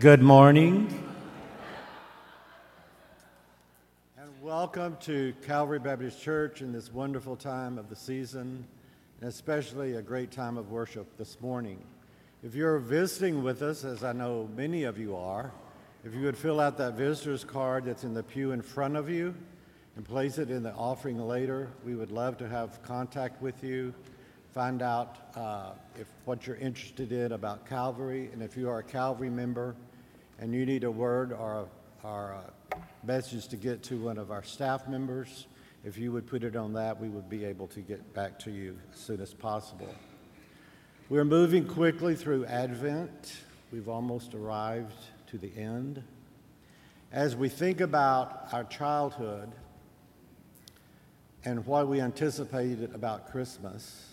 Good 0.00 0.22
morning. 0.22 0.88
And 4.16 4.30
welcome 4.40 4.96
to 5.02 5.34
Calvary 5.46 5.78
Baptist 5.78 6.22
Church 6.22 6.62
in 6.62 6.72
this 6.72 6.90
wonderful 6.90 7.36
time 7.36 7.76
of 7.76 7.90
the 7.90 7.96
season, 7.96 8.64
and 9.20 9.28
especially 9.28 9.96
a 9.96 10.00
great 10.02 10.30
time 10.30 10.56
of 10.56 10.70
worship 10.70 11.18
this 11.18 11.38
morning. 11.42 11.84
If 12.42 12.54
you're 12.54 12.78
visiting 12.78 13.42
with 13.42 13.60
us, 13.60 13.84
as 13.84 14.02
I 14.02 14.14
know 14.14 14.48
many 14.56 14.84
of 14.84 14.98
you 14.98 15.14
are, 15.16 15.52
if 16.02 16.14
you 16.14 16.22
would 16.22 16.38
fill 16.38 16.60
out 16.60 16.78
that 16.78 16.94
visitor's 16.94 17.44
card 17.44 17.84
that's 17.84 18.02
in 18.02 18.14
the 18.14 18.22
pew 18.22 18.52
in 18.52 18.62
front 18.62 18.96
of 18.96 19.10
you 19.10 19.34
and 19.96 20.04
place 20.06 20.38
it 20.38 20.50
in 20.50 20.62
the 20.62 20.72
offering 20.72 21.18
later, 21.18 21.68
we 21.84 21.94
would 21.94 22.10
love 22.10 22.38
to 22.38 22.48
have 22.48 22.82
contact 22.82 23.42
with 23.42 23.62
you 23.62 23.92
find 24.54 24.82
out 24.82 25.16
uh, 25.36 25.70
if 25.96 26.08
what 26.24 26.46
you're 26.46 26.56
interested 26.56 27.12
in 27.12 27.32
about 27.32 27.66
Calvary, 27.66 28.30
and 28.32 28.42
if 28.42 28.56
you 28.56 28.68
are 28.68 28.78
a 28.78 28.82
Calvary 28.82 29.30
member 29.30 29.76
and 30.40 30.54
you 30.54 30.64
need 30.64 30.84
a 30.84 30.90
word 30.90 31.32
or 31.32 31.66
a, 32.02 32.06
or 32.06 32.30
a 32.32 32.76
message 33.06 33.46
to 33.48 33.56
get 33.56 33.82
to 33.84 34.02
one 34.02 34.16
of 34.16 34.30
our 34.30 34.42
staff 34.42 34.88
members, 34.88 35.46
if 35.84 35.98
you 35.98 36.12
would 36.12 36.26
put 36.26 36.42
it 36.42 36.56
on 36.56 36.72
that, 36.72 36.98
we 36.98 37.08
would 37.08 37.28
be 37.28 37.44
able 37.44 37.66
to 37.68 37.80
get 37.80 38.14
back 38.14 38.38
to 38.40 38.50
you 38.50 38.76
as 38.92 38.98
soon 38.98 39.20
as 39.20 39.34
possible. 39.34 39.94
We're 41.10 41.26
moving 41.26 41.66
quickly 41.66 42.14
through 42.14 42.46
Advent. 42.46 43.32
We've 43.70 43.88
almost 43.88 44.34
arrived 44.34 44.94
to 45.28 45.38
the 45.38 45.54
end. 45.56 46.02
As 47.12 47.36
we 47.36 47.48
think 47.48 47.80
about 47.80 48.48
our 48.52 48.64
childhood 48.64 49.52
and 51.44 51.66
what 51.66 51.88
we 51.88 52.00
anticipated 52.00 52.94
about 52.94 53.30
Christmas, 53.30 54.06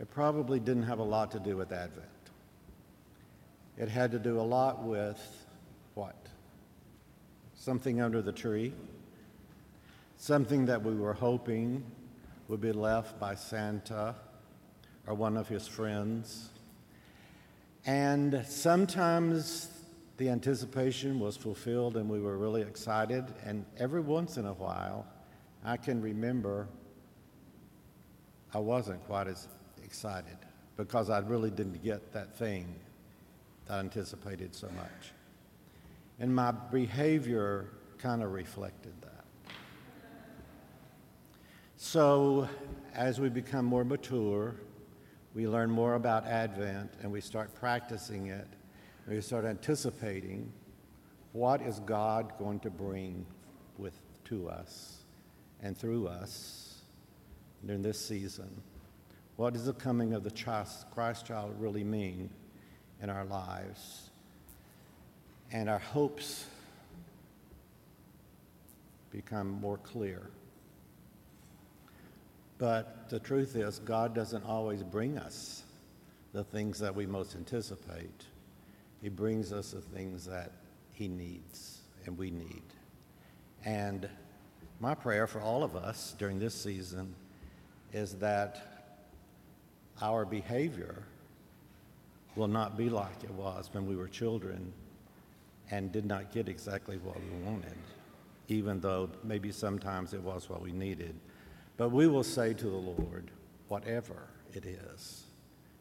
it 0.00 0.10
probably 0.10 0.58
didn't 0.58 0.84
have 0.84 0.98
a 0.98 1.04
lot 1.04 1.30
to 1.32 1.38
do 1.38 1.56
with 1.56 1.70
Advent. 1.70 2.13
It 3.76 3.88
had 3.88 4.12
to 4.12 4.18
do 4.18 4.38
a 4.38 4.42
lot 4.42 4.82
with 4.82 5.20
what? 5.94 6.14
Something 7.54 8.00
under 8.00 8.22
the 8.22 8.32
tree, 8.32 8.72
something 10.16 10.66
that 10.66 10.82
we 10.82 10.94
were 10.94 11.14
hoping 11.14 11.84
would 12.48 12.60
be 12.60 12.72
left 12.72 13.18
by 13.18 13.34
Santa 13.34 14.14
or 15.06 15.14
one 15.14 15.36
of 15.36 15.48
his 15.48 15.66
friends. 15.66 16.50
And 17.86 18.44
sometimes 18.46 19.68
the 20.16 20.28
anticipation 20.28 21.18
was 21.18 21.36
fulfilled 21.36 21.96
and 21.96 22.08
we 22.08 22.20
were 22.20 22.38
really 22.38 22.62
excited. 22.62 23.24
And 23.44 23.64
every 23.78 24.00
once 24.00 24.36
in 24.36 24.46
a 24.46 24.54
while, 24.54 25.06
I 25.64 25.76
can 25.76 26.00
remember 26.00 26.68
I 28.52 28.58
wasn't 28.58 29.04
quite 29.06 29.26
as 29.26 29.48
excited 29.82 30.36
because 30.76 31.10
I 31.10 31.18
really 31.18 31.50
didn't 31.50 31.82
get 31.82 32.12
that 32.12 32.36
thing 32.36 32.72
that 33.66 33.78
anticipated 33.78 34.54
so 34.54 34.68
much. 34.76 35.12
And 36.18 36.34
my 36.34 36.52
behavior 36.52 37.70
kind 37.98 38.22
of 38.22 38.32
reflected 38.32 38.92
that. 39.02 39.24
So, 41.76 42.48
as 42.94 43.20
we 43.20 43.28
become 43.28 43.64
more 43.64 43.84
mature, 43.84 44.54
we 45.34 45.48
learn 45.48 45.70
more 45.70 45.94
about 45.94 46.26
Advent 46.26 46.92
and 47.02 47.10
we 47.10 47.20
start 47.20 47.54
practicing 47.54 48.28
it. 48.28 48.46
we 49.08 49.20
start 49.20 49.44
anticipating 49.44 50.52
what 51.32 51.60
is 51.60 51.80
God 51.80 52.32
going 52.38 52.60
to 52.60 52.70
bring 52.70 53.26
with 53.76 53.98
to 54.26 54.48
us 54.48 55.04
and 55.60 55.76
through 55.76 56.06
us 56.06 56.82
during 57.66 57.82
this 57.82 58.00
season. 58.00 58.62
What 59.36 59.52
does 59.52 59.66
the 59.66 59.72
coming 59.72 60.14
of 60.14 60.22
the 60.22 60.30
Christ 60.92 61.26
child 61.26 61.54
really 61.58 61.82
mean 61.84 62.30
in 63.02 63.10
our 63.10 63.24
lives? 63.24 64.10
And 65.52 65.68
our 65.68 65.78
hopes 65.78 66.46
become 69.10 69.48
more 69.48 69.78
clear. 69.78 70.28
But 72.58 73.08
the 73.08 73.18
truth 73.18 73.56
is, 73.56 73.78
God 73.78 74.14
doesn't 74.14 74.44
always 74.44 74.82
bring 74.82 75.18
us 75.18 75.62
the 76.32 76.44
things 76.44 76.78
that 76.80 76.94
we 76.94 77.06
most 77.06 77.36
anticipate. 77.36 78.24
He 79.00 79.08
brings 79.08 79.52
us 79.52 79.70
the 79.70 79.80
things 79.80 80.24
that 80.26 80.50
He 80.92 81.08
needs 81.08 81.82
and 82.06 82.18
we 82.18 82.30
need. 82.30 82.62
And 83.64 84.08
my 84.80 84.94
prayer 84.94 85.26
for 85.26 85.40
all 85.40 85.62
of 85.62 85.76
us 85.76 86.14
during 86.18 86.38
this 86.38 86.54
season 86.54 87.14
is 87.92 88.14
that 88.16 88.90
our 90.02 90.24
behavior 90.24 91.04
will 92.36 92.48
not 92.48 92.76
be 92.76 92.88
like 92.88 93.22
it 93.22 93.32
was 93.32 93.68
when 93.72 93.86
we 93.86 93.96
were 93.96 94.08
children 94.08 94.72
and 95.70 95.92
did 95.92 96.04
not 96.04 96.32
get 96.32 96.48
exactly 96.48 96.98
what 96.98 97.16
we 97.16 97.44
wanted, 97.44 97.76
even 98.48 98.80
though 98.80 99.08
maybe 99.22 99.50
sometimes 99.50 100.12
it 100.12 100.20
was 100.20 100.48
what 100.48 100.60
we 100.60 100.72
needed. 100.72 101.14
But 101.76 101.90
we 101.90 102.06
will 102.06 102.24
say 102.24 102.54
to 102.54 102.64
the 102.64 102.76
Lord, 102.76 103.30
whatever 103.68 104.28
it 104.52 104.66
is 104.66 105.24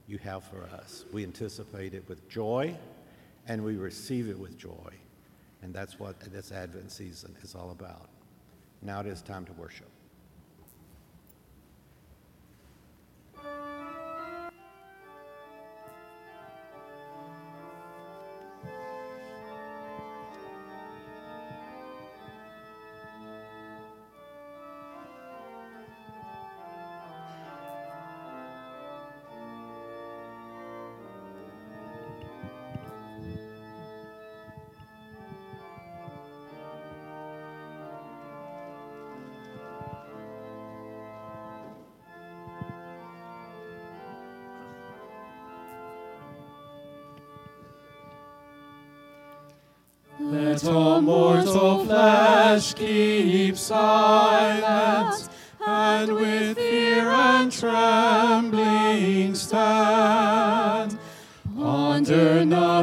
you 0.07 0.17
have 0.19 0.43
for 0.43 0.63
us, 0.63 1.05
we 1.11 1.23
anticipate 1.23 1.93
it 1.93 2.07
with 2.07 2.27
joy 2.29 2.75
and 3.47 3.63
we 3.63 3.75
receive 3.75 4.29
it 4.29 4.39
with 4.39 4.57
joy. 4.57 4.93
And 5.61 5.73
that's 5.73 5.99
what 5.99 6.19
this 6.31 6.51
Advent 6.51 6.91
season 6.91 7.35
is 7.41 7.55
all 7.55 7.71
about. 7.71 8.09
Now 8.81 8.99
it 8.99 9.07
is 9.07 9.21
time 9.21 9.45
to 9.45 9.53
worship. 9.53 9.89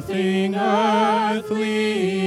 Nothing 0.00 0.54
earthly 0.54 2.19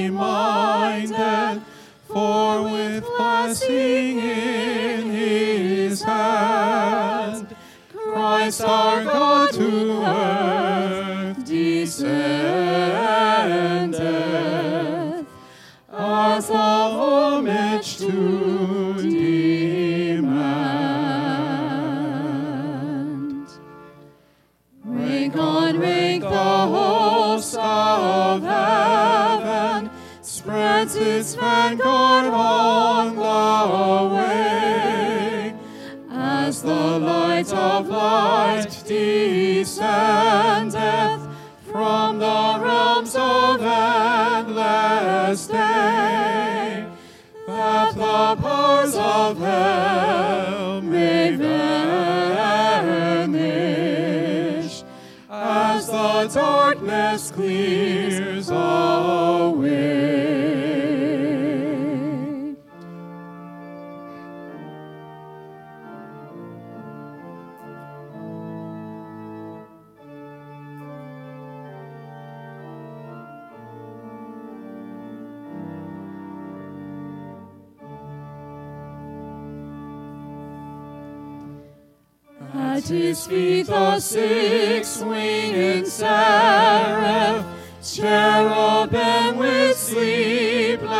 At 82.83 82.89
his 82.89 83.25
feet 83.27 83.67
the 83.67 83.97
six-winged 83.97 85.87
seraph, 85.87 87.45
cherubim 87.81 89.37
with 89.37 89.77
sleepless 89.77 90.91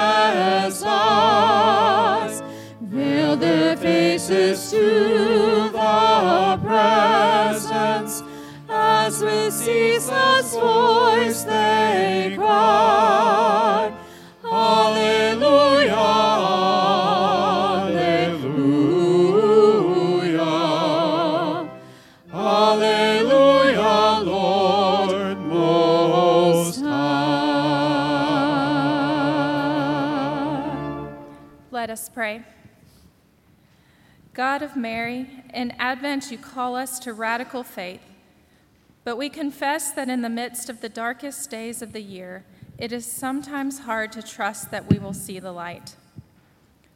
eyes, 0.86 2.42
veil 2.80 3.36
their 3.36 3.76
faces 3.76 4.72
to 4.72 5.72
the 5.74 6.60
presence, 6.64 8.24
as 8.70 9.22
with 9.22 9.54
ceaseless 9.54 10.54
voice 10.54 11.13
God 34.34 34.64
of 34.64 34.76
Mary, 34.76 35.28
in 35.54 35.72
Advent 35.78 36.32
you 36.32 36.40
call 36.40 36.76
us 36.76 36.98
to 37.00 37.14
radical 37.14 37.64
faith, 37.64 38.02
but 39.04 39.16
we 39.16 39.30
confess 39.30 39.92
that 39.92 40.10
in 40.10 40.24
the 40.24 40.30
midst 40.30 40.70
of 40.72 40.82
the 40.82 40.90
darkest 40.90 41.52
days 41.52 41.84
of 41.84 41.94
the 41.94 42.02
year, 42.02 42.44
it 42.80 42.92
is 42.92 43.06
sometimes 43.06 43.80
hard 43.80 44.12
to 44.14 44.24
trust 44.24 44.72
that 44.72 44.90
we 44.90 44.98
will 44.98 45.14
see 45.14 45.38
the 45.38 45.52
light. 45.52 45.96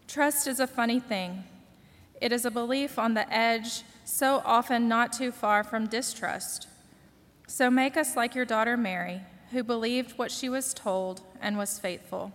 Trust 0.07 0.47
is 0.47 0.59
a 0.59 0.65
funny 0.65 0.99
thing. 0.99 1.43
It 2.19 2.31
is 2.31 2.43
a 2.43 2.49
belief 2.49 2.97
on 2.97 3.13
the 3.13 3.31
edge, 3.31 3.83
so 4.03 4.41
often 4.43 4.87
not 4.87 5.13
too 5.13 5.31
far 5.31 5.63
from 5.63 5.85
distrust. 5.85 6.67
So 7.45 7.69
make 7.69 7.97
us 7.97 8.15
like 8.15 8.33
your 8.33 8.45
daughter 8.45 8.75
Mary, 8.75 9.21
who 9.51 9.63
believed 9.63 10.17
what 10.17 10.31
she 10.31 10.49
was 10.49 10.73
told 10.73 11.21
and 11.39 11.55
was 11.55 11.77
faithful. 11.77 12.31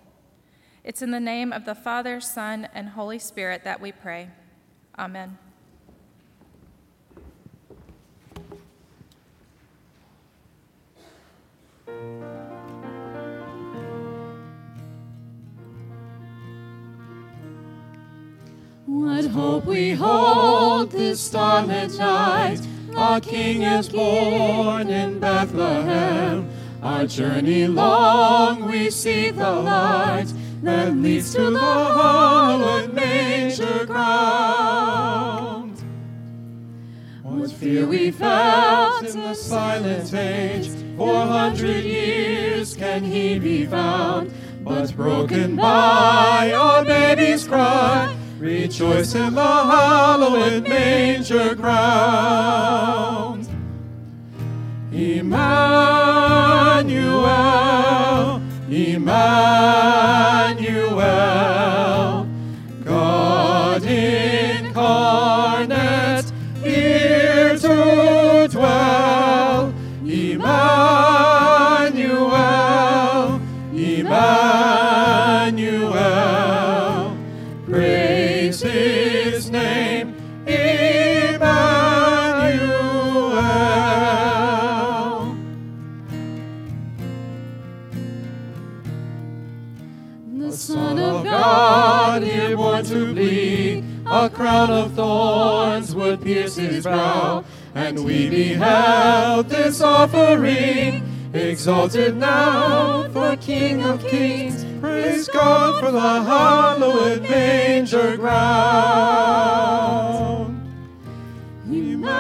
It's 0.84 1.02
in 1.02 1.10
the 1.10 1.19
name 1.19 1.52
of 1.52 1.64
the 1.64 1.75
Father, 1.75 2.20
Son, 2.20 2.69
and 2.72 2.90
Holy 2.90 3.19
Spirit 3.19 3.64
that 3.64 3.81
we 3.81 3.90
pray. 3.90 4.28
Amen. 4.98 5.38
What 18.84 19.24
hope 19.26 19.64
we 19.64 19.92
hold 19.92 20.90
this 20.90 21.20
starlit 21.20 21.96
night! 21.98 22.60
Our 22.94 23.20
King 23.20 23.62
is 23.62 23.88
born 23.88 24.90
in 24.90 25.18
Bethlehem. 25.18 26.50
Our 26.82 27.06
journey 27.06 27.66
long 27.66 28.68
we 28.68 28.90
see 28.90 29.30
the 29.30 29.50
light 29.50 30.32
that 30.62 30.94
leads 30.97 31.32
to 31.35 31.50
the 31.50 31.59
hallowed 31.59 32.94
manger 32.94 33.85
ground. 33.85 35.82
What 37.23 37.50
fear 37.50 37.87
we 37.87 38.11
felt 38.12 39.05
in 39.05 39.19
the 39.20 39.35
silent 39.35 40.14
age, 40.14 40.69
four 40.97 41.26
hundred 41.26 41.85
years 41.85 42.75
can 42.76 43.03
he 43.03 43.38
be 43.38 43.67
found, 43.67 44.32
but 44.62 44.94
broken 44.97 45.56
by 45.56 46.53
our 46.55 46.85
baby's 46.85 47.44
cry. 47.47 48.14
Rejoice 48.38 49.14
in 49.14 49.35
the 49.35 49.43
hallowed 49.43 50.69
manger 50.69 51.55
ground. 51.55 53.49
Emmanuel, 54.93 55.43
Emmanuel, 58.72 59.04
God 62.82 63.84
incarnate, 63.84 64.72
here 66.62 67.58
to 67.58 68.48
dwell. 68.50 69.74
Emmanuel, 70.06 70.62
Emmanuel, 73.74 75.12
praise 77.66 78.62
his 78.62 79.50
name, 79.50 79.91
crown 94.42 94.70
of 94.70 94.92
thorns 94.94 95.94
would 95.94 96.20
pierce 96.20 96.56
his 96.56 96.82
brow, 96.82 97.44
and 97.76 98.04
we 98.04 98.28
beheld 98.28 99.48
this 99.48 99.80
offering. 99.80 101.00
Exalted 101.32 102.16
now, 102.16 103.08
for 103.10 103.36
King 103.36 103.84
of 103.84 104.04
Kings, 104.04 104.64
praise 104.80 105.28
God 105.28 105.78
for 105.78 105.92
the 105.92 106.00
hallowed 106.00 107.22
manger 107.22 108.16
ground. 108.16 109.22
Emmanuel, 111.70 112.10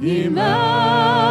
Emmanuel, 0.00 1.21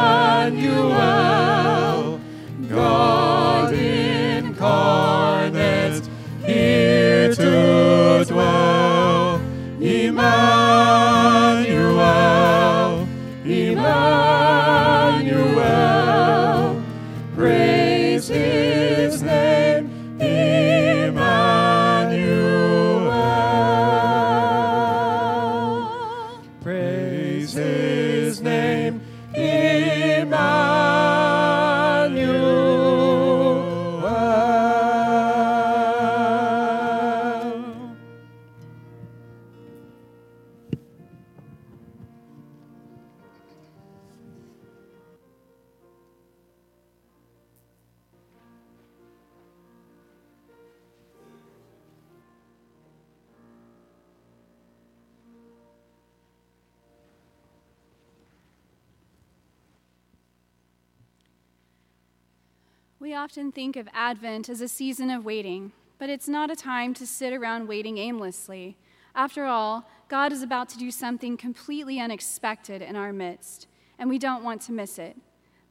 often 63.31 63.50
think 63.50 63.78
of 63.78 63.88
Advent 63.94 64.50
as 64.50 64.59
a 64.59 64.68
season 64.68 65.09
of 65.09 65.23
waiting, 65.23 65.71
but 65.97 66.09
it's 66.09 66.28
not 66.28 66.52
a 66.52 66.56
time 66.56 66.94
to 66.94 67.07
sit 67.07 67.31
around 67.31 67.66
waiting 67.66 67.97
aimlessly. 67.97 68.76
After 69.16 69.45
all, 69.45 69.90
God 70.09 70.33
is 70.33 70.44
about 70.44 70.68
to 70.68 70.78
do 70.78 70.92
something 70.92 71.38
completely 71.38 71.97
unexpected 71.97 72.81
in 72.81 72.97
our 72.97 73.14
midst, 73.14 73.68
and 73.97 74.09
we 74.09 74.19
don't 74.19 74.44
want 74.44 74.59
to 74.64 74.73
miss 74.73 75.00
it. 75.00 75.16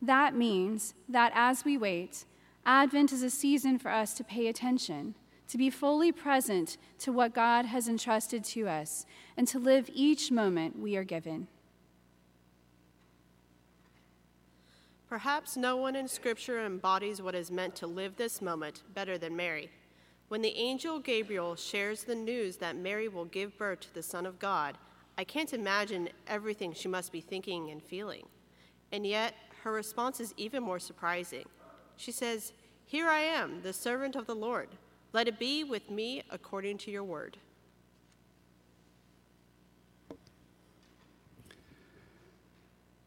That 0.01 0.35
means 0.35 0.95
that 1.07 1.33
as 1.35 1.63
we 1.63 1.77
wait, 1.77 2.25
Advent 2.65 3.13
is 3.13 3.23
a 3.23 3.29
season 3.29 3.79
for 3.79 3.91
us 3.91 4.15
to 4.15 4.25
pay 4.25 4.47
attention, 4.47 5.15
to 5.49 5.59
be 5.59 5.69
fully 5.69 6.13
present 6.13 6.79
to 7.01 7.13
what 7.13 7.35
God 7.35 7.67
has 7.67 7.89
entrusted 7.89 8.43
to 8.45 8.69
us, 8.69 9.05
and 9.37 9.47
to 9.49 9.59
live 9.59 9.91
each 9.93 10.31
moment 10.31 10.79
we 10.79 10.97
are 10.97 11.05
given. 11.05 11.47
Perhaps 15.11 15.57
no 15.57 15.77
one 15.77 15.97
in 15.97 16.07
Scripture 16.07 16.65
embodies 16.65 17.21
what 17.21 17.35
is 17.35 17.51
meant 17.51 17.75
to 17.75 17.89
live 17.89 18.15
this 18.15 18.41
moment 18.41 18.85
better 18.95 19.19
than 19.19 19.35
Mary. 19.35 19.69
When 20.29 20.41
the 20.41 20.57
angel 20.57 21.01
Gabriel 21.01 21.57
shares 21.57 22.05
the 22.05 22.15
news 22.15 22.59
that 22.59 22.77
Mary 22.77 23.09
will 23.09 23.25
give 23.25 23.59
birth 23.59 23.81
to 23.81 23.93
the 23.93 24.05
Son 24.05 24.25
of 24.25 24.39
God, 24.39 24.79
I 25.19 25.25
can't 25.25 25.53
imagine 25.53 26.11
everything 26.29 26.73
she 26.73 26.87
must 26.87 27.11
be 27.11 27.21
thinking 27.21 27.73
and 27.73 27.83
feeling. 27.83 28.25
And 28.93 29.05
yet, 29.05 29.35
her 29.65 29.73
response 29.73 30.21
is 30.21 30.33
even 30.37 30.63
more 30.63 30.79
surprising. 30.79 31.47
She 31.97 32.13
says, 32.13 32.53
Here 32.85 33.09
I 33.09 33.23
am, 33.23 33.63
the 33.63 33.73
servant 33.73 34.15
of 34.15 34.29
the 34.29 34.37
Lord. 34.37 34.69
Let 35.13 35.27
it 35.27 35.41
be 35.41 35.65
with 35.65 35.91
me 35.91 36.23
according 36.31 36.79
to 36.79 36.93
your 36.93 37.03
word. 37.03 37.37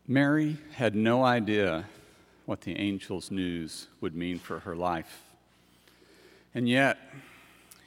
Mary 0.08 0.58
had 0.74 0.96
no 0.96 1.24
idea 1.24 1.86
what 2.46 2.62
the 2.62 2.76
angel's 2.76 3.32
news 3.32 3.88
would 4.02 4.14
mean 4.14 4.38
for 4.38 4.60
her 4.60 4.76
life. 4.76 5.24
And 6.54 6.68
yet, 6.68 6.98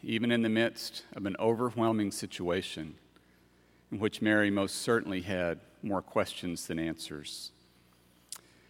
even 0.02 0.32
in 0.32 0.40
the 0.40 0.48
midst 0.48 1.04
of 1.14 1.26
an 1.26 1.36
overwhelming 1.38 2.10
situation 2.10 2.94
in 3.92 3.98
which 3.98 4.22
Mary 4.22 4.50
most 4.50 4.76
certainly 4.76 5.20
had 5.20 5.60
more 5.82 6.00
questions 6.00 6.66
than 6.66 6.78
answers, 6.78 7.52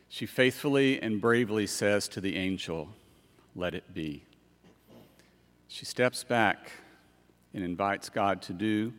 she 0.08 0.26
faithfully 0.26 1.00
and 1.00 1.20
bravely 1.20 1.68
says 1.68 2.08
to 2.08 2.20
the 2.20 2.36
angel, 2.36 2.88
Let 3.54 3.74
it 3.74 3.94
be. 3.94 4.24
She 5.68 5.84
steps 5.84 6.24
back 6.24 6.72
and 7.54 7.62
invites 7.62 8.08
God 8.08 8.42
to 8.42 8.52
do 8.52 8.92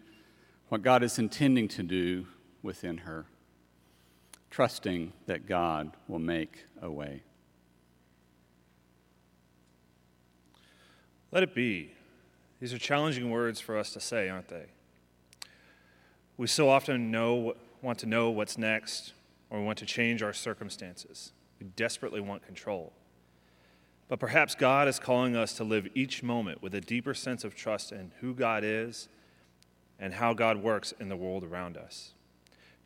what 0.70 0.82
God 0.82 1.04
is 1.04 1.20
intending 1.20 1.68
to 1.70 1.84
do 1.84 2.28
within 2.62 3.00
her, 3.00 3.26
trusting 4.50 5.14
that 5.26 5.48
God 5.48 5.92
will 6.08 6.20
make 6.20 6.66
a 6.82 6.90
way. 6.90 7.24
Let 11.32 11.44
it 11.44 11.54
be. 11.54 11.92
These 12.60 12.74
are 12.74 12.80
challenging 12.80 13.30
words 13.30 13.60
for 13.60 13.78
us 13.78 13.94
to 13.94 14.00
say, 14.00 14.30
aren't 14.30 14.48
they? 14.48 14.66
We 16.38 16.48
so 16.48 16.70
often 16.70 17.12
know, 17.12 17.56
want 17.82 18.00
to 18.00 18.06
know 18.06 18.30
what's 18.30 18.58
next, 18.58 19.14
or 19.50 19.60
we 19.60 19.66
want 19.66 19.78
to 19.80 19.86
change 19.86 20.24
our 20.24 20.34
circumstances. 20.34 21.34
We 21.60 21.68
desperately 21.76 22.22
want 22.22 22.46
control. 22.46 22.94
But 24.08 24.20
perhaps 24.20 24.56
God 24.56 24.88
is 24.88 25.00
calling 25.00 25.36
us 25.36 25.54
to 25.54 25.64
live 25.64 25.88
each 25.94 26.24
moment 26.24 26.62
with 26.62 26.74
a 26.74 26.82
deeper 26.82 27.14
sense 27.14 27.44
of 27.44 27.56
trust 27.56 27.92
in 27.92 28.12
who 28.22 28.34
God 28.34 28.64
is 28.64 29.10
and 30.00 30.14
how 30.14 30.34
God 30.34 30.58
works 30.58 30.94
in 31.00 31.10
the 31.10 31.18
world 31.18 31.44
around 31.44 31.76
us. 31.76 32.14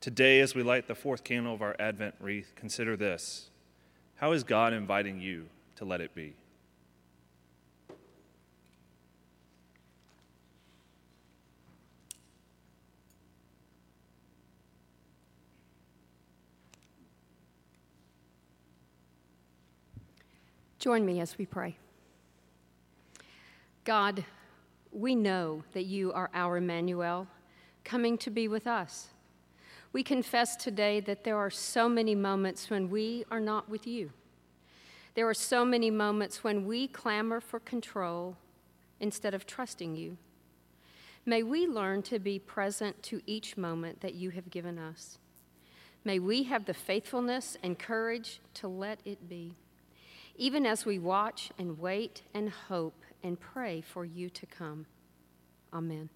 Today, 0.01 0.39
as 0.39 0.55
we 0.55 0.63
light 0.63 0.88
the 0.88 0.96
fourth 0.96 1.24
candle 1.24 1.53
of 1.53 1.62
our 1.62 1.75
Advent 1.77 2.15
wreath, 2.20 2.53
consider 2.55 2.98
this 2.98 3.51
How 4.15 4.31
is 4.31 4.43
God 4.43 4.74
inviting 4.74 5.22
you 5.22 5.46
to 5.75 5.86
let 5.86 6.01
it 6.01 6.15
be? 6.15 6.34
Join 20.79 21.05
me 21.05 21.20
as 21.20 21.38
we 21.38 21.46
pray. 21.46 21.77
God, 23.86 24.25
we 24.91 25.13
know 25.13 25.63
that 25.74 25.84
you 25.84 26.12
are 26.12 26.31
our 26.34 26.58
Emmanuel, 26.58 27.27
coming 27.84 28.17
to 28.17 28.31
be 28.31 28.48
with 28.48 28.65
us. 28.65 29.10
We 29.93 30.03
confess 30.03 30.55
today 30.55 31.00
that 31.01 31.24
there 31.24 31.38
are 31.38 31.50
so 31.50 31.89
many 31.89 32.15
moments 32.15 32.69
when 32.69 32.89
we 32.89 33.25
are 33.29 33.39
not 33.39 33.69
with 33.69 33.86
you. 33.86 34.12
There 35.15 35.27
are 35.27 35.33
so 35.33 35.65
many 35.65 35.91
moments 35.91 36.43
when 36.43 36.65
we 36.65 36.88
clamor 36.88 37.41
for 37.41 37.60
control 37.60 38.38
instead 39.00 39.33
of 39.33 39.45
trusting 39.45 39.95
you. 39.95 40.17
May 41.25 41.43
we 41.43 41.67
learn 41.67 42.01
to 42.03 42.19
be 42.19 42.39
present 42.39 43.03
to 43.03 43.21
each 43.25 43.57
moment 43.57 44.01
that 44.01 44.15
you 44.15 44.29
have 44.29 44.50
given 44.50 44.79
us. 44.79 45.17
May 46.03 46.19
we 46.19 46.43
have 46.43 46.65
the 46.65 46.74
faithfulness 46.74 47.57
and 47.62 47.77
courage 47.77 48.39
to 48.55 48.67
let 48.67 49.00
it 49.05 49.27
be 49.27 49.55
even 50.36 50.65
as 50.65 50.86
we 50.86 51.00
watch 51.00 51.51
and 51.57 51.77
wait 51.79 52.24
and 52.33 52.50
hope 52.50 53.03
and 53.24 53.39
pray 53.39 53.81
for 53.81 54.05
you 54.05 54.29
to 54.29 54.45
come. 54.48 54.86
Amen. 55.74 56.10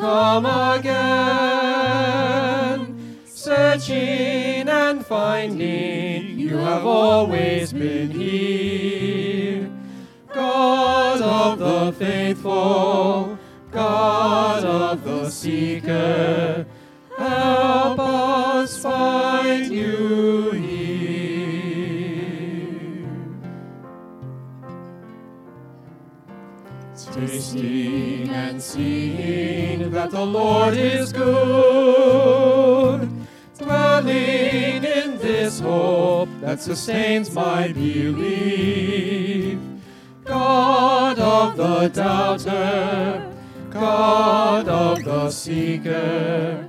Come 0.00 0.46
again. 0.46 0.96
Searching 3.26 4.66
and 4.68 5.04
finding 5.04 6.38
you 6.38 6.56
have 6.56 6.86
always 6.86 7.72
been 7.72 8.10
here. 8.10 9.70
God 10.32 11.20
of 11.20 11.58
the 11.58 11.92
faithful, 11.92 13.38
God 13.70 14.64
of 14.64 15.04
the 15.04 15.28
seeker, 15.28 16.66
the 30.20 30.26
Lord 30.26 30.76
is 30.76 31.14
good, 31.14 33.08
dwelling 33.56 34.84
in 34.84 35.16
this 35.16 35.60
hope 35.60 36.28
that 36.42 36.60
sustains 36.60 37.32
my 37.32 37.68
belief. 37.72 39.58
God 40.22 41.18
of 41.18 41.56
the 41.56 41.88
doubter, 41.88 43.32
God 43.70 44.68
of 44.68 45.02
the 45.04 45.30
seeker, 45.30 46.68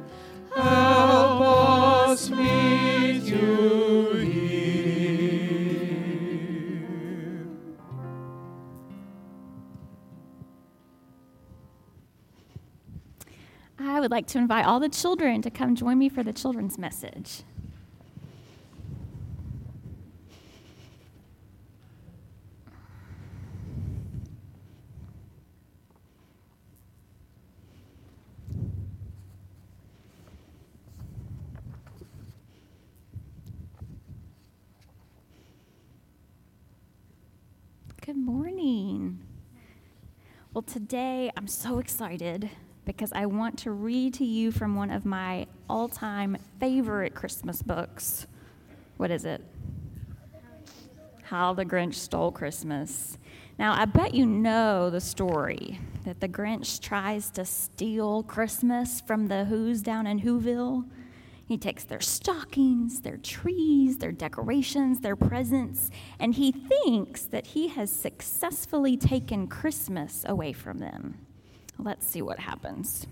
I 14.02 14.04
would 14.04 14.10
like 14.10 14.26
to 14.30 14.40
invite 14.40 14.66
all 14.66 14.80
the 14.80 14.90
children 14.90 15.44
to 15.44 15.52
come 15.52 15.76
join 15.76 16.00
me 16.00 16.10
for 16.10 16.24
the 16.24 16.34
children's 16.34 16.80
message. 16.80 17.44
Good 38.04 38.18
morning. 38.18 39.20
Well, 40.56 40.64
today 40.64 41.30
I'm 41.38 41.46
so 41.46 41.78
excited 41.78 42.50
because 42.86 43.12
I 43.14 43.26
want 43.26 43.60
to 43.60 43.72
read 43.72 44.14
to 44.16 44.26
you 44.26 44.52
from 44.52 44.76
one 44.76 44.92
of 44.92 45.06
my 45.06 45.48
all 45.70 45.88
time 45.88 46.38
favorite 46.60 47.14
Christmas 47.14 47.62
books. 47.62 48.28
What 48.98 49.12
is 49.12 49.26
it? 49.26 49.44
How 51.24 51.54
the 51.54 51.66
Grinch 51.66 51.96
Stole 51.96 52.32
Christmas. 52.32 53.18
Now, 53.58 53.74
I 53.74 53.86
bet 53.86 54.14
you 54.14 54.26
know 54.26 54.90
the 54.90 55.02
story 55.02 55.80
that 56.04 56.20
the 56.20 56.28
Grinch 56.28 56.80
tries 56.80 57.30
to 57.32 57.46
steal 57.46 58.24
Christmas 58.24 59.02
from 59.02 59.28
the 59.28 59.46
Who's 59.46 59.82
down 59.82 60.08
in 60.08 60.22
Whoville. 60.22 60.86
He 61.46 61.58
takes 61.58 61.84
their 61.84 62.02
stockings, 62.02 63.02
their 63.02 63.18
trees, 63.18 63.98
their 63.98 64.12
decorations, 64.12 65.02
their 65.02 65.16
presents, 65.16 65.92
and 66.20 66.34
he 66.34 66.52
thinks 66.52 67.24
that 67.26 67.48
he 67.48 67.68
has 67.68 67.92
successfully 67.92 68.98
taken 68.98 69.48
Christmas 69.48 70.24
away 70.26 70.54
from 70.54 70.80
them. 70.80 71.20
Let's 71.82 72.06
see 72.06 72.22
what 72.22 72.40
happens. 72.40 73.08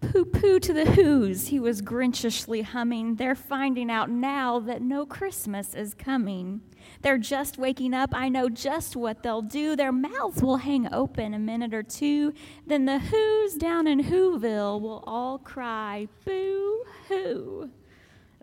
Pooh 0.00 0.26
pooh 0.26 0.60
to 0.60 0.72
the 0.72 0.84
Who's, 0.84 1.46
he 1.46 1.58
was 1.58 1.80
grinchishly 1.80 2.62
humming. 2.62 3.14
They're 3.14 3.34
finding 3.34 3.90
out 3.90 4.10
now 4.10 4.58
that 4.60 4.82
no 4.82 5.06
Christmas 5.06 5.74
is 5.74 5.94
coming. 5.94 6.60
They're 7.00 7.16
just 7.16 7.56
waking 7.56 7.94
up. 7.94 8.10
I 8.12 8.28
know 8.28 8.50
just 8.50 8.96
what 8.96 9.22
they'll 9.22 9.40
do. 9.40 9.76
Their 9.76 9.92
mouths 9.92 10.42
will 10.42 10.58
hang 10.58 10.92
open 10.92 11.32
a 11.32 11.38
minute 11.38 11.72
or 11.72 11.82
two. 11.82 12.34
Then 12.66 12.84
the 12.84 12.98
Who's 12.98 13.54
down 13.54 13.86
in 13.86 14.00
Whoville 14.04 14.78
will 14.80 15.02
all 15.06 15.38
cry, 15.38 16.08
Boo 16.26 16.84
hoo. 17.08 17.70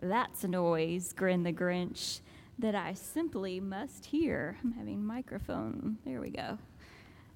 That's 0.00 0.42
a 0.42 0.48
noise, 0.48 1.12
grinned 1.12 1.46
the 1.46 1.52
Grinch. 1.52 2.20
that 2.58 2.74
I 2.74 2.94
simply 2.94 3.60
must 3.60 4.06
hear. 4.06 4.56
I'm 4.62 4.72
having 4.72 5.04
microphone. 5.04 5.98
There 6.04 6.20
we 6.20 6.30
go. 6.30 6.58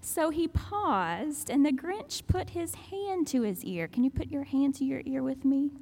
So 0.09 0.31
he 0.31 0.47
paused, 0.47 1.51
and 1.51 1.67
the 1.67 1.73
Grinch 1.73 2.29
put 2.29 2.51
his 2.51 2.77
hand 2.77 3.27
to 3.27 3.43
his 3.43 3.65
ear. 3.65 3.89
Can 3.89 4.05
you 4.05 4.11
put 4.11 4.31
your 4.31 4.45
hand 4.45 4.77
to 4.77 4.85
your 4.85 5.03
ear 5.05 5.21
with 5.21 5.45
me? 5.45 5.73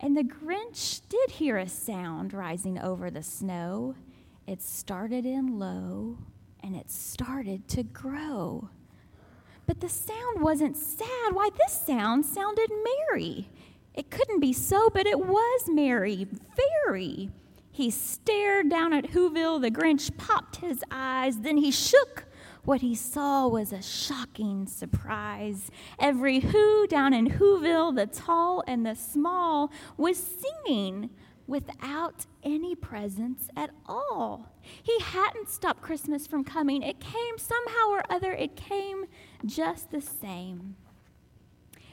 And 0.00 0.16
the 0.16 0.24
Grinch 0.24 1.02
did 1.06 1.32
hear 1.32 1.58
a 1.58 1.68
sound 1.68 2.32
rising 2.32 2.78
over 2.78 3.10
the 3.10 3.22
snow. 3.22 3.94
It 4.46 4.62
started 4.62 5.26
in 5.26 5.58
low 5.58 6.16
and 6.62 6.74
it 6.74 6.90
started 6.90 7.68
to 7.68 7.82
grow. 7.82 8.70
But 9.66 9.80
the 9.80 9.90
sound 9.90 10.40
wasn't 10.40 10.78
sad. 10.78 11.34
Why, 11.34 11.50
this 11.54 11.78
sound 11.78 12.24
sounded 12.24 12.70
merry. 13.10 13.50
It 13.92 14.10
couldn't 14.10 14.40
be 14.40 14.54
so, 14.54 14.88
but 14.88 15.06
it 15.06 15.20
was 15.20 15.68
merry, 15.68 16.26
very. 16.86 17.28
He 17.70 17.90
stared 17.90 18.70
down 18.70 18.94
at 18.94 19.10
Whoville. 19.10 19.60
The 19.60 19.70
Grinch 19.70 20.16
popped 20.16 20.56
his 20.56 20.82
eyes. 20.90 21.40
Then 21.40 21.58
he 21.58 21.70
shook 21.70 22.24
what 22.64 22.80
he 22.80 22.94
saw 22.94 23.48
was 23.48 23.72
a 23.72 23.82
shocking 23.82 24.66
surprise. 24.66 25.70
Every 25.98 26.40
Who 26.40 26.86
down 26.86 27.12
in 27.12 27.30
Whoville, 27.30 27.94
the 27.94 28.06
tall 28.06 28.62
and 28.66 28.86
the 28.86 28.94
small, 28.94 29.70
was 29.96 30.36
singing 30.64 31.10
without 31.46 32.26
any 32.42 32.74
presents 32.74 33.48
at 33.56 33.70
all. 33.86 34.54
He 34.82 34.98
hadn't 35.00 35.50
stopped 35.50 35.82
Christmas 35.82 36.26
from 36.26 36.44
coming. 36.44 36.82
It 36.82 37.00
came 37.00 37.36
somehow 37.36 37.88
or 37.90 38.04
other, 38.08 38.32
it 38.32 38.56
came 38.56 39.06
just 39.44 39.90
the 39.90 40.00
same 40.00 40.76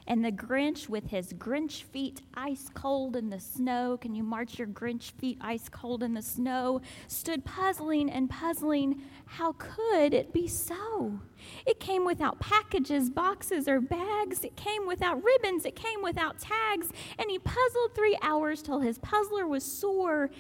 and 0.10 0.26
the 0.26 0.32
Grinch 0.32 0.90
with 0.90 1.08
his 1.08 1.34
Grinch 1.34 1.84
feet 1.84 2.22
ice 2.34 2.68
cold 2.74 3.16
in 3.16 3.30
the 3.30 3.40
snow. 3.40 3.96
Can 3.96 4.16
you 4.16 4.24
march 4.24 4.58
your 4.58 4.68
Grinch 4.68 5.12
feet 5.12 5.38
ice 5.40 5.70
cold 5.70 6.02
in 6.02 6.16
the 6.16 6.22
snow? 6.24 6.82
Stood 7.08 7.46
puzzling 7.46 8.10
and 8.10 8.28
puzzling. 8.28 9.04
How 9.28 9.52
could 9.54 10.16
it 10.16 10.34
be 10.34 10.48
so? 10.48 11.20
It 11.68 11.80
came 11.80 12.06
without 12.06 12.40
packages, 12.40 13.12
boxes, 13.12 13.68
or 13.68 13.80
bags. 13.80 14.44
It 14.44 14.56
came 14.56 14.88
without 14.88 15.24
ribbons. 15.24 15.64
It 15.64 15.76
came 15.76 16.02
without 16.02 16.40
tags. 16.40 16.90
And 17.20 17.30
he 17.30 17.38
puzzled 17.38 17.94
three 17.94 18.18
hours 18.24 18.64
till 18.64 18.80
his 18.80 18.98
puzzler 18.98 19.48
was 19.48 19.64
sore. 19.64 20.32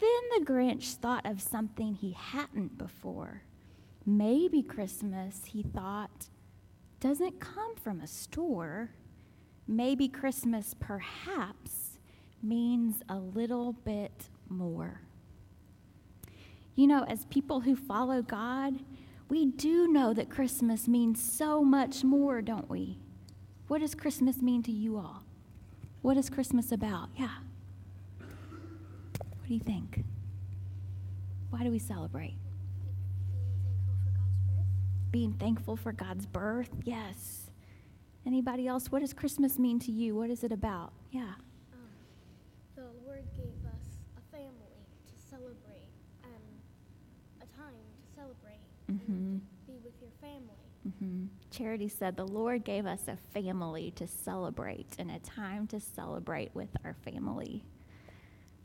Then 0.00 0.10
the 0.36 0.44
Grinch 0.44 0.96
thought 0.96 1.24
of 1.24 1.40
something 1.40 1.94
he 1.94 2.12
hadn't 2.12 2.76
before. 2.76 3.42
Maybe 4.04 4.60
Christmas, 4.60 5.42
he 5.46 5.62
thought, 5.62 6.28
doesn't 6.98 7.38
come 7.38 7.76
from 7.76 8.00
a 8.00 8.06
store 8.08 8.90
maybe 9.66 10.08
Christmas 10.08 10.74
perhaps 10.78 11.98
means 12.42 12.96
a 13.08 13.16
little 13.16 13.72
bit 13.72 14.28
more. 14.48 15.00
You 16.74 16.86
know, 16.86 17.04
as 17.04 17.24
people 17.26 17.60
who 17.60 17.76
follow 17.76 18.20
God, 18.20 18.74
we 19.28 19.46
do 19.46 19.88
know 19.88 20.12
that 20.12 20.28
Christmas 20.28 20.86
means 20.86 21.22
so 21.22 21.62
much 21.62 22.04
more, 22.04 22.42
don't 22.42 22.68
we? 22.68 22.98
What 23.68 23.80
does 23.80 23.94
Christmas 23.94 24.42
mean 24.42 24.62
to 24.64 24.72
you 24.72 24.96
all? 24.96 25.22
What 26.02 26.16
is 26.16 26.28
Christmas 26.28 26.70
about? 26.70 27.08
Yeah. 27.16 27.30
What 28.18 29.48
do 29.48 29.54
you 29.54 29.60
think? 29.60 30.04
Why 31.50 31.62
do 31.62 31.70
we 31.70 31.78
celebrate? 31.78 32.36
Being 35.10 35.32
thankful 35.32 35.76
for 35.76 35.92
God's 35.92 36.26
birth? 36.26 36.70
Yes. 36.82 37.43
Anybody 38.26 38.66
else? 38.66 38.90
What 38.90 39.00
does 39.00 39.12
Christmas 39.12 39.58
mean 39.58 39.78
to 39.80 39.92
you? 39.92 40.14
What 40.14 40.30
is 40.30 40.44
it 40.44 40.52
about? 40.52 40.92
Yeah. 41.10 41.34
Um, 41.72 41.88
the 42.74 42.86
Lord 43.04 43.24
gave 43.36 43.52
us 43.66 43.86
a 44.16 44.36
family 44.36 44.80
to 45.06 45.28
celebrate 45.30 45.88
and 46.22 47.42
a 47.42 47.56
time 47.56 47.74
to 47.74 48.20
celebrate 48.20 48.60
mm-hmm. 48.90 49.12
and 49.12 49.40
be 49.66 49.74
with 49.84 49.94
your 50.00 50.10
family. 50.20 50.64
Mm-hmm. 50.88 51.26
Charity 51.50 51.88
said, 51.88 52.16
The 52.16 52.26
Lord 52.26 52.64
gave 52.64 52.86
us 52.86 53.08
a 53.08 53.18
family 53.32 53.92
to 53.96 54.06
celebrate 54.06 54.94
and 54.98 55.10
a 55.10 55.18
time 55.18 55.66
to 55.68 55.80
celebrate 55.80 56.54
with 56.54 56.70
our 56.84 56.94
family. 57.04 57.64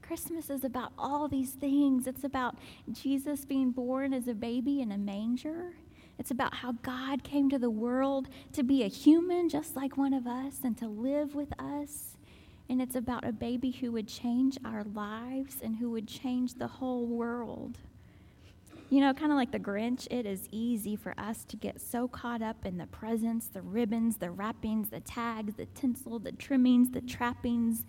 Christmas 0.01 0.49
is 0.49 0.63
about 0.63 0.91
all 0.97 1.27
these 1.27 1.51
things. 1.51 2.07
It's 2.07 2.23
about 2.23 2.57
Jesus 2.91 3.45
being 3.45 3.71
born 3.71 4.13
as 4.13 4.27
a 4.27 4.33
baby 4.33 4.81
in 4.81 4.91
a 4.91 4.97
manger. 4.97 5.73
It's 6.19 6.31
about 6.31 6.53
how 6.53 6.73
God 6.73 7.23
came 7.23 7.49
to 7.49 7.57
the 7.57 7.69
world 7.69 8.27
to 8.51 8.61
be 8.61 8.83
a 8.83 8.87
human 8.87 9.47
just 9.47 9.77
like 9.77 9.95
one 9.95 10.13
of 10.13 10.27
us 10.27 10.57
and 10.65 10.77
to 10.77 10.87
live 10.87 11.33
with 11.33 11.53
us. 11.57 12.17
And 12.67 12.81
it's 12.81 12.95
about 12.95 13.25
a 13.25 13.31
baby 13.31 13.71
who 13.71 13.93
would 13.93 14.07
change 14.07 14.57
our 14.65 14.83
lives 14.83 15.55
and 15.63 15.77
who 15.77 15.89
would 15.91 16.07
change 16.07 16.55
the 16.55 16.67
whole 16.67 17.05
world. 17.05 17.79
You 18.89 18.99
know, 18.99 19.13
kind 19.13 19.31
of 19.31 19.37
like 19.37 19.51
the 19.51 19.59
Grinch, 19.59 20.07
it 20.11 20.25
is 20.25 20.49
easy 20.51 20.95
for 20.95 21.13
us 21.17 21.45
to 21.45 21.55
get 21.55 21.79
so 21.79 22.07
caught 22.07 22.41
up 22.41 22.65
in 22.65 22.77
the 22.77 22.87
presents, 22.87 23.47
the 23.47 23.61
ribbons, 23.61 24.17
the 24.17 24.29
wrappings, 24.29 24.89
the 24.89 24.99
tags, 24.99 25.53
the 25.55 25.67
tinsel, 25.67 26.19
the 26.19 26.31
trimmings, 26.33 26.91
the 26.91 27.01
trappings, 27.01 27.85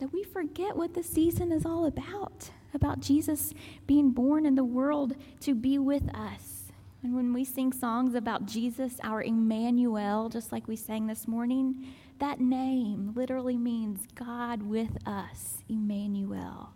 that 0.00 0.12
we 0.12 0.22
forget 0.22 0.76
what 0.76 0.94
the 0.94 1.02
season 1.02 1.50
is 1.50 1.64
all 1.64 1.86
about 1.86 2.50
about 2.74 3.00
Jesus 3.00 3.52
being 3.86 4.10
born 4.10 4.44
in 4.44 4.54
the 4.54 4.64
world 4.64 5.14
to 5.40 5.54
be 5.54 5.78
with 5.78 6.08
us 6.14 6.59
and 7.02 7.14
when 7.14 7.32
we 7.32 7.44
sing 7.44 7.72
songs 7.72 8.14
about 8.14 8.46
Jesus, 8.46 8.98
our 9.02 9.22
Emmanuel, 9.22 10.28
just 10.28 10.52
like 10.52 10.68
we 10.68 10.76
sang 10.76 11.06
this 11.06 11.26
morning, 11.26 11.86
that 12.18 12.40
name 12.40 13.12
literally 13.14 13.56
means 13.56 14.06
God 14.14 14.62
with 14.62 14.98
us, 15.06 15.64
Emmanuel. 15.68 16.74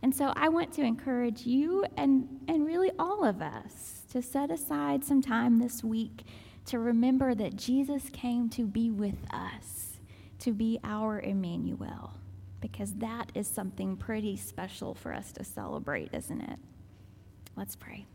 And 0.00 0.14
so 0.14 0.32
I 0.36 0.48
want 0.48 0.72
to 0.74 0.82
encourage 0.82 1.44
you 1.44 1.84
and, 1.96 2.28
and 2.46 2.66
really 2.66 2.92
all 2.98 3.24
of 3.24 3.42
us 3.42 4.02
to 4.12 4.22
set 4.22 4.50
aside 4.50 5.04
some 5.04 5.20
time 5.20 5.58
this 5.58 5.82
week 5.82 6.22
to 6.66 6.78
remember 6.78 7.34
that 7.34 7.56
Jesus 7.56 8.08
came 8.12 8.48
to 8.50 8.64
be 8.64 8.90
with 8.90 9.18
us, 9.32 9.98
to 10.40 10.52
be 10.52 10.78
our 10.84 11.20
Emmanuel, 11.20 12.14
because 12.60 12.94
that 12.94 13.32
is 13.34 13.48
something 13.48 13.96
pretty 13.96 14.36
special 14.36 14.94
for 14.94 15.12
us 15.12 15.32
to 15.32 15.42
celebrate, 15.42 16.10
isn't 16.12 16.40
it? 16.40 16.58
Let's 17.56 17.74
pray. 17.74 18.06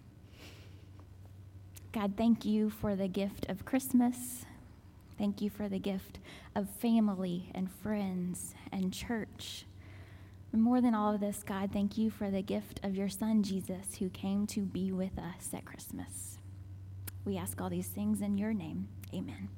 God, 1.92 2.14
thank 2.18 2.46
you 2.46 2.70
for 2.70 2.96
the 2.96 3.08
gift 3.08 3.46
of 3.50 3.66
Christmas. 3.66 4.46
Thank 5.18 5.42
you 5.42 5.50
for 5.50 5.68
the 5.68 5.80
gift 5.80 6.20
of 6.56 6.70
family 6.70 7.52
and 7.56 7.72
friends 7.72 8.54
and 8.72 8.94
church. 8.94 9.66
And 10.54 10.62
more 10.62 10.80
than 10.80 10.94
all 10.94 11.14
of 11.14 11.20
this, 11.20 11.44
God, 11.44 11.72
thank 11.74 11.98
you 11.98 12.10
for 12.10 12.30
the 12.30 12.42
gift 12.42 12.80
of 12.84 12.96
your 12.96 13.10
son, 13.10 13.44
Jesus, 13.44 13.96
who 14.00 14.10
came 14.10 14.46
to 14.48 14.62
be 14.62 14.92
with 14.92 15.18
us 15.18 15.54
at 15.54 15.66
Christmas. 15.66 16.38
We 17.26 17.38
ask 17.38 17.60
all 17.60 17.70
these 17.70 17.88
things 17.88 18.22
in 18.22 18.38
your 18.38 18.54
name. 18.54 18.88
Amen. 19.14 19.50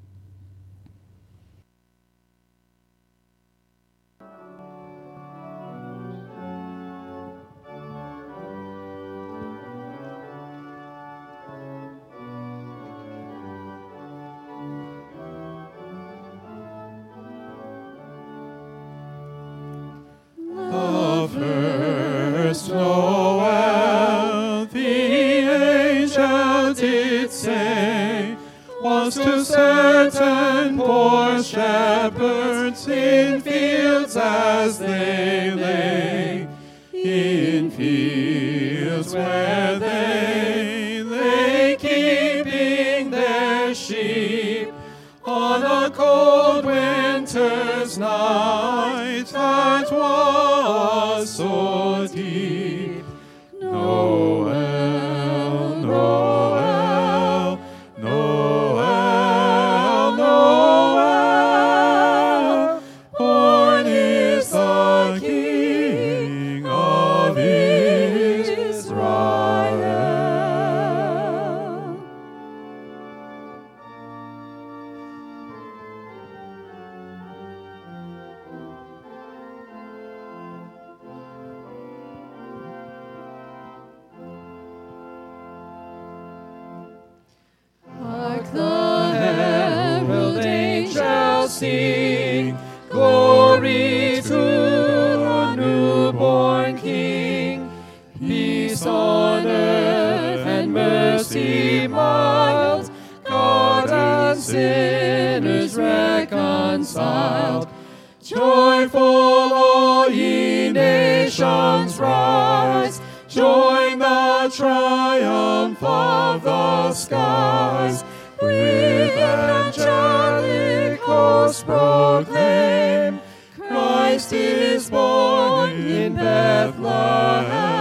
Joyful 108.50 108.98
all 108.98 110.10
ye 110.10 110.72
nations 110.72 112.00
rise, 112.00 113.00
join 113.28 114.00
the 114.00 114.52
triumph 114.52 115.80
of 115.80 116.42
the 116.42 116.92
skies. 116.92 118.02
With 118.42 119.16
angelic 119.16 120.98
hosts 120.98 121.62
proclaim, 121.62 123.20
Christ 123.56 124.32
is 124.32 124.90
born 124.90 125.70
in 125.70 126.16
Bethlehem. 126.16 127.79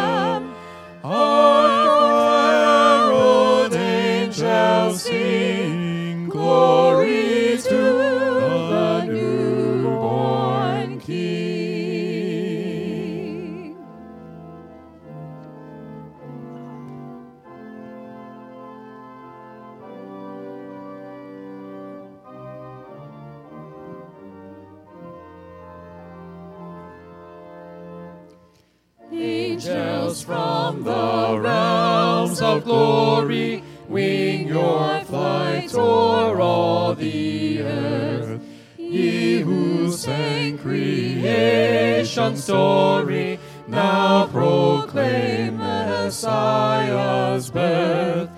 Sang 40.09 40.57
creation's 40.57 42.43
story, 42.43 43.39
now 43.67 44.25
proclaim 44.27 45.57
Messiah's 45.57 47.49
birth. 47.51 48.29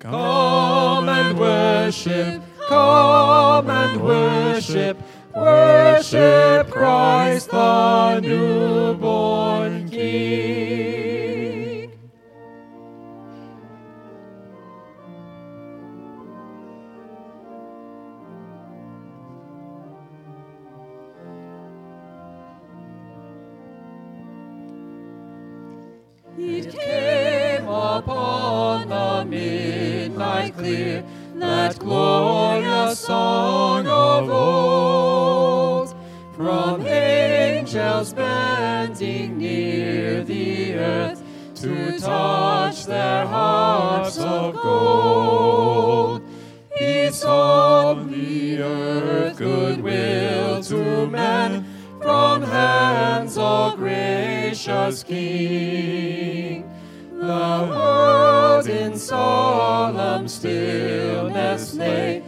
Come 0.00 1.08
and 1.08 1.38
worship, 1.38 2.42
come 2.68 3.70
and 3.70 4.02
worship, 4.02 4.96
worship 5.34 6.70
Christ 6.70 7.50
the 7.50 8.20
newborn 8.20 8.91
song 33.12 33.86
of 33.86 34.30
old. 34.30 35.94
From 36.34 36.86
angels 36.86 38.14
bending 38.14 39.36
near 39.36 40.24
the 40.24 40.74
earth 40.76 41.22
to 41.56 41.98
touch 41.98 42.86
their 42.86 43.26
harps 43.26 44.16
of 44.16 44.54
gold. 44.54 46.22
Peace 46.78 47.22
on 47.24 48.10
the 48.10 48.62
earth, 48.62 49.36
goodwill 49.36 50.62
to 50.62 51.06
men, 51.06 51.66
from 52.00 52.40
hands 52.40 53.36
of 53.36 53.76
gracious 53.76 55.02
King. 55.02 56.64
The 57.12 57.68
world 57.70 58.66
in 58.66 58.96
solemn 58.96 60.26
stillness 60.28 61.74
lay 61.74 62.21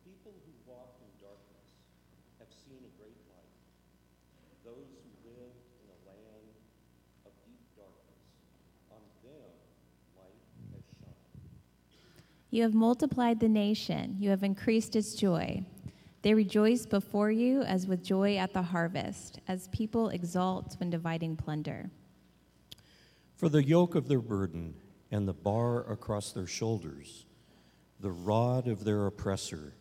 People 0.04 0.34
who 0.46 0.52
walked 0.70 1.00
in 1.02 1.10
darkness 1.20 1.53
have 2.44 2.52
seen 2.52 2.84
a 2.84 2.92
great 3.00 3.16
light. 3.32 3.56
Those 4.64 4.84
who 4.92 5.00
lived 5.24 5.64
in 5.80 5.88
a 5.88 5.98
land 6.12 6.52
of 7.24 7.32
deep 7.46 7.64
darkness, 7.76 8.20
on 8.92 9.00
them 9.24 9.48
light 10.16 10.36
has 10.76 10.84
shone. 11.00 11.24
You 12.50 12.62
have 12.62 12.74
multiplied 12.74 13.40
the 13.40 13.48
nation, 13.48 14.16
you 14.20 14.28
have 14.28 14.42
increased 14.42 14.94
its 14.94 15.14
joy. 15.14 15.64
They 16.20 16.34
rejoice 16.34 16.86
before 16.86 17.30
you 17.30 17.62
as 17.62 17.86
with 17.86 18.02
joy 18.02 18.36
at 18.36 18.52
the 18.52 18.62
harvest, 18.62 19.40
as 19.48 19.68
people 19.68 20.10
exult 20.10 20.76
when 20.78 20.90
dividing 20.90 21.36
plunder. 21.36 21.90
For 23.36 23.48
the 23.48 23.64
yoke 23.64 23.94
of 23.94 24.08
their 24.08 24.20
burden 24.20 24.74
and 25.10 25.26
the 25.26 25.34
bar 25.34 25.90
across 25.90 26.32
their 26.32 26.46
shoulders, 26.46 27.26
the 28.00 28.10
rod 28.10 28.68
of 28.68 28.84
their 28.84 29.06
oppressor, 29.06 29.74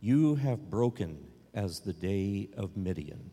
you 0.00 0.36
have 0.36 0.70
broken 0.70 1.26
as 1.54 1.80
the 1.80 1.92
day 1.92 2.48
of 2.56 2.76
Midian. 2.76 3.30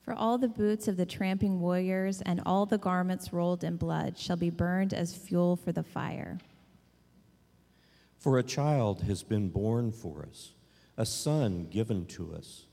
For 0.00 0.14
all 0.14 0.38
the 0.38 0.48
boots 0.48 0.88
of 0.88 0.96
the 0.96 1.04
tramping 1.04 1.60
warriors 1.60 2.22
and 2.22 2.40
all 2.46 2.64
the 2.64 2.78
garments 2.78 3.32
rolled 3.32 3.62
in 3.62 3.76
blood 3.76 4.16
shall 4.16 4.36
be 4.36 4.48
burned 4.48 4.94
as 4.94 5.14
fuel 5.14 5.56
for 5.56 5.70
the 5.70 5.82
fire. 5.82 6.38
For 8.18 8.38
a 8.38 8.42
child 8.42 9.02
has 9.02 9.22
been 9.22 9.50
born 9.50 9.92
for 9.92 10.26
us, 10.26 10.54
a 10.96 11.04
son 11.04 11.68
given 11.70 12.06
to 12.06 12.34
us. 12.34 12.64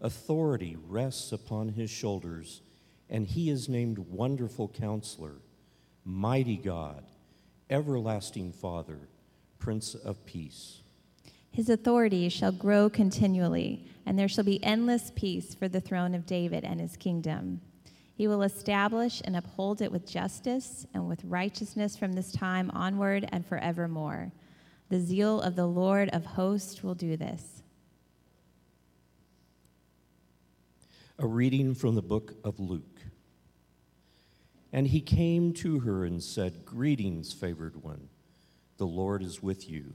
Authority 0.00 0.76
rests 0.86 1.30
upon 1.30 1.68
his 1.70 1.90
shoulders, 1.90 2.62
and 3.10 3.26
he 3.26 3.50
is 3.50 3.68
named 3.68 3.98
Wonderful 3.98 4.68
Counselor, 4.68 5.36
Mighty 6.04 6.56
God, 6.56 7.04
Everlasting 7.68 8.52
Father, 8.52 9.08
Prince 9.58 9.94
of 9.94 10.24
Peace. 10.24 10.80
His 11.50 11.68
authority 11.68 12.28
shall 12.28 12.52
grow 12.52 12.88
continually, 12.88 13.84
and 14.06 14.18
there 14.18 14.28
shall 14.28 14.44
be 14.44 14.62
endless 14.62 15.10
peace 15.14 15.54
for 15.54 15.68
the 15.68 15.80
throne 15.80 16.14
of 16.14 16.26
David 16.26 16.64
and 16.64 16.80
his 16.80 16.96
kingdom. 16.96 17.60
He 18.14 18.26
will 18.26 18.42
establish 18.42 19.22
and 19.24 19.36
uphold 19.36 19.80
it 19.80 19.92
with 19.92 20.04
justice 20.04 20.86
and 20.92 21.08
with 21.08 21.24
righteousness 21.24 21.96
from 21.96 22.14
this 22.14 22.32
time 22.32 22.70
onward 22.74 23.28
and 23.30 23.46
forevermore. 23.46 24.32
The 24.88 25.00
zeal 25.00 25.40
of 25.40 25.54
the 25.54 25.66
Lord 25.66 26.08
of 26.10 26.24
hosts 26.24 26.82
will 26.82 26.96
do 26.96 27.16
this. 27.16 27.62
A 31.18 31.26
reading 31.26 31.74
from 31.74 31.94
the 31.94 32.02
book 32.02 32.34
of 32.42 32.58
Luke. 32.58 33.02
And 34.72 34.88
he 34.88 35.00
came 35.00 35.52
to 35.54 35.80
her 35.80 36.04
and 36.04 36.22
said, 36.22 36.64
Greetings, 36.64 37.32
favored 37.32 37.82
one. 37.82 38.08
The 38.78 38.86
Lord 38.86 39.22
is 39.22 39.42
with 39.42 39.68
you. 39.68 39.94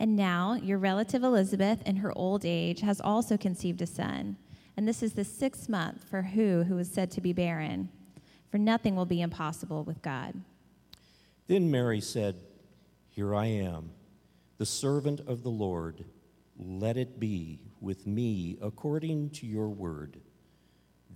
And 0.00 0.14
now, 0.14 0.54
your 0.54 0.78
relative 0.78 1.24
Elizabeth, 1.24 1.82
in 1.82 1.96
her 1.96 2.16
old 2.16 2.44
age, 2.44 2.80
has 2.80 3.00
also 3.00 3.36
conceived 3.36 3.82
a 3.82 3.86
son. 3.86 4.36
And 4.76 4.86
this 4.86 5.02
is 5.02 5.14
the 5.14 5.24
sixth 5.24 5.68
month 5.68 6.04
for 6.04 6.22
who 6.22 6.62
who 6.62 6.76
was 6.76 6.88
said 6.88 7.10
to 7.12 7.20
be 7.20 7.32
barren. 7.32 7.88
For 8.50 8.58
nothing 8.58 8.94
will 8.94 9.06
be 9.06 9.20
impossible 9.20 9.82
with 9.82 10.00
God. 10.02 10.34
Then 11.48 11.70
Mary 11.70 12.00
said, 12.00 12.36
Here 13.08 13.34
I 13.34 13.46
am, 13.46 13.90
the 14.56 14.66
servant 14.66 15.20
of 15.26 15.42
the 15.42 15.50
Lord. 15.50 16.04
Let 16.56 16.96
it 16.96 17.18
be 17.18 17.60
with 17.80 18.06
me 18.06 18.58
according 18.62 19.30
to 19.30 19.46
your 19.46 19.68
word. 19.68 20.20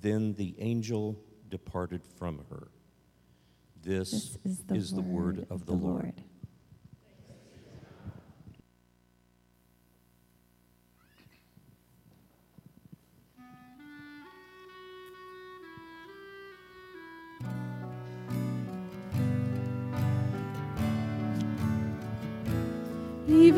Then 0.00 0.34
the 0.34 0.54
angel 0.58 1.18
departed 1.48 2.02
from 2.18 2.44
her. 2.50 2.68
This, 3.82 4.10
This 4.10 4.38
is 4.44 4.58
the, 4.64 4.74
is 4.74 4.90
the 4.92 5.02
word, 5.02 5.46
of 5.50 5.66
the 5.66 5.72
Lord. 5.72 6.14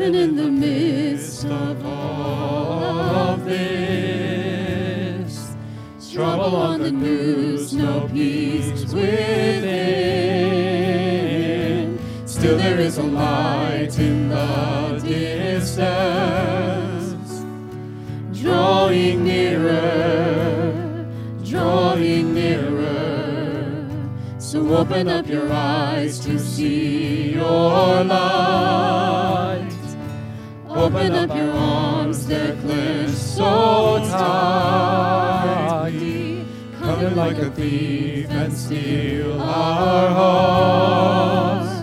Even 0.05 0.19
in 0.21 0.35
the 0.35 0.51
midst 0.51 1.45
of 1.45 1.83
all 1.83 3.37
this. 3.37 4.75
Trouble 6.13 6.55
on 6.55 6.81
the 6.81 6.91
news, 6.91 7.73
no 7.73 8.07
peace 8.13 8.93
within. 8.93 9.65
Still 12.27 12.55
there 12.57 12.79
is 12.79 12.99
a 12.99 13.03
light 13.03 13.97
in 13.97 14.29
the 14.29 15.01
distance, 15.03 16.45
drawing 18.39 19.23
nearer, 19.23 21.07
drawing 21.43 22.35
nearer. 22.35 23.87
So 24.37 24.75
open 24.77 25.07
up 25.07 25.27
your 25.27 25.51
eyes 25.51 26.19
to 26.19 26.37
see 26.37 27.33
your 27.33 28.03
light. 28.03 29.24
Open 30.75 31.13
up 31.13 31.29
your 31.35 31.51
arms, 31.51 32.27
they're 32.27 32.53
clenched 32.57 33.15
so 33.15 33.99
tight. 34.09 35.93
Come 36.79 36.99
in 36.99 37.15
like 37.15 37.37
a 37.37 37.49
thief 37.49 38.29
and 38.29 38.53
steal 38.53 39.41
our 39.41 40.09
hearts. 40.09 41.81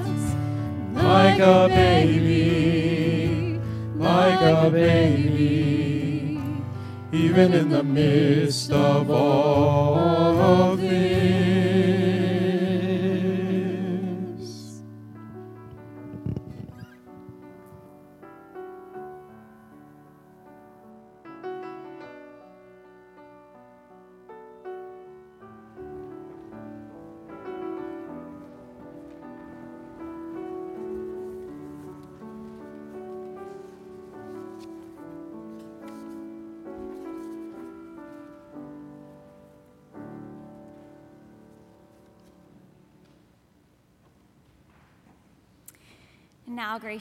Like 0.93 1.41
a 1.41 1.69
baby, 1.69 3.59
like 3.97 4.43
a 4.43 4.71
baby. 4.71 6.39
Even 7.13 7.55
in 7.55 7.71
the 7.71 7.83
midst 7.83 8.71
of 8.71 9.11
all 9.11 10.39
of 10.39 10.81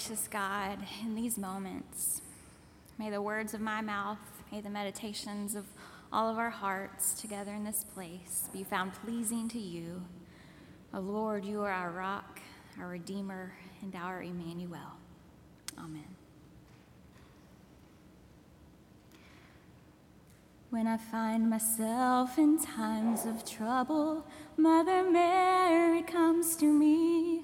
gracious 0.01 0.27
God, 0.29 0.79
in 1.03 1.13
these 1.13 1.37
moments, 1.37 2.23
may 2.97 3.11
the 3.11 3.21
words 3.21 3.53
of 3.53 3.61
my 3.61 3.81
mouth, 3.81 4.17
may 4.51 4.59
the 4.59 4.69
meditations 4.69 5.53
of 5.53 5.65
all 6.11 6.27
of 6.27 6.39
our 6.39 6.49
hearts 6.49 7.13
together 7.13 7.53
in 7.53 7.63
this 7.63 7.83
place 7.93 8.49
be 8.51 8.63
found 8.63 8.93
pleasing 8.93 9.47
to 9.49 9.59
you. 9.59 10.01
O 10.91 10.99
Lord, 10.99 11.45
you 11.45 11.61
are 11.61 11.69
our 11.69 11.91
rock, 11.91 12.39
our 12.79 12.87
Redeemer, 12.87 13.53
and 13.83 13.95
our 13.95 14.23
Emmanuel. 14.23 14.97
Amen. 15.77 16.15
When 20.71 20.87
I 20.87 20.97
find 20.97 21.47
myself 21.47 22.39
in 22.39 22.59
times 22.59 23.25
of 23.25 23.45
trouble, 23.45 24.25
Mother 24.57 25.07
Mary 25.11 26.01
comes 26.01 26.55
to 26.55 26.65
me, 26.65 27.43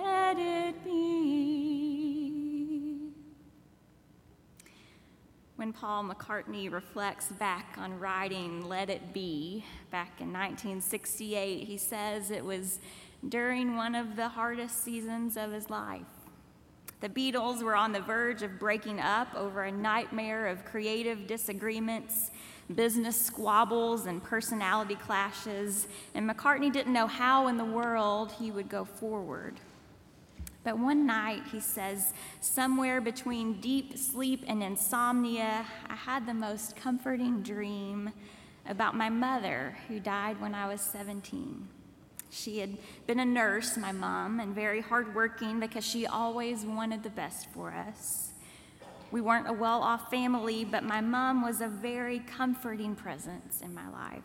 let 0.00 0.38
it 0.38 0.84
be. 0.84 1.42
When 5.56 5.72
Paul 5.72 6.04
McCartney 6.04 6.72
reflects 6.72 7.28
back 7.28 7.76
on 7.78 8.00
writing 8.00 8.68
Let 8.68 8.90
It 8.90 9.12
Be 9.12 9.64
back 9.90 10.20
in 10.20 10.32
1968, 10.32 11.64
he 11.64 11.76
says 11.76 12.30
it 12.30 12.44
was 12.44 12.80
during 13.28 13.76
one 13.76 13.94
of 13.94 14.16
the 14.16 14.28
hardest 14.28 14.82
seasons 14.82 15.36
of 15.36 15.52
his 15.52 15.70
life. 15.70 16.02
The 17.00 17.08
Beatles 17.08 17.62
were 17.62 17.76
on 17.76 17.92
the 17.92 18.00
verge 18.00 18.42
of 18.42 18.58
breaking 18.58 18.98
up 19.00 19.34
over 19.34 19.62
a 19.64 19.72
nightmare 19.72 20.46
of 20.46 20.64
creative 20.64 21.26
disagreements, 21.26 22.30
business 22.74 23.20
squabbles, 23.20 24.06
and 24.06 24.22
personality 24.22 24.94
clashes, 24.94 25.86
and 26.14 26.28
McCartney 26.28 26.72
didn't 26.72 26.92
know 26.92 27.06
how 27.06 27.48
in 27.48 27.56
the 27.56 27.64
world 27.64 28.32
he 28.32 28.50
would 28.50 28.68
go 28.68 28.84
forward. 28.84 29.60
But 30.64 30.78
one 30.78 31.06
night, 31.06 31.42
he 31.50 31.60
says, 31.60 32.12
somewhere 32.40 33.00
between 33.00 33.60
deep 33.60 33.98
sleep 33.98 34.44
and 34.46 34.62
insomnia, 34.62 35.66
I 35.88 35.94
had 35.94 36.26
the 36.26 36.34
most 36.34 36.76
comforting 36.76 37.42
dream 37.42 38.10
about 38.68 38.94
my 38.94 39.08
mother 39.08 39.76
who 39.88 39.98
died 39.98 40.40
when 40.40 40.54
I 40.54 40.68
was 40.68 40.80
17. 40.80 41.68
She 42.30 42.60
had 42.60 42.78
been 43.06 43.20
a 43.20 43.24
nurse, 43.24 43.76
my 43.76 43.92
mom, 43.92 44.40
and 44.40 44.54
very 44.54 44.80
hardworking 44.80 45.60
because 45.60 45.84
she 45.84 46.06
always 46.06 46.64
wanted 46.64 47.02
the 47.02 47.10
best 47.10 47.48
for 47.50 47.72
us. 47.72 48.30
We 49.10 49.20
weren't 49.20 49.48
a 49.48 49.52
well 49.52 49.82
off 49.82 50.10
family, 50.10 50.64
but 50.64 50.84
my 50.84 51.02
mom 51.02 51.42
was 51.42 51.60
a 51.60 51.68
very 51.68 52.20
comforting 52.20 52.94
presence 52.94 53.60
in 53.60 53.74
my 53.74 53.88
life. 53.90 54.22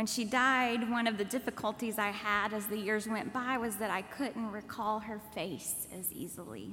When 0.00 0.06
she 0.06 0.24
died, 0.24 0.90
one 0.90 1.06
of 1.06 1.18
the 1.18 1.26
difficulties 1.26 1.98
I 1.98 2.08
had 2.08 2.54
as 2.54 2.66
the 2.66 2.78
years 2.78 3.06
went 3.06 3.34
by 3.34 3.58
was 3.58 3.76
that 3.76 3.90
I 3.90 4.00
couldn't 4.00 4.50
recall 4.50 4.98
her 4.98 5.20
face 5.34 5.86
as 5.92 6.10
easily. 6.10 6.72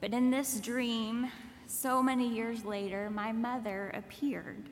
But 0.00 0.12
in 0.12 0.32
this 0.32 0.58
dream, 0.58 1.30
so 1.68 2.02
many 2.02 2.26
years 2.26 2.64
later, 2.64 3.08
my 3.08 3.30
mother 3.30 3.92
appeared, 3.94 4.68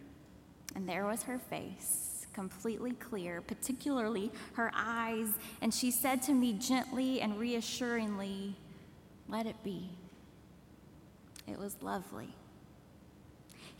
and 0.74 0.88
there 0.88 1.06
was 1.06 1.22
her 1.22 1.38
face, 1.38 2.26
completely 2.32 2.94
clear, 2.94 3.40
particularly 3.40 4.32
her 4.54 4.72
eyes, 4.74 5.28
and 5.60 5.72
she 5.72 5.92
said 5.92 6.20
to 6.22 6.32
me 6.32 6.54
gently 6.54 7.20
and 7.20 7.38
reassuringly, 7.38 8.56
Let 9.28 9.46
it 9.46 9.62
be. 9.62 9.88
It 11.46 11.60
was 11.60 11.76
lovely. 11.80 12.34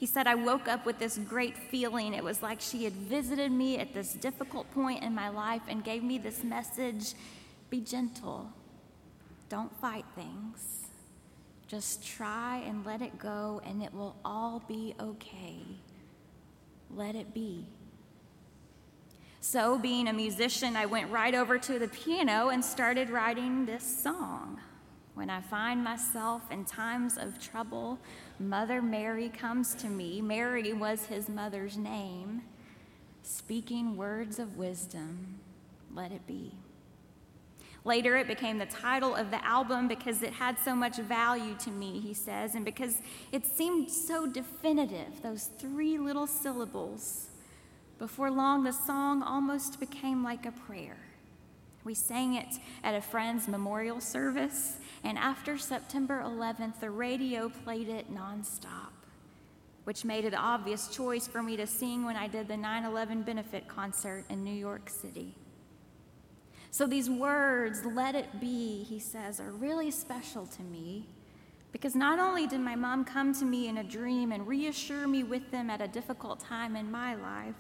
He 0.03 0.07
said, 0.07 0.27
I 0.27 0.35
woke 0.35 0.67
up 0.67 0.85
with 0.85 0.99
this 0.99 1.17
great 1.17 1.57
feeling. 1.57 2.12
It 2.12 2.25
was 2.25 2.43
like 2.43 2.61
she 2.61 2.83
had 2.83 2.93
visited 2.93 3.53
me 3.53 3.79
at 3.79 3.95
this 3.95 4.15
difficult 4.15 4.69
point 4.73 5.01
in 5.01 5.15
my 5.15 5.29
life 5.29 5.62
and 5.69 5.85
gave 5.85 6.03
me 6.03 6.19
this 6.19 6.43
message 6.43 7.15
be 7.71 7.81
gentle, 7.81 8.51
don't 9.49 9.73
fight 9.81 10.05
things. 10.17 10.88
Just 11.69 12.05
try 12.05 12.65
and 12.67 12.85
let 12.85 13.01
it 13.01 13.17
go, 13.17 13.62
and 13.65 13.81
it 13.81 13.95
will 13.95 14.17
all 14.25 14.65
be 14.67 14.97
okay. 14.99 15.61
Let 16.91 17.15
it 17.15 17.33
be. 17.33 17.65
So, 19.38 19.79
being 19.79 20.09
a 20.09 20.12
musician, 20.12 20.75
I 20.75 20.87
went 20.87 21.12
right 21.12 21.33
over 21.33 21.59
to 21.59 21.79
the 21.79 21.87
piano 21.87 22.49
and 22.49 22.65
started 22.65 23.09
writing 23.09 23.67
this 23.67 23.85
song. 24.03 24.59
When 25.15 25.29
I 25.29 25.43
find 25.43 25.85
myself 25.85 26.51
in 26.51 26.65
times 26.65 27.19
of 27.19 27.38
trouble, 27.38 27.99
Mother 28.42 28.83
Mary 28.83 29.28
comes 29.28 29.74
to 29.76 29.87
me. 29.87 30.20
Mary 30.20 30.72
was 30.72 31.07
his 31.07 31.28
mother's 31.28 31.76
name, 31.76 32.42
speaking 33.22 33.96
words 33.96 34.38
of 34.38 34.57
wisdom. 34.57 35.38
Let 35.94 36.11
it 36.12 36.26
be. 36.26 36.52
Later, 37.85 38.16
it 38.16 38.28
became 38.28 38.59
the 38.59 38.66
title 38.66 39.14
of 39.14 39.31
the 39.31 39.44
album 39.44 39.88
because 39.88 40.22
it 40.22 40.33
had 40.33 40.59
so 40.59 40.74
much 40.74 40.96
value 40.98 41.57
to 41.61 41.70
me, 41.70 42.00
he 42.00 42.14
says, 42.14 42.55
and 42.55 42.64
because 42.64 42.96
it 43.33 43.44
seemed 43.44 43.90
so 43.90 44.26
definitive, 44.26 45.22
those 45.22 45.50
three 45.59 45.98
little 45.98 46.26
syllables. 46.26 47.28
Before 47.98 48.31
long, 48.31 48.64
the 48.64 48.72
song 48.72 49.22
almost 49.22 49.81
became 49.81 50.22
like 50.22 50.46
a 50.46 50.52
prayer. 50.52 50.96
We 51.85 51.95
sang 51.95 52.35
it 52.35 52.59
at 52.85 52.95
a 52.95 53.01
friend's 53.01 53.49
memorial 53.49 54.01
service, 54.01 54.77
and 55.03 55.18
after 55.18 55.59
September 55.59 56.23
11th, 56.25 56.81
the 56.81 56.90
radio 56.90 57.49
played 57.49 57.88
it 57.88 58.12
nonstop, 58.14 58.92
which 59.85 60.05
made 60.05 60.25
it 60.25 60.33
an 60.33 60.38
obvious 60.38 60.88
choice 60.88 61.27
for 61.27 61.42
me 61.42 61.57
to 61.57 61.66
sing 61.66 62.05
when 62.05 62.16
I 62.16 62.29
did 62.29 62.47
the 62.47 62.57
9 62.57 62.85
11 62.85 63.23
benefit 63.23 63.66
concert 63.66 64.25
in 64.31 64.45
New 64.45 64.55
York 64.55 64.88
City. 64.88 65.35
So 66.71 66.87
these 66.87 67.11
words, 67.11 67.85
let 67.85 68.14
it 68.14 68.40
be, 68.40 68.85
he 68.85 68.99
says, 68.99 69.40
are 69.40 69.53
really 69.53 69.90
special 69.90 70.47
to 70.47 70.62
me 70.62 71.07
because 71.73 71.97
not 71.97 72.18
only 72.18 72.47
did 72.47 72.61
my 72.61 72.77
mom 72.77 73.05
come 73.05 73.35
to 73.35 73.45
me 73.45 73.68
in 73.68 73.79
a 73.79 73.85
dream 73.85 74.31
and 74.31 74.47
reassure 74.47 75.09
me 75.09 75.25
with 75.25 75.51
them 75.51 75.71
at 75.71 75.81
a 75.81 75.88
difficult 75.88 76.38
time 76.38 76.77
in 76.77 76.90
my 76.90 77.14
life, 77.14 77.55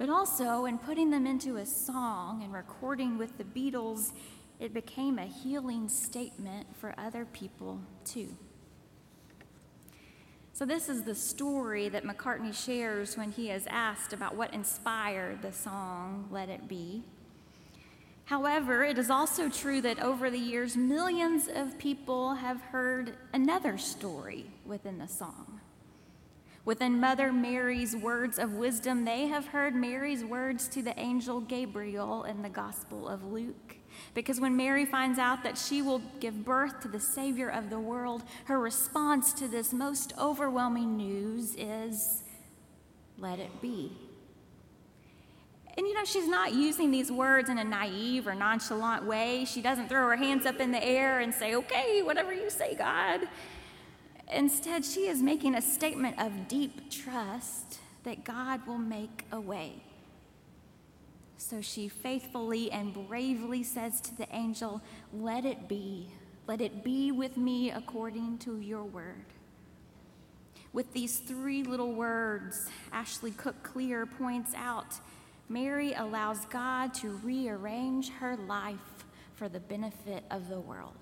but 0.00 0.08
also, 0.08 0.64
in 0.64 0.78
putting 0.78 1.10
them 1.10 1.26
into 1.26 1.58
a 1.58 1.66
song 1.66 2.42
and 2.42 2.54
recording 2.54 3.18
with 3.18 3.36
the 3.36 3.44
Beatles, 3.44 4.12
it 4.58 4.72
became 4.72 5.18
a 5.18 5.26
healing 5.26 5.90
statement 5.90 6.74
for 6.74 6.94
other 6.96 7.26
people 7.26 7.82
too. 8.06 8.34
So, 10.54 10.64
this 10.64 10.88
is 10.88 11.02
the 11.02 11.14
story 11.14 11.90
that 11.90 12.04
McCartney 12.04 12.54
shares 12.54 13.18
when 13.18 13.30
he 13.30 13.50
is 13.50 13.66
asked 13.68 14.14
about 14.14 14.36
what 14.36 14.54
inspired 14.54 15.42
the 15.42 15.52
song 15.52 16.28
Let 16.30 16.48
It 16.48 16.66
Be. 16.66 17.02
However, 18.24 18.82
it 18.82 18.96
is 18.96 19.10
also 19.10 19.50
true 19.50 19.82
that 19.82 20.02
over 20.02 20.30
the 20.30 20.38
years, 20.38 20.78
millions 20.78 21.46
of 21.46 21.76
people 21.76 22.36
have 22.36 22.62
heard 22.62 23.18
another 23.34 23.76
story 23.76 24.46
within 24.64 24.96
the 24.96 25.08
song. 25.08 25.59
Within 26.70 27.00
Mother 27.00 27.32
Mary's 27.32 27.96
words 27.96 28.38
of 28.38 28.52
wisdom, 28.52 29.04
they 29.04 29.26
have 29.26 29.44
heard 29.44 29.74
Mary's 29.74 30.24
words 30.24 30.68
to 30.68 30.82
the 30.82 30.96
angel 31.00 31.40
Gabriel 31.40 32.22
in 32.22 32.42
the 32.42 32.48
Gospel 32.48 33.08
of 33.08 33.24
Luke. 33.24 33.74
Because 34.14 34.38
when 34.38 34.56
Mary 34.56 34.84
finds 34.84 35.18
out 35.18 35.42
that 35.42 35.58
she 35.58 35.82
will 35.82 36.00
give 36.20 36.44
birth 36.44 36.78
to 36.82 36.86
the 36.86 37.00
Savior 37.00 37.48
of 37.48 37.70
the 37.70 37.80
world, 37.80 38.22
her 38.44 38.60
response 38.60 39.32
to 39.32 39.48
this 39.48 39.72
most 39.72 40.12
overwhelming 40.16 40.96
news 40.96 41.56
is, 41.58 42.22
Let 43.18 43.40
it 43.40 43.60
be. 43.60 43.90
And 45.76 45.88
you 45.88 45.94
know, 45.94 46.04
she's 46.04 46.28
not 46.28 46.54
using 46.54 46.92
these 46.92 47.10
words 47.10 47.50
in 47.50 47.58
a 47.58 47.64
naive 47.64 48.28
or 48.28 48.34
nonchalant 48.36 49.04
way. 49.06 49.44
She 49.44 49.60
doesn't 49.60 49.88
throw 49.88 50.06
her 50.06 50.16
hands 50.16 50.46
up 50.46 50.60
in 50.60 50.70
the 50.70 50.84
air 50.84 51.18
and 51.18 51.34
say, 51.34 51.56
Okay, 51.56 52.00
whatever 52.02 52.32
you 52.32 52.48
say, 52.48 52.76
God. 52.76 53.22
Instead, 54.32 54.84
she 54.84 55.08
is 55.08 55.22
making 55.22 55.54
a 55.54 55.62
statement 55.62 56.18
of 56.20 56.48
deep 56.48 56.90
trust 56.90 57.78
that 58.04 58.24
God 58.24 58.66
will 58.66 58.78
make 58.78 59.24
a 59.32 59.40
way. 59.40 59.82
So 61.36 61.60
she 61.60 61.88
faithfully 61.88 62.70
and 62.70 62.92
bravely 63.08 63.62
says 63.62 64.00
to 64.02 64.16
the 64.16 64.28
angel, 64.34 64.82
Let 65.12 65.44
it 65.44 65.68
be. 65.68 66.08
Let 66.46 66.60
it 66.60 66.84
be 66.84 67.12
with 67.12 67.36
me 67.36 67.70
according 67.70 68.38
to 68.38 68.58
your 68.60 68.84
word. 68.84 69.24
With 70.72 70.92
these 70.92 71.18
three 71.18 71.62
little 71.62 71.92
words, 71.92 72.68
Ashley 72.92 73.32
Cook 73.32 73.62
Clear 73.62 74.06
points 74.06 74.52
out 74.54 75.00
Mary 75.48 75.94
allows 75.94 76.44
God 76.46 76.94
to 76.94 77.16
rearrange 77.24 78.10
her 78.10 78.36
life 78.36 79.04
for 79.34 79.48
the 79.48 79.58
benefit 79.58 80.22
of 80.30 80.48
the 80.48 80.60
world. 80.60 80.99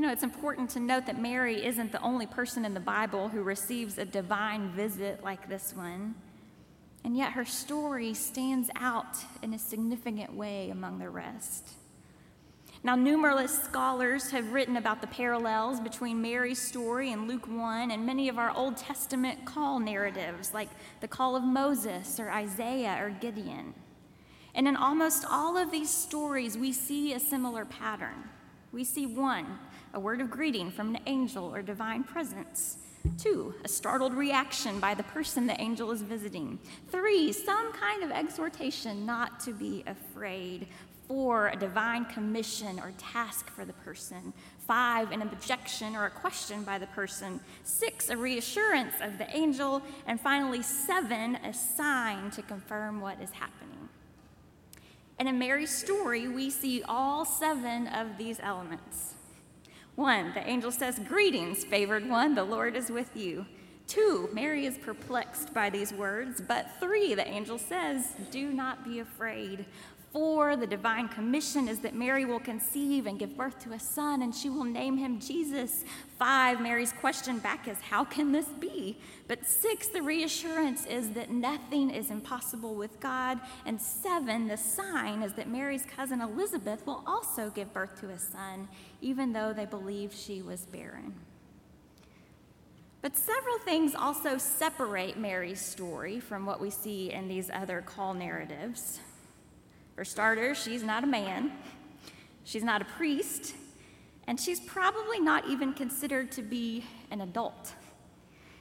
You 0.00 0.06
know, 0.06 0.12
it's 0.12 0.22
important 0.22 0.70
to 0.70 0.80
note 0.80 1.04
that 1.04 1.20
Mary 1.20 1.62
isn't 1.62 1.92
the 1.92 2.00
only 2.00 2.24
person 2.24 2.64
in 2.64 2.72
the 2.72 2.80
Bible 2.80 3.28
who 3.28 3.42
receives 3.42 3.98
a 3.98 4.06
divine 4.06 4.70
visit 4.70 5.22
like 5.22 5.46
this 5.46 5.76
one. 5.76 6.14
And 7.04 7.18
yet 7.18 7.32
her 7.32 7.44
story 7.44 8.14
stands 8.14 8.70
out 8.76 9.18
in 9.42 9.52
a 9.52 9.58
significant 9.58 10.32
way 10.32 10.70
among 10.70 11.00
the 11.00 11.10
rest. 11.10 11.72
Now, 12.82 12.96
numerous 12.96 13.62
scholars 13.62 14.30
have 14.30 14.54
written 14.54 14.78
about 14.78 15.02
the 15.02 15.06
parallels 15.06 15.80
between 15.80 16.22
Mary's 16.22 16.62
story 16.62 17.12
and 17.12 17.28
Luke 17.28 17.46
1 17.46 17.90
and 17.90 18.06
many 18.06 18.30
of 18.30 18.38
our 18.38 18.56
Old 18.56 18.78
Testament 18.78 19.44
call 19.44 19.80
narratives, 19.80 20.54
like 20.54 20.70
the 21.02 21.08
call 21.08 21.36
of 21.36 21.44
Moses 21.44 22.18
or 22.18 22.30
Isaiah 22.30 22.96
or 23.02 23.10
Gideon. 23.10 23.74
And 24.54 24.66
in 24.66 24.76
almost 24.76 25.26
all 25.28 25.58
of 25.58 25.70
these 25.70 25.90
stories, 25.90 26.56
we 26.56 26.72
see 26.72 27.12
a 27.12 27.20
similar 27.20 27.66
pattern. 27.66 28.30
We 28.72 28.84
see 28.84 29.04
one, 29.04 29.58
a 29.94 30.00
word 30.00 30.20
of 30.20 30.30
greeting 30.30 30.70
from 30.70 30.94
an 30.94 31.02
angel 31.06 31.44
or 31.54 31.62
divine 31.62 32.04
presence. 32.04 32.78
Two, 33.18 33.54
a 33.64 33.68
startled 33.68 34.12
reaction 34.14 34.78
by 34.78 34.94
the 34.94 35.02
person 35.02 35.46
the 35.46 35.60
angel 35.60 35.90
is 35.90 36.02
visiting. 36.02 36.58
Three, 36.90 37.32
some 37.32 37.72
kind 37.72 38.02
of 38.02 38.10
exhortation 38.10 39.06
not 39.06 39.40
to 39.40 39.52
be 39.52 39.82
afraid. 39.86 40.66
Four, 41.08 41.48
a 41.48 41.56
divine 41.56 42.04
commission 42.04 42.78
or 42.78 42.92
task 42.98 43.50
for 43.50 43.64
the 43.64 43.72
person. 43.72 44.32
Five, 44.58 45.10
an 45.12 45.22
objection 45.22 45.96
or 45.96 46.06
a 46.06 46.10
question 46.10 46.62
by 46.62 46.78
the 46.78 46.86
person. 46.88 47.40
Six, 47.64 48.10
a 48.10 48.16
reassurance 48.16 48.94
of 49.00 49.18
the 49.18 49.34
angel. 49.36 49.82
And 50.06 50.20
finally, 50.20 50.62
seven, 50.62 51.36
a 51.36 51.52
sign 51.52 52.30
to 52.32 52.42
confirm 52.42 53.00
what 53.00 53.20
is 53.20 53.30
happening. 53.30 53.88
And 55.18 55.28
in 55.28 55.38
Mary's 55.38 55.76
story, 55.76 56.28
we 56.28 56.48
see 56.48 56.82
all 56.82 57.24
seven 57.24 57.88
of 57.88 58.16
these 58.16 58.38
elements. 58.40 59.14
One, 60.00 60.32
the 60.32 60.48
angel 60.48 60.72
says, 60.72 60.98
Greetings, 60.98 61.62
favored 61.62 62.08
one, 62.08 62.34
the 62.34 62.42
Lord 62.42 62.74
is 62.74 62.90
with 62.90 63.14
you. 63.14 63.44
Two, 63.86 64.30
Mary 64.32 64.64
is 64.64 64.78
perplexed 64.78 65.52
by 65.52 65.68
these 65.68 65.92
words. 65.92 66.40
But 66.40 66.70
three, 66.80 67.12
the 67.12 67.28
angel 67.28 67.58
says, 67.58 68.14
Do 68.30 68.50
not 68.50 68.82
be 68.82 69.00
afraid. 69.00 69.66
Four, 70.12 70.56
the 70.56 70.66
divine 70.66 71.06
commission 71.08 71.68
is 71.68 71.78
that 71.80 71.94
Mary 71.94 72.24
will 72.24 72.40
conceive 72.40 73.06
and 73.06 73.16
give 73.16 73.36
birth 73.36 73.60
to 73.60 73.72
a 73.74 73.78
son, 73.78 74.22
and 74.22 74.34
she 74.34 74.50
will 74.50 74.64
name 74.64 74.96
him 74.96 75.20
Jesus. 75.20 75.84
Five, 76.18 76.60
Mary's 76.60 76.92
question 76.92 77.38
back 77.38 77.68
is, 77.68 77.78
How 77.80 78.04
can 78.04 78.32
this 78.32 78.48
be? 78.58 78.98
But 79.28 79.46
six, 79.46 79.86
the 79.86 80.02
reassurance 80.02 80.84
is 80.84 81.10
that 81.10 81.30
nothing 81.30 81.90
is 81.90 82.10
impossible 82.10 82.74
with 82.74 82.98
God. 82.98 83.38
And 83.64 83.80
seven, 83.80 84.48
the 84.48 84.56
sign 84.56 85.22
is 85.22 85.34
that 85.34 85.48
Mary's 85.48 85.86
cousin 85.86 86.20
Elizabeth 86.20 86.84
will 86.86 87.04
also 87.06 87.48
give 87.50 87.72
birth 87.72 88.00
to 88.00 88.08
a 88.08 88.18
son, 88.18 88.68
even 89.00 89.32
though 89.32 89.52
they 89.52 89.66
believe 89.66 90.12
she 90.12 90.42
was 90.42 90.62
barren. 90.66 91.14
But 93.00 93.16
several 93.16 93.58
things 93.58 93.94
also 93.94 94.38
separate 94.38 95.16
Mary's 95.16 95.60
story 95.60 96.18
from 96.18 96.46
what 96.46 96.60
we 96.60 96.68
see 96.68 97.12
in 97.12 97.28
these 97.28 97.48
other 97.48 97.80
call 97.80 98.12
narratives. 98.12 98.98
For 100.00 100.04
starters, 100.06 100.56
she's 100.56 100.82
not 100.82 101.04
a 101.04 101.06
man, 101.06 101.52
she's 102.44 102.64
not 102.64 102.80
a 102.80 102.86
priest, 102.86 103.54
and 104.26 104.40
she's 104.40 104.58
probably 104.58 105.20
not 105.20 105.46
even 105.46 105.74
considered 105.74 106.32
to 106.32 106.42
be 106.42 106.86
an 107.10 107.20
adult. 107.20 107.74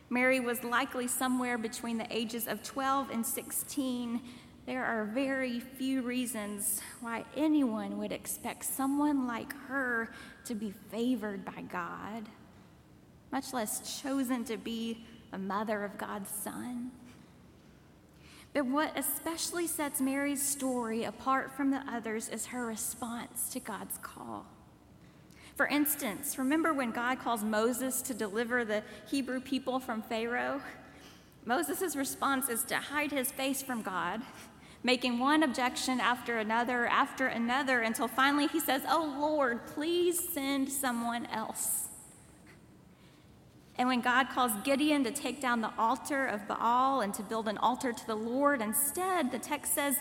Mary 0.09 0.41
was 0.41 0.65
likely 0.65 1.07
somewhere 1.07 1.57
between 1.57 1.97
the 1.97 2.05
ages 2.13 2.45
of 2.45 2.61
12 2.61 3.11
and 3.11 3.25
16. 3.25 4.19
There 4.65 4.83
are 4.83 5.05
very 5.05 5.61
few 5.61 6.01
reasons 6.01 6.81
why 6.99 7.23
anyone 7.37 7.99
would 7.99 8.11
expect 8.11 8.65
someone 8.65 9.25
like 9.25 9.53
her 9.69 10.11
to 10.43 10.53
be 10.53 10.73
favored 10.91 11.45
by 11.45 11.61
God, 11.71 12.27
much 13.31 13.53
less 13.53 14.01
chosen 14.01 14.43
to 14.43 14.57
be 14.57 15.05
a 15.31 15.37
mother 15.37 15.85
of 15.85 15.97
God's 15.97 16.31
son. 16.31 16.91
But 18.59 18.65
what 18.65 18.99
especially 18.99 19.67
sets 19.67 20.01
Mary's 20.01 20.45
story 20.45 21.05
apart 21.05 21.49
from 21.49 21.71
the 21.71 21.81
others 21.89 22.27
is 22.27 22.47
her 22.47 22.65
response 22.65 23.47
to 23.53 23.61
God's 23.61 23.97
call. 23.99 24.47
For 25.55 25.65
instance, 25.65 26.37
remember 26.37 26.73
when 26.73 26.91
God 26.91 27.19
calls 27.19 27.41
Moses 27.41 28.01
to 28.01 28.13
deliver 28.13 28.65
the 28.65 28.83
Hebrew 29.09 29.39
people 29.39 29.79
from 29.79 30.01
Pharaoh? 30.01 30.59
Moses' 31.45 31.95
response 31.95 32.49
is 32.49 32.65
to 32.65 32.75
hide 32.75 33.13
his 33.13 33.31
face 33.31 33.61
from 33.61 33.81
God, 33.81 34.23
making 34.83 35.19
one 35.19 35.41
objection 35.41 36.01
after 36.01 36.37
another 36.37 36.85
after 36.87 37.27
another 37.27 37.79
until 37.79 38.09
finally 38.09 38.47
he 38.47 38.59
says, 38.59 38.81
Oh 38.89 39.15
Lord, 39.17 39.67
please 39.67 40.33
send 40.33 40.67
someone 40.67 41.27
else. 41.27 41.88
And 43.79 43.87
when 43.87 44.01
God 44.01 44.27
calls 44.29 44.51
Gideon 44.65 45.05
to 45.05 45.11
take 45.11 45.39
down 45.39 45.61
the 45.61 45.71
altar 45.77 46.27
of 46.27 46.45
Baal 46.49 46.99
and 46.99 47.13
to 47.13 47.23
build 47.23 47.47
an 47.47 47.57
altar 47.57 47.93
to 47.93 48.07
the 48.07 48.15
Lord, 48.15 48.61
instead, 48.61 49.31
the 49.31 49.39
text 49.39 49.73
says 49.73 49.95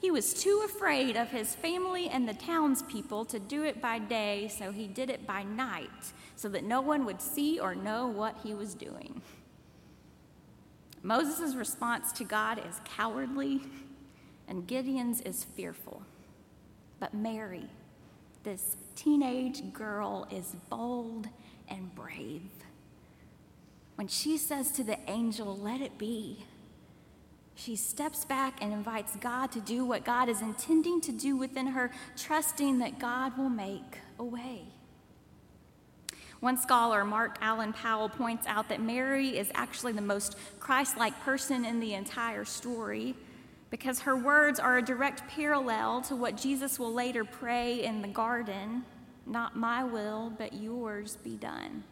he 0.00 0.12
was 0.12 0.34
too 0.34 0.62
afraid 0.64 1.16
of 1.16 1.30
his 1.30 1.52
family 1.52 2.08
and 2.08 2.28
the 2.28 2.34
townspeople 2.34 3.24
to 3.24 3.40
do 3.40 3.64
it 3.64 3.82
by 3.82 3.98
day, 3.98 4.46
so 4.56 4.70
he 4.70 4.86
did 4.86 5.10
it 5.10 5.26
by 5.26 5.42
night, 5.42 6.12
so 6.36 6.48
that 6.50 6.62
no 6.62 6.80
one 6.80 7.04
would 7.06 7.20
see 7.20 7.58
or 7.58 7.74
know 7.74 8.06
what 8.06 8.38
he 8.44 8.54
was 8.54 8.72
doing. 8.72 9.20
Moses' 11.02 11.56
response 11.56 12.12
to 12.12 12.24
God 12.24 12.62
is 12.68 12.80
cowardly, 12.84 13.62
and 14.46 14.64
Gideon's 14.64 15.20
is 15.22 15.42
fearful. 15.42 16.02
But 17.00 17.14
Mary, 17.14 17.66
this 18.44 18.76
teenage 18.94 19.72
girl, 19.72 20.28
is 20.30 20.54
bold 20.70 21.28
and 21.68 21.92
brave. 21.96 22.42
When 23.96 24.08
she 24.08 24.36
says 24.36 24.70
to 24.72 24.84
the 24.84 24.98
angel, 25.08 25.56
Let 25.56 25.80
it 25.80 25.98
be, 25.98 26.44
she 27.54 27.76
steps 27.76 28.24
back 28.24 28.58
and 28.60 28.72
invites 28.72 29.16
God 29.16 29.52
to 29.52 29.60
do 29.60 29.84
what 29.84 30.04
God 30.04 30.28
is 30.28 30.42
intending 30.42 31.00
to 31.02 31.12
do 31.12 31.36
within 31.36 31.68
her, 31.68 31.90
trusting 32.16 32.80
that 32.80 32.98
God 32.98 33.38
will 33.38 33.48
make 33.48 34.00
a 34.18 34.24
way. 34.24 34.62
One 36.40 36.58
scholar, 36.58 37.04
Mark 37.04 37.38
Allen 37.40 37.72
Powell, 37.72 38.08
points 38.08 38.46
out 38.46 38.68
that 38.68 38.82
Mary 38.82 39.38
is 39.38 39.50
actually 39.54 39.92
the 39.92 40.02
most 40.02 40.36
Christ 40.60 40.96
like 40.98 41.18
person 41.20 41.64
in 41.64 41.80
the 41.80 41.94
entire 41.94 42.44
story 42.44 43.14
because 43.70 44.00
her 44.00 44.14
words 44.14 44.60
are 44.60 44.78
a 44.78 44.82
direct 44.82 45.26
parallel 45.28 46.02
to 46.02 46.14
what 46.14 46.36
Jesus 46.36 46.78
will 46.78 46.92
later 46.92 47.24
pray 47.24 47.82
in 47.82 48.02
the 48.02 48.08
garden 48.08 48.84
Not 49.26 49.56
my 49.56 49.84
will, 49.84 50.34
but 50.36 50.52
yours 50.52 51.16
be 51.24 51.36
done. 51.36 51.82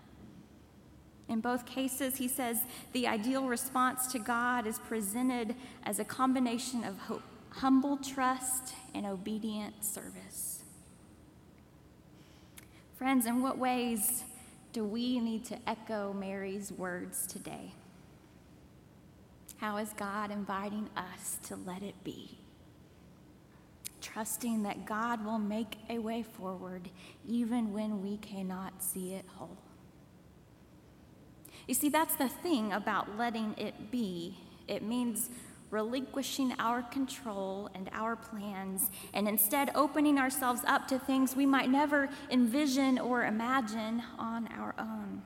In 1.28 1.40
both 1.40 1.64
cases, 1.66 2.16
he 2.16 2.28
says 2.28 2.58
the 2.92 3.06
ideal 3.06 3.46
response 3.46 4.06
to 4.08 4.18
God 4.18 4.66
is 4.66 4.78
presented 4.78 5.54
as 5.84 5.98
a 5.98 6.04
combination 6.04 6.84
of 6.84 6.98
hope, 6.98 7.22
humble 7.50 7.96
trust 7.96 8.74
and 8.94 9.06
obedient 9.06 9.84
service. 9.84 10.62
Friends, 12.96 13.26
in 13.26 13.42
what 13.42 13.58
ways 13.58 14.24
do 14.72 14.84
we 14.84 15.20
need 15.20 15.44
to 15.46 15.58
echo 15.66 16.12
Mary's 16.12 16.72
words 16.72 17.26
today? 17.26 17.72
How 19.58 19.76
is 19.76 19.92
God 19.92 20.30
inviting 20.30 20.88
us 20.96 21.38
to 21.48 21.56
let 21.56 21.82
it 21.82 22.02
be? 22.04 22.38
Trusting 24.00 24.64
that 24.64 24.86
God 24.86 25.24
will 25.24 25.38
make 25.38 25.76
a 25.88 25.98
way 25.98 26.22
forward 26.22 26.88
even 27.28 27.72
when 27.72 28.02
we 28.02 28.16
cannot 28.16 28.82
see 28.82 29.14
it 29.14 29.24
whole. 29.36 29.56
You 31.66 31.74
see, 31.74 31.88
that's 31.88 32.16
the 32.16 32.28
thing 32.28 32.72
about 32.72 33.16
letting 33.16 33.54
it 33.56 33.90
be. 33.90 34.36
It 34.68 34.82
means 34.82 35.30
relinquishing 35.70 36.52
our 36.58 36.82
control 36.82 37.70
and 37.74 37.88
our 37.92 38.14
plans, 38.14 38.90
and 39.14 39.26
instead 39.26 39.70
opening 39.74 40.18
ourselves 40.18 40.60
up 40.66 40.86
to 40.88 40.98
things 40.98 41.34
we 41.34 41.46
might 41.46 41.70
never 41.70 42.10
envision 42.30 42.98
or 42.98 43.24
imagine 43.24 44.02
on 44.18 44.46
our 44.48 44.74
own. 44.78 45.22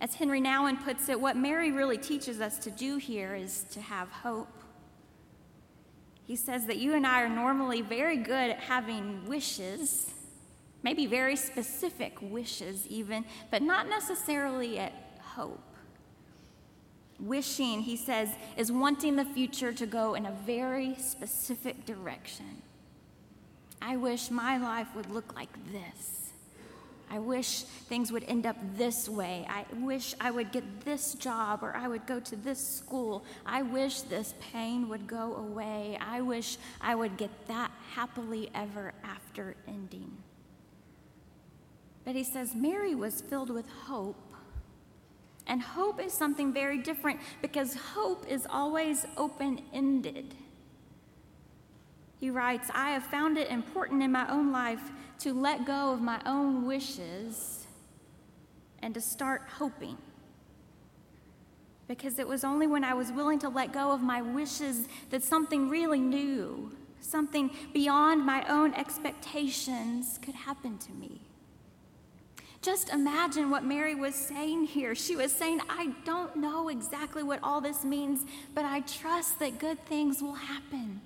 As 0.00 0.14
Henri 0.14 0.40
Nouwen 0.40 0.82
puts 0.84 1.08
it, 1.08 1.20
what 1.20 1.36
Mary 1.36 1.72
really 1.72 1.98
teaches 1.98 2.40
us 2.40 2.58
to 2.58 2.70
do 2.70 2.96
here 2.98 3.34
is 3.34 3.64
to 3.72 3.80
have 3.80 4.08
hope. 4.08 4.62
He 6.24 6.36
says 6.36 6.66
that 6.66 6.76
you 6.76 6.94
and 6.94 7.06
I 7.06 7.22
are 7.22 7.28
normally 7.28 7.82
very 7.82 8.16
good 8.16 8.50
at 8.50 8.60
having 8.60 9.26
wishes 9.26 10.12
maybe 10.86 11.04
very 11.04 11.34
specific 11.34 12.16
wishes, 12.22 12.86
even, 12.86 13.24
but 13.50 13.60
not 13.60 13.88
necessarily 13.88 14.78
at 14.78 14.92
hope. 15.20 15.74
Wishing, 17.18 17.80
he 17.80 17.96
says, 17.96 18.28
is 18.56 18.70
wanting 18.70 19.16
the 19.16 19.24
future 19.24 19.72
to 19.72 19.84
go 19.84 20.14
in 20.14 20.26
a 20.26 20.30
very 20.46 20.94
specific 20.94 21.84
direction. 21.86 22.62
I 23.82 23.96
wish 23.96 24.30
my 24.30 24.58
life 24.58 24.86
would 24.94 25.10
look 25.10 25.34
like 25.34 25.50
this. 25.72 26.30
I 27.10 27.18
wish 27.18 27.62
things 27.90 28.12
would 28.12 28.22
end 28.22 28.46
up 28.46 28.56
this 28.76 29.08
way. 29.08 29.44
I 29.48 29.64
wish 29.80 30.14
I 30.20 30.30
would 30.30 30.52
get 30.52 30.84
this 30.84 31.14
job 31.14 31.64
or 31.64 31.74
I 31.74 31.88
would 31.88 32.06
go 32.06 32.20
to 32.20 32.36
this 32.36 32.64
school. 32.64 33.24
I 33.44 33.62
wish 33.62 34.02
this 34.02 34.34
pain 34.52 34.88
would 34.88 35.08
go 35.08 35.34
away. 35.34 35.98
I 36.00 36.20
wish 36.20 36.58
I 36.80 36.94
would 36.94 37.16
get 37.16 37.48
that 37.48 37.72
happily 37.92 38.50
ever 38.54 38.94
after 39.02 39.56
ending. 39.66 40.16
But 42.06 42.14
he 42.14 42.22
says 42.22 42.54
Mary 42.54 42.94
was 42.94 43.20
filled 43.20 43.50
with 43.50 43.68
hope. 43.68 44.16
And 45.48 45.60
hope 45.60 46.00
is 46.00 46.12
something 46.12 46.52
very 46.52 46.78
different 46.78 47.20
because 47.42 47.74
hope 47.74 48.24
is 48.28 48.46
always 48.48 49.04
open 49.16 49.60
ended. 49.72 50.34
He 52.18 52.30
writes, 52.30 52.70
I 52.72 52.90
have 52.90 53.02
found 53.02 53.36
it 53.36 53.50
important 53.50 54.02
in 54.02 54.12
my 54.12 54.30
own 54.30 54.52
life 54.52 54.80
to 55.20 55.34
let 55.34 55.66
go 55.66 55.92
of 55.92 56.00
my 56.00 56.20
own 56.24 56.64
wishes 56.64 57.66
and 58.80 58.94
to 58.94 59.00
start 59.00 59.42
hoping. 59.58 59.98
Because 61.88 62.18
it 62.18 62.26
was 62.26 62.44
only 62.44 62.68
when 62.68 62.84
I 62.84 62.94
was 62.94 63.10
willing 63.10 63.40
to 63.40 63.48
let 63.48 63.72
go 63.72 63.90
of 63.90 64.00
my 64.00 64.22
wishes 64.22 64.86
that 65.10 65.24
something 65.24 65.68
really 65.68 66.00
new, 66.00 66.72
something 67.00 67.50
beyond 67.72 68.24
my 68.24 68.44
own 68.48 68.74
expectations, 68.74 70.18
could 70.22 70.34
happen 70.34 70.78
to 70.78 70.92
me. 70.92 71.20
Just 72.66 72.92
imagine 72.92 73.48
what 73.48 73.62
Mary 73.62 73.94
was 73.94 74.16
saying 74.16 74.64
here. 74.64 74.96
She 74.96 75.14
was 75.14 75.30
saying, 75.30 75.60
I 75.68 75.92
don't 76.04 76.34
know 76.34 76.68
exactly 76.68 77.22
what 77.22 77.38
all 77.40 77.60
this 77.60 77.84
means, 77.84 78.24
but 78.56 78.64
I 78.64 78.80
trust 78.80 79.38
that 79.38 79.60
good 79.60 79.78
things 79.86 80.20
will 80.20 80.34
happen. 80.34 81.00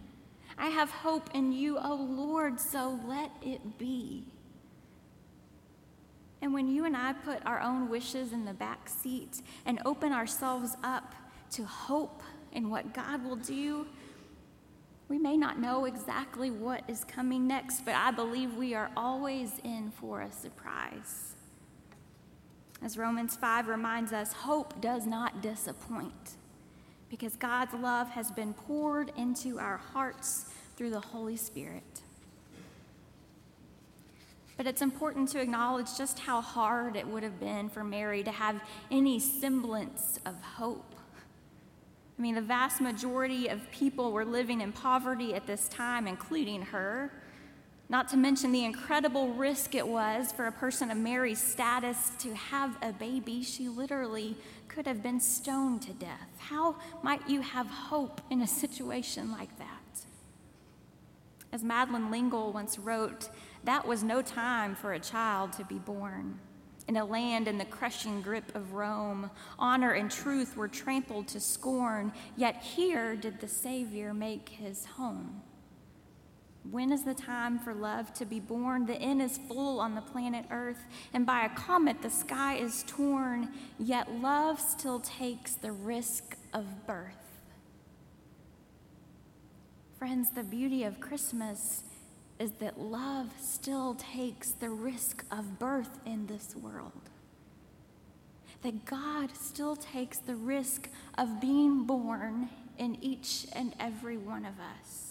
I 0.56 0.68
have 0.68 0.90
hope 0.90 1.28
in 1.34 1.52
you, 1.52 1.76
O 1.78 1.96
Lord, 1.96 2.58
so 2.58 2.98
let 3.06 3.30
it 3.42 3.76
be. 3.76 4.24
And 6.40 6.54
when 6.54 6.66
you 6.66 6.86
and 6.86 6.96
I 6.96 7.12
put 7.12 7.44
our 7.44 7.60
own 7.60 7.90
wishes 7.90 8.32
in 8.32 8.46
the 8.46 8.54
back 8.54 8.88
seat 8.88 9.42
and 9.66 9.82
open 9.84 10.12
ourselves 10.14 10.74
up 10.82 11.14
to 11.50 11.64
hope 11.66 12.22
in 12.52 12.70
what 12.70 12.94
God 12.94 13.22
will 13.22 13.36
do, 13.36 13.86
we 15.10 15.18
may 15.18 15.36
not 15.36 15.58
know 15.58 15.84
exactly 15.84 16.50
what 16.50 16.84
is 16.88 17.04
coming 17.04 17.46
next, 17.46 17.84
but 17.84 17.96
I 17.96 18.12
believe 18.12 18.54
we 18.54 18.72
are 18.72 18.90
always 18.96 19.58
in 19.62 19.90
for 19.90 20.22
a 20.22 20.32
surprise. 20.32 21.34
As 22.82 22.96
Romans 22.96 23.36
5 23.36 23.68
reminds 23.68 24.12
us, 24.12 24.32
hope 24.32 24.80
does 24.80 25.06
not 25.06 25.42
disappoint 25.42 26.36
because 27.10 27.36
God's 27.36 27.74
love 27.74 28.08
has 28.10 28.30
been 28.30 28.54
poured 28.54 29.12
into 29.16 29.58
our 29.58 29.76
hearts 29.76 30.46
through 30.76 30.90
the 30.90 31.00
Holy 31.00 31.36
Spirit. 31.36 32.00
But 34.56 34.66
it's 34.66 34.82
important 34.82 35.28
to 35.30 35.40
acknowledge 35.40 35.96
just 35.96 36.20
how 36.20 36.40
hard 36.40 36.96
it 36.96 37.06
would 37.06 37.22
have 37.22 37.40
been 37.40 37.68
for 37.68 37.82
Mary 37.82 38.22
to 38.22 38.30
have 38.30 38.62
any 38.90 39.18
semblance 39.18 40.18
of 40.24 40.40
hope. 40.42 40.94
I 42.18 42.22
mean, 42.22 42.34
the 42.34 42.42
vast 42.42 42.80
majority 42.80 43.48
of 43.48 43.70
people 43.70 44.12
were 44.12 44.24
living 44.24 44.60
in 44.60 44.72
poverty 44.72 45.34
at 45.34 45.46
this 45.46 45.68
time, 45.68 46.06
including 46.06 46.62
her 46.62 47.10
not 47.90 48.08
to 48.08 48.16
mention 48.16 48.52
the 48.52 48.64
incredible 48.64 49.34
risk 49.34 49.74
it 49.74 49.86
was 49.86 50.30
for 50.30 50.46
a 50.46 50.52
person 50.52 50.92
of 50.92 50.96
Mary's 50.96 51.42
status 51.42 52.12
to 52.20 52.32
have 52.34 52.76
a 52.82 52.92
baby. 52.92 53.42
She 53.42 53.68
literally 53.68 54.36
could 54.68 54.86
have 54.86 55.02
been 55.02 55.18
stoned 55.18 55.82
to 55.82 55.92
death. 55.92 56.28
How 56.38 56.76
might 57.02 57.28
you 57.28 57.40
have 57.40 57.66
hope 57.66 58.20
in 58.30 58.42
a 58.42 58.46
situation 58.46 59.32
like 59.32 59.58
that? 59.58 59.66
As 61.52 61.64
Madeleine 61.64 62.12
L'Engle 62.12 62.52
once 62.52 62.78
wrote, 62.78 63.28
that 63.64 63.84
was 63.84 64.04
no 64.04 64.22
time 64.22 64.76
for 64.76 64.92
a 64.92 65.00
child 65.00 65.52
to 65.54 65.64
be 65.64 65.80
born. 65.80 66.38
In 66.86 66.96
a 66.96 67.04
land 67.04 67.48
in 67.48 67.58
the 67.58 67.64
crushing 67.64 68.22
grip 68.22 68.54
of 68.54 68.72
Rome, 68.72 69.32
honor 69.58 69.92
and 69.92 70.08
truth 70.08 70.56
were 70.56 70.68
trampled 70.68 71.26
to 71.28 71.40
scorn, 71.40 72.12
yet 72.36 72.62
here 72.62 73.16
did 73.16 73.40
the 73.40 73.48
Savior 73.48 74.14
make 74.14 74.48
his 74.48 74.84
home. 74.84 75.42
When 76.68 76.92
is 76.92 77.04
the 77.04 77.14
time 77.14 77.58
for 77.58 77.72
love 77.72 78.12
to 78.14 78.26
be 78.26 78.38
born? 78.38 78.86
The 78.86 78.98
inn 78.98 79.20
is 79.20 79.38
full 79.38 79.80
on 79.80 79.94
the 79.94 80.02
planet 80.02 80.44
Earth, 80.50 80.84
and 81.12 81.24
by 81.24 81.44
a 81.44 81.48
comet 81.48 82.02
the 82.02 82.10
sky 82.10 82.56
is 82.56 82.84
torn, 82.86 83.48
yet 83.78 84.12
love 84.12 84.60
still 84.60 85.00
takes 85.00 85.54
the 85.54 85.72
risk 85.72 86.36
of 86.52 86.86
birth. 86.86 87.14
Friends, 89.98 90.30
the 90.30 90.44
beauty 90.44 90.84
of 90.84 91.00
Christmas 91.00 91.82
is 92.38 92.52
that 92.52 92.78
love 92.78 93.28
still 93.38 93.94
takes 93.94 94.52
the 94.52 94.70
risk 94.70 95.24
of 95.30 95.58
birth 95.58 95.98
in 96.06 96.26
this 96.26 96.56
world. 96.56 97.10
That 98.62 98.84
God 98.84 99.30
still 99.36 99.76
takes 99.76 100.18
the 100.18 100.36
risk 100.36 100.88
of 101.18 101.40
being 101.40 101.84
born 101.84 102.48
in 102.78 102.96
each 103.02 103.46
and 103.52 103.74
every 103.78 104.16
one 104.16 104.46
of 104.46 104.54
us. 104.58 105.09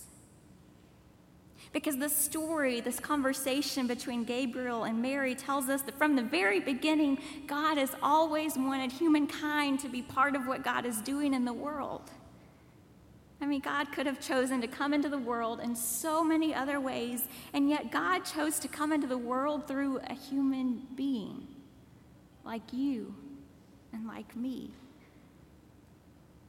Because 1.72 1.98
the 1.98 2.10
story, 2.10 2.82
this 2.82 3.00
conversation 3.00 3.86
between 3.86 4.24
Gabriel 4.24 4.86
and 4.86 5.02
Mary 5.02 5.36
tells 5.36 5.70
us 5.70 5.84
that 5.84 5.98
from 5.98 6.16
the 6.16 6.24
very 6.24 6.60
beginning, 6.60 7.20
God 7.46 7.78
has 7.78 7.92
always 8.02 8.58
wanted 8.58 8.92
humankind 8.92 9.80
to 9.82 9.90
be 9.90 10.02
part 10.02 10.36
of 10.36 10.48
what 10.48 10.64
God 10.64 10.86
is 10.86 11.00
doing 11.02 11.34
in 11.34 11.46
the 11.46 11.54
world. 11.54 12.10
I 13.42 13.46
mean, 13.46 13.62
God 13.62 13.92
could 13.92 14.06
have 14.06 14.20
chosen 14.20 14.62
to 14.62 14.68
come 14.68 14.94
into 14.94 15.10
the 15.10 15.18
world 15.18 15.62
in 15.62 15.76
so 15.76 16.24
many 16.24 16.54
other 16.54 16.80
ways, 16.80 17.26
and 17.54 17.70
yet 17.70 17.92
God 17.92 18.26
chose 18.26 18.60
to 18.60 18.68
come 18.68 18.92
into 18.92 19.08
the 19.08 19.18
world 19.18 19.68
through 19.68 20.00
a 20.00 20.14
human 20.14 20.88
being 20.96 21.48
like 22.44 22.74
you 22.74 23.16
and 23.94 24.08
like 24.08 24.36
me. 24.36 24.72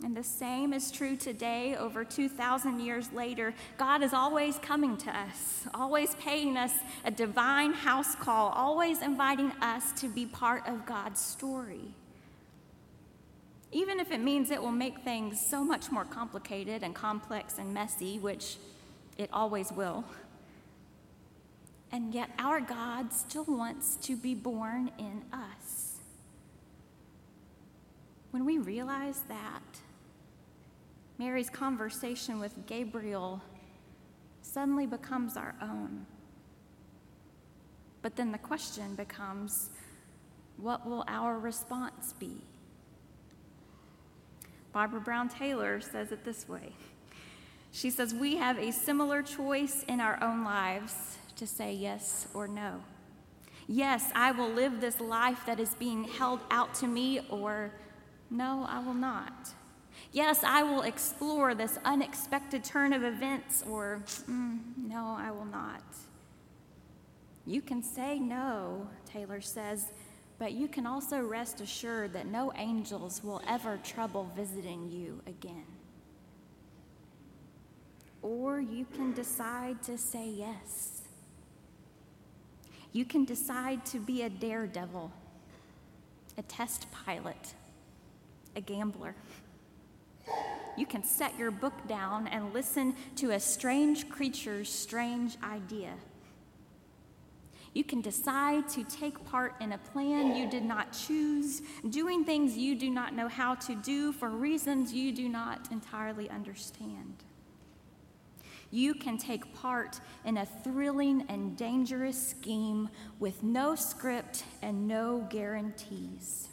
And 0.02 0.16
the 0.16 0.24
same 0.24 0.72
is 0.72 0.90
true 0.90 1.14
today, 1.14 1.76
over 1.76 2.04
2,000 2.04 2.80
years 2.80 3.12
later. 3.12 3.52
God 3.76 4.02
is 4.02 4.14
always 4.14 4.58
coming 4.58 4.96
to 4.98 5.10
us, 5.10 5.66
always 5.74 6.14
paying 6.14 6.56
us 6.56 6.72
a 7.04 7.10
divine 7.10 7.74
house 7.74 8.14
call, 8.14 8.48
always 8.48 9.02
inviting 9.02 9.52
us 9.60 9.92
to 10.00 10.08
be 10.08 10.24
part 10.24 10.66
of 10.66 10.86
God's 10.86 11.20
story. 11.20 11.94
Even 13.72 14.00
if 14.00 14.10
it 14.10 14.20
means 14.20 14.50
it 14.50 14.62
will 14.62 14.72
make 14.72 15.00
things 15.00 15.38
so 15.38 15.62
much 15.62 15.92
more 15.92 16.06
complicated 16.06 16.82
and 16.82 16.94
complex 16.94 17.58
and 17.58 17.74
messy, 17.74 18.18
which 18.18 18.56
it 19.18 19.28
always 19.34 19.70
will. 19.70 20.04
And 21.92 22.14
yet, 22.14 22.30
our 22.38 22.60
God 22.60 23.12
still 23.12 23.44
wants 23.44 23.96
to 23.96 24.16
be 24.16 24.34
born 24.34 24.90
in 24.98 25.24
us. 25.32 25.98
When 28.30 28.44
we 28.44 28.58
realize 28.58 29.22
that, 29.28 29.62
Mary's 31.20 31.50
conversation 31.50 32.40
with 32.40 32.66
Gabriel 32.66 33.42
suddenly 34.40 34.86
becomes 34.86 35.36
our 35.36 35.54
own. 35.60 36.06
But 38.00 38.16
then 38.16 38.32
the 38.32 38.38
question 38.38 38.94
becomes 38.94 39.68
what 40.56 40.86
will 40.86 41.04
our 41.06 41.38
response 41.38 42.14
be? 42.18 42.38
Barbara 44.72 45.02
Brown 45.02 45.28
Taylor 45.28 45.82
says 45.82 46.10
it 46.10 46.24
this 46.24 46.48
way 46.48 46.72
She 47.70 47.90
says, 47.90 48.14
We 48.14 48.36
have 48.36 48.56
a 48.56 48.72
similar 48.72 49.22
choice 49.22 49.84
in 49.86 50.00
our 50.00 50.18
own 50.22 50.42
lives 50.42 51.18
to 51.36 51.46
say 51.46 51.74
yes 51.74 52.28
or 52.32 52.48
no. 52.48 52.80
Yes, 53.68 54.10
I 54.14 54.32
will 54.32 54.48
live 54.48 54.80
this 54.80 55.00
life 55.00 55.44
that 55.44 55.60
is 55.60 55.74
being 55.74 56.04
held 56.04 56.40
out 56.50 56.72
to 56.76 56.86
me, 56.86 57.20
or 57.28 57.72
no, 58.30 58.64
I 58.66 58.78
will 58.78 58.94
not. 58.94 59.52
Yes, 60.12 60.42
I 60.42 60.64
will 60.64 60.82
explore 60.82 61.54
this 61.54 61.78
unexpected 61.84 62.64
turn 62.64 62.92
of 62.92 63.04
events, 63.04 63.62
or 63.68 64.02
mm, 64.28 64.58
no, 64.76 65.16
I 65.16 65.30
will 65.30 65.44
not. 65.44 65.82
You 67.46 67.62
can 67.62 67.82
say 67.82 68.18
no, 68.18 68.88
Taylor 69.06 69.40
says, 69.40 69.92
but 70.38 70.52
you 70.52 70.66
can 70.66 70.86
also 70.86 71.20
rest 71.20 71.60
assured 71.60 72.12
that 72.14 72.26
no 72.26 72.52
angels 72.56 73.22
will 73.22 73.40
ever 73.46 73.78
trouble 73.84 74.30
visiting 74.34 74.90
you 74.90 75.20
again. 75.26 75.66
Or 78.22 78.60
you 78.60 78.86
can 78.86 79.12
decide 79.12 79.82
to 79.84 79.96
say 79.96 80.28
yes. 80.28 81.02
You 82.92 83.04
can 83.04 83.24
decide 83.24 83.86
to 83.86 83.98
be 83.98 84.22
a 84.22 84.30
daredevil, 84.30 85.12
a 86.36 86.42
test 86.42 86.90
pilot, 86.90 87.54
a 88.56 88.60
gambler. 88.60 89.14
You 90.76 90.86
can 90.86 91.04
set 91.04 91.38
your 91.38 91.50
book 91.50 91.86
down 91.86 92.26
and 92.28 92.54
listen 92.54 92.94
to 93.16 93.32
a 93.32 93.40
strange 93.40 94.08
creature's 94.08 94.70
strange 94.70 95.36
idea. 95.42 95.92
You 97.74 97.84
can 97.84 98.00
decide 98.00 98.68
to 98.70 98.82
take 98.84 99.24
part 99.26 99.54
in 99.60 99.72
a 99.72 99.78
plan 99.78 100.34
you 100.34 100.48
did 100.48 100.64
not 100.64 100.92
choose, 100.92 101.62
doing 101.88 102.24
things 102.24 102.56
you 102.56 102.74
do 102.74 102.90
not 102.90 103.14
know 103.14 103.28
how 103.28 103.54
to 103.56 103.74
do 103.76 104.12
for 104.12 104.28
reasons 104.28 104.92
you 104.92 105.12
do 105.12 105.28
not 105.28 105.70
entirely 105.70 106.28
understand. 106.30 107.24
You 108.72 108.94
can 108.94 109.18
take 109.18 109.54
part 109.54 110.00
in 110.24 110.36
a 110.36 110.46
thrilling 110.46 111.26
and 111.28 111.56
dangerous 111.56 112.30
scheme 112.30 112.88
with 113.18 113.42
no 113.42 113.74
script 113.74 114.44
and 114.62 114.88
no 114.88 115.26
guarantees 115.28 116.48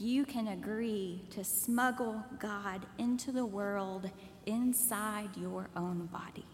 you 0.00 0.24
can 0.24 0.48
agree 0.48 1.20
to 1.30 1.44
smuggle 1.44 2.24
God 2.38 2.86
into 2.98 3.30
the 3.30 3.44
world 3.44 4.10
inside 4.46 5.36
your 5.36 5.68
own 5.76 6.06
body. 6.06 6.46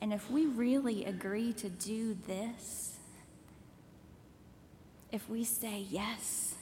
And 0.00 0.12
if 0.12 0.30
we 0.30 0.46
really 0.46 1.04
agree 1.04 1.52
to 1.54 1.68
do 1.68 2.16
this, 2.26 2.96
if 5.10 5.28
we 5.28 5.44
say 5.44 5.84
yes, 5.90 6.54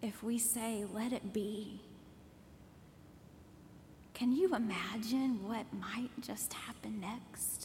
if 0.00 0.22
we 0.22 0.38
say, 0.38 0.84
let 0.92 1.12
it 1.12 1.32
be, 1.32 1.80
can 4.14 4.32
you 4.32 4.54
imagine 4.54 5.46
what 5.46 5.66
might 5.72 6.10
just 6.20 6.52
happen 6.52 7.00
next? 7.00 7.57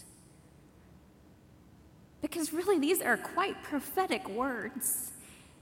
Because 2.24 2.54
really, 2.54 2.80
these 2.80 3.02
are 3.02 3.18
quite 3.18 3.62
prophetic 3.64 4.28
words. 4.30 5.12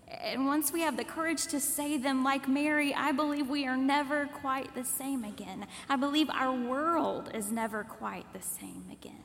And 0.08 0.46
once 0.46 0.72
we 0.72 0.82
have 0.82 0.96
the 0.96 1.04
courage 1.04 1.48
to 1.48 1.60
say 1.60 1.98
them 1.98 2.24
like 2.24 2.48
Mary, 2.48 2.94
I 2.94 3.12
believe 3.12 3.50
we 3.50 3.66
are 3.66 3.76
never 3.76 4.28
quite 4.28 4.74
the 4.76 4.86
same 4.86 5.24
again. 5.24 5.66
I 5.90 5.96
believe 5.96 6.30
our 6.30 6.54
world 6.54 7.32
is 7.34 7.52
never 7.52 7.84
quite 7.84 8.32
the 8.32 8.42
same 8.42 8.86
again. 8.92 9.24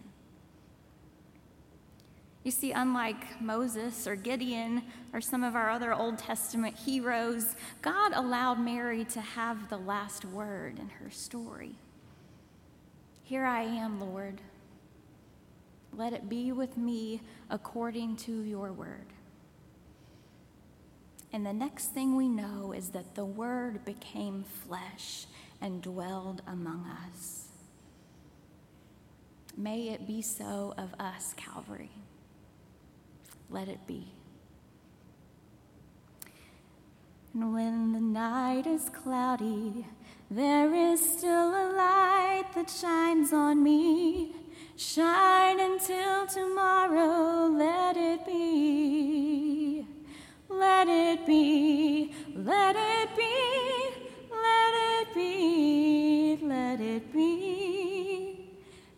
You 2.42 2.52
see, 2.52 2.72
unlike 2.72 3.38
Moses 3.40 4.06
or 4.06 4.16
Gideon 4.16 4.84
or 5.12 5.20
some 5.20 5.44
of 5.44 5.54
our 5.54 5.68
other 5.68 5.92
Old 5.92 6.16
Testament 6.16 6.74
heroes, 6.74 7.54
God 7.82 8.12
allowed 8.14 8.58
Mary 8.58 9.04
to 9.06 9.20
have 9.20 9.68
the 9.68 9.76
last 9.76 10.24
word 10.24 10.78
in 10.78 10.88
her 10.88 11.10
story. 11.10 11.74
Here 13.24 13.44
I 13.44 13.62
am, 13.62 14.00
Lord. 14.00 14.40
Let 15.92 16.12
it 16.12 16.28
be 16.28 16.52
with 16.52 16.76
me 16.76 17.22
according 17.50 18.16
to 18.16 18.42
your 18.42 18.72
word. 18.72 19.06
And 21.32 21.44
the 21.44 21.52
next 21.52 21.88
thing 21.88 22.16
we 22.16 22.28
know 22.28 22.72
is 22.72 22.90
that 22.90 23.14
the 23.14 23.24
word 23.24 23.84
became 23.84 24.44
flesh 24.44 25.26
and 25.60 25.82
dwelled 25.82 26.42
among 26.46 26.86
us. 26.86 27.48
May 29.56 29.88
it 29.88 30.06
be 30.06 30.22
so 30.22 30.74
of 30.76 30.94
us, 31.00 31.34
Calvary. 31.34 31.90
Let 33.50 33.68
it 33.68 33.86
be. 33.86 34.12
And 37.32 37.52
when 37.52 37.92
the 37.92 38.00
night 38.00 38.66
is 38.66 38.88
cloudy, 38.88 39.86
there 40.30 40.74
is 40.74 41.00
still 41.00 41.50
a 41.50 41.68
light 41.76 42.46
that 42.54 42.70
shines 42.70 43.32
on 43.32 43.62
me. 43.62 44.35
Shine 44.78 45.58
until 45.58 46.26
tomorrow, 46.26 47.46
let 47.46 47.96
it 47.96 48.26
be. 48.26 49.86
Let 50.50 50.86
it 50.86 51.26
be, 51.26 52.12
let 52.34 52.76
it 52.76 53.16
be, 53.16 53.90
let 54.30 54.74
it 54.74 55.14
be, 55.14 56.38
let 56.42 56.80
it 56.80 57.10
be. 57.10 58.50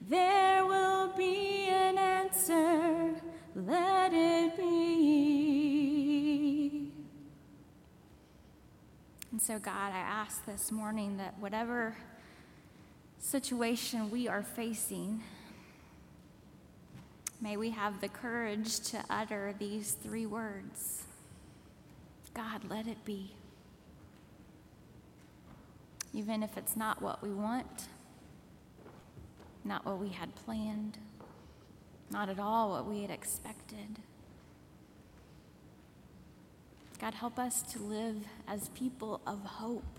There 0.08 0.66
will 0.66 1.12
be 1.16 1.68
an 1.68 1.96
answer, 1.96 3.14
let 3.54 4.12
it 4.12 4.56
be. 4.56 5.28
And 9.30 9.40
so, 9.40 9.60
God, 9.60 9.92
I 9.92 9.98
ask 9.98 10.44
this 10.44 10.72
morning 10.72 11.18
that 11.18 11.38
whatever 11.38 11.96
situation 13.20 14.10
we 14.10 14.26
are 14.26 14.42
facing, 14.42 15.22
May 17.40 17.56
we 17.56 17.70
have 17.70 18.00
the 18.00 18.08
courage 18.08 18.80
to 18.90 19.04
utter 19.08 19.54
these 19.58 19.92
three 19.92 20.26
words 20.26 21.04
God, 22.34 22.68
let 22.68 22.86
it 22.86 23.04
be. 23.04 23.32
Even 26.12 26.42
if 26.42 26.56
it's 26.56 26.76
not 26.76 27.02
what 27.02 27.22
we 27.22 27.30
want, 27.30 27.88
not 29.64 29.84
what 29.84 29.98
we 29.98 30.10
had 30.10 30.34
planned, 30.34 30.98
not 32.10 32.28
at 32.28 32.38
all 32.38 32.70
what 32.70 32.86
we 32.86 33.02
had 33.02 33.10
expected. 33.10 33.98
God, 37.00 37.14
help 37.14 37.38
us 37.38 37.62
to 37.72 37.78
live 37.78 38.16
as 38.46 38.68
people 38.70 39.20
of 39.26 39.40
hope. 39.44 39.98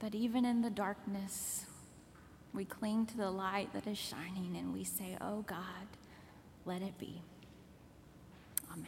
That 0.00 0.14
even 0.14 0.44
in 0.44 0.62
the 0.62 0.70
darkness, 0.70 1.66
we 2.56 2.64
cling 2.64 3.04
to 3.06 3.16
the 3.16 3.30
light 3.30 3.72
that 3.74 3.86
is 3.86 3.98
shining 3.98 4.56
and 4.56 4.72
we 4.72 4.82
say, 4.82 5.16
Oh 5.20 5.42
God, 5.42 5.86
let 6.64 6.80
it 6.82 6.98
be. 6.98 7.20
Amen. 8.72 8.86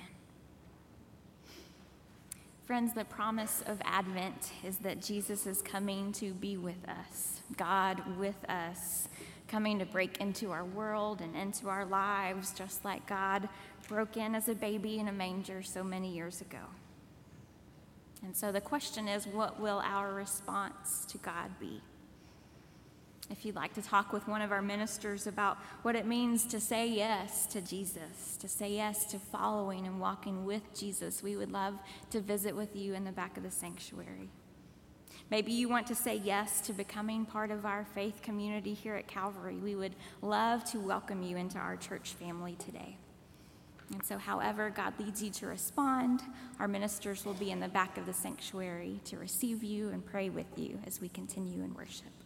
Friends, 2.65 2.95
the 2.95 3.05
promise 3.05 3.63
of 3.67 3.81
Advent 3.85 4.53
is 4.65 4.79
that 4.79 5.03
Jesus 5.03 5.47
is 5.47 5.63
coming 5.63 6.13
to 6.13 6.33
be 6.33 6.57
with 6.57 6.89
us, 6.89 7.41
God 7.57 8.03
with 8.19 8.43
us, 8.49 9.09
coming 9.49 9.79
to 9.79 9.87
break 9.87 10.19
into 10.19 10.51
our 10.51 10.65
world 10.65 11.21
and 11.21 11.37
into 11.37 11.69
our 11.69 11.85
lives, 11.85 12.53
just 12.53 12.85
like 12.85 13.07
God 13.07 13.49
broke 13.87 14.17
in 14.17 14.35
as 14.35 14.49
a 14.49 14.55
baby 14.55 14.99
in 14.99 15.09
a 15.09 15.13
manger 15.13 15.63
so 15.63 15.83
many 15.83 16.15
years 16.15 16.41
ago. 16.41 16.59
And 18.23 18.37
so 18.37 18.51
the 18.51 18.61
question 18.61 19.09
is 19.09 19.27
what 19.27 19.61
will 19.61 19.81
our 19.85 20.13
response 20.13 21.07
to 21.11 21.19
God 21.19 21.51
be? 21.61 21.81
If 23.31 23.45
you'd 23.45 23.57
like 23.57 23.75
to 23.75 23.83
talk 23.83 24.13
with 24.13 24.27
one 24.27 24.41
of 24.41 24.53
our 24.53 24.63
ministers 24.63 25.27
about 25.27 25.59
what 25.83 25.95
it 25.95 26.07
means 26.07 26.47
to 26.47 26.61
say 26.61 26.89
yes 26.89 27.47
to 27.49 27.61
Jesus, 27.61 28.39
to 28.41 28.49
say 28.49 28.73
yes 28.73 29.05
to 29.07 29.19
following 29.19 29.87
and 29.87 30.01
walking 30.01 30.47
with 30.47 30.63
Jesus, 30.75 31.23
we 31.23 31.37
would 31.37 31.53
love 31.53 31.75
to 32.11 32.21
visit 32.21 32.57
with 32.57 32.75
you 32.75 32.95
in 32.95 33.05
the 33.05 33.13
back 33.13 33.37
of 33.37 33.43
the 33.43 33.51
sanctuary. 33.51 34.31
Maybe 35.31 35.53
you 35.53 35.69
want 35.69 35.87
to 35.89 35.95
say 35.95 36.17
yes 36.25 36.63
to 36.63 36.73
becoming 36.73 37.27
part 37.27 37.51
of 37.51 37.67
our 37.67 37.85
faith 37.95 38.23
community 38.23 38.73
here 38.73 38.95
at 38.95 39.09
Calvary. 39.09 39.57
We 39.57 39.75
would 39.75 39.95
love 40.23 40.65
to 40.71 40.81
welcome 40.81 41.23
you 41.23 41.37
into 41.37 41.59
our 41.59 41.77
church 41.77 42.15
family 42.15 42.57
today. 42.59 42.97
And 43.93 44.05
so, 44.05 44.17
however 44.17 44.71
God 44.71 44.95
leads 44.99 45.23
you 45.23 45.31
to 45.33 45.47
respond, 45.47 46.23
our 46.59 46.69
ministers 46.69 47.27
will 47.27 47.35
be 47.35 47.51
in 47.51 47.61
the 47.61 47.69
back 47.69 47.99
of 47.99 48.07
the 48.07 48.13
sanctuary 48.13 49.01
to 49.05 49.19
receive 49.19 49.63
you 49.63 49.91
and 49.91 50.05
pray 50.05 50.31
with 50.31 50.47
you 50.57 50.79
as 50.87 51.01
we 51.01 51.09
continue 51.09 51.63
in 51.63 51.75
worship. 51.75 52.18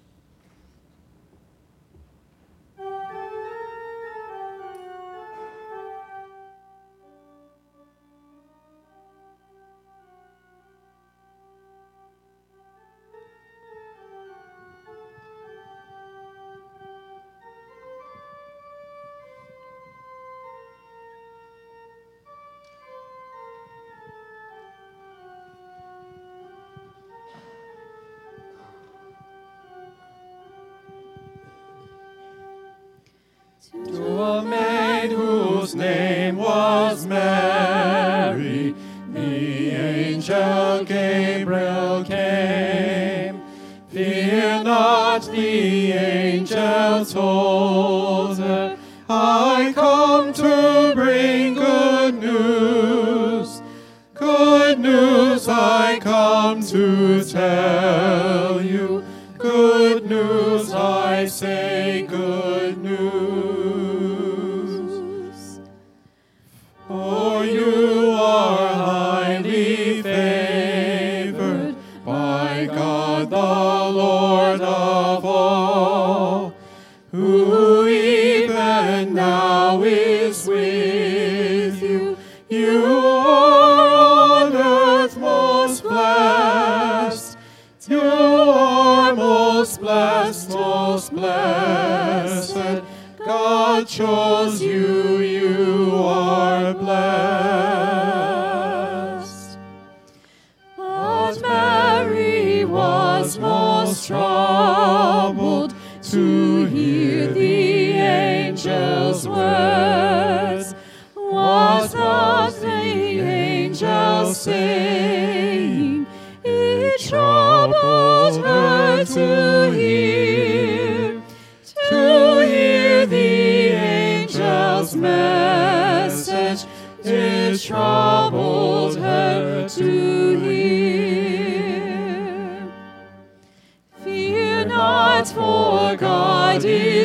God 93.98 94.31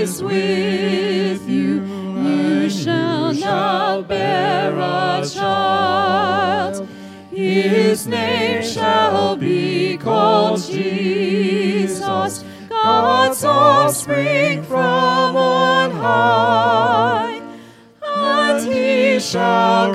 is 0.07 0.23
with 0.23 1.49
you. 1.49 1.83
You 2.23 2.69
shall 2.69 3.33
not 3.33 4.07
bear 4.07 4.73
a 4.73 5.27
child. 5.27 6.87
His 7.29 8.07
name 8.07 8.63
shall 8.63 9.35
be 9.35 9.97
called 9.97 10.61
Jesus, 10.63 12.43
God's 12.69 13.43
offspring 13.43 14.63
from 14.63 15.35
on 15.35 15.91
high. 15.91 17.41
And 18.01 18.65
he 18.65 19.19
shall 19.19 19.91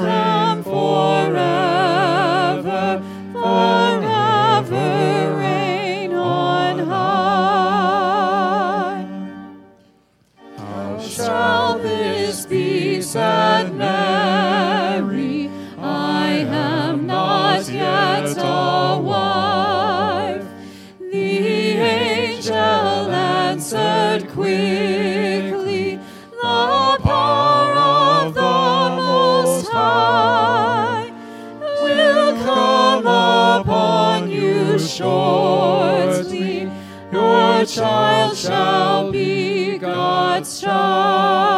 shortly. 34.96 36.70
Your 37.12 37.64
child 37.66 38.36
shall 38.36 39.10
be 39.10 39.78
God's 39.78 40.60
child. 40.60 41.51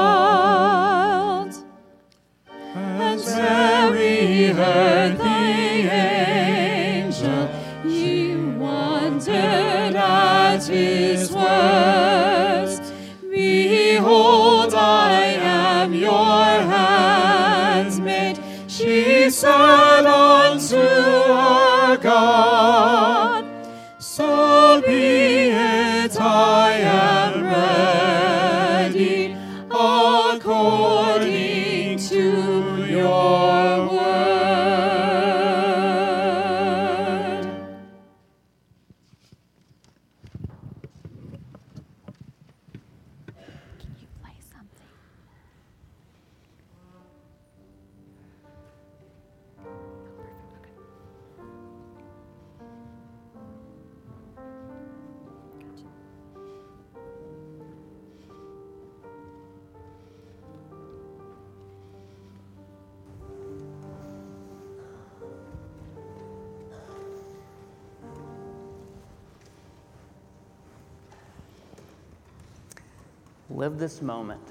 This 73.94 74.02
moment 74.02 74.42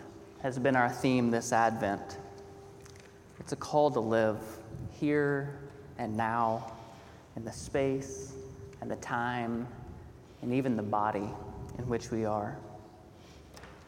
has 0.41 0.57
been 0.57 0.73
our 0.73 0.87
theme 0.87 1.29
this 1.29 1.51
Advent. 1.51 2.17
It's 3.41 3.51
a 3.51 3.57
call 3.57 3.91
to 3.91 3.99
live 3.99 4.39
here 4.89 5.59
and 5.97 6.15
now, 6.15 6.71
in 7.35 7.43
the 7.43 7.51
space 7.51 8.35
and 8.79 8.89
the 8.89 8.95
time, 8.95 9.67
and 10.41 10.53
even 10.53 10.77
the 10.77 10.83
body 10.83 11.27
in 11.77 11.89
which 11.89 12.09
we 12.09 12.23
are. 12.23 12.57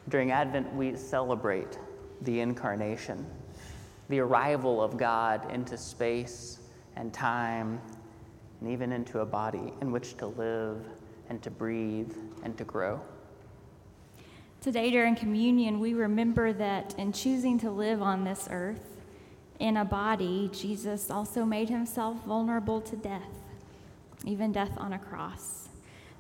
During 0.09 0.31
Advent, 0.31 0.75
we 0.75 0.97
celebrate 0.97 1.79
the 2.23 2.41
incarnation, 2.41 3.25
the 4.09 4.19
arrival 4.19 4.83
of 4.83 4.97
God 4.97 5.49
into 5.53 5.77
space 5.77 6.59
and 6.97 7.13
time, 7.13 7.79
and 8.59 8.69
even 8.69 8.91
into 8.91 9.19
a 9.19 9.25
body 9.25 9.71
in 9.79 9.93
which 9.93 10.17
to 10.17 10.27
live 10.27 10.85
and 11.29 11.41
to 11.43 11.49
breathe 11.49 12.13
and 12.43 12.57
to 12.57 12.65
grow. 12.65 12.99
Today, 14.61 14.89
during 14.89 15.15
communion, 15.15 15.79
we 15.79 15.93
remember 15.93 16.51
that 16.53 16.95
in 16.97 17.11
choosing 17.11 17.59
to 17.59 17.69
live 17.69 18.01
on 18.01 18.23
this 18.23 18.47
earth 18.49 19.01
in 19.59 19.77
a 19.77 19.85
body, 19.85 20.49
Jesus 20.53 21.09
also 21.11 21.45
made 21.45 21.69
himself 21.69 22.23
vulnerable 22.25 22.81
to 22.81 22.95
death, 22.95 23.21
even 24.25 24.51
death 24.51 24.71
on 24.77 24.93
a 24.93 24.99
cross. 24.99 25.69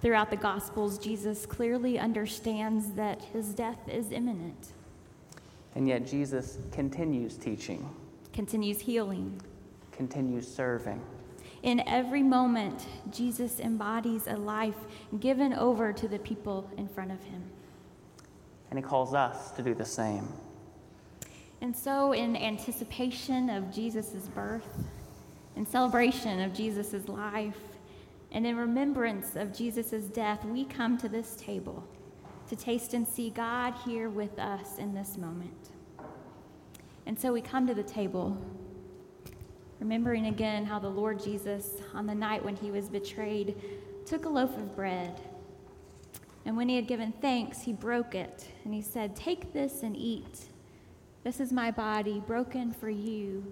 Throughout 0.01 0.29
the 0.29 0.37
Gospels, 0.37 0.97
Jesus 0.99 1.45
clearly 1.45 1.97
understands 1.97 2.91
that 2.91 3.23
his 3.33 3.53
death 3.53 3.79
is 3.89 4.11
imminent. 4.11 4.73
And 5.73 5.87
yet, 5.87 6.05
Jesus 6.05 6.59
continues 6.71 7.37
teaching, 7.37 7.89
continues 8.31 8.79
healing, 8.79 9.41
continues 9.91 10.47
serving. 10.47 11.01
In 11.63 11.81
every 11.87 12.21
moment, 12.21 12.85
Jesus 13.11 13.59
embodies 13.59 14.27
a 14.27 14.37
life 14.37 14.77
given 15.19 15.53
over 15.53 15.91
to 15.91 16.07
the 16.07 16.19
people 16.19 16.69
in 16.77 16.87
front 16.87 17.11
of 17.11 17.23
him. 17.23 17.43
And 18.75 18.83
he 18.83 18.89
calls 18.89 19.13
us 19.13 19.51
to 19.51 19.61
do 19.61 19.73
the 19.73 19.85
same. 19.85 20.27
And 21.61 21.73
so, 21.73 22.11
in 22.11 22.35
anticipation 22.35 23.49
of 23.49 23.73
Jesus' 23.73 24.27
birth, 24.35 24.67
in 25.55 25.65
celebration 25.65 26.41
of 26.41 26.53
Jesus' 26.53 27.07
life, 27.07 27.57
and 28.33 28.45
in 28.45 28.57
remembrance 28.57 29.37
of 29.37 29.55
Jesus' 29.55 30.03
death, 30.07 30.43
we 30.43 30.65
come 30.65 30.97
to 30.97 31.07
this 31.07 31.37
table 31.37 31.87
to 32.49 32.57
taste 32.57 32.93
and 32.93 33.07
see 33.07 33.29
God 33.29 33.75
here 33.85 34.09
with 34.09 34.37
us 34.37 34.77
in 34.77 34.93
this 34.93 35.15
moment. 35.15 35.69
And 37.05 37.17
so 37.17 37.31
we 37.31 37.39
come 37.39 37.65
to 37.67 37.73
the 37.73 37.81
table, 37.81 38.37
remembering 39.79 40.25
again 40.25 40.65
how 40.65 40.79
the 40.79 40.89
Lord 40.89 41.23
Jesus, 41.23 41.75
on 41.93 42.07
the 42.07 42.15
night 42.15 42.43
when 42.43 42.57
he 42.57 42.71
was 42.71 42.89
betrayed, 42.89 43.55
took 44.05 44.25
a 44.25 44.29
loaf 44.29 44.57
of 44.57 44.75
bread. 44.75 45.21
And 46.45 46.55
when 46.55 46.69
he 46.69 46.75
had 46.75 46.87
given 46.87 47.11
thanks, 47.11 47.61
he 47.61 47.73
broke 47.73 48.13
it, 48.13 48.47
and 48.63 48.73
he 48.73 48.81
said, 48.81 49.15
Take 49.15 49.51
this 49.51 49.81
and 49.81 49.97
eat. 49.97 50.49
This 51.23 51.39
is 51.39 51.51
my 51.51 51.71
body 51.71 52.21
broken 52.25 52.71
for 52.71 52.89
you. 52.89 53.43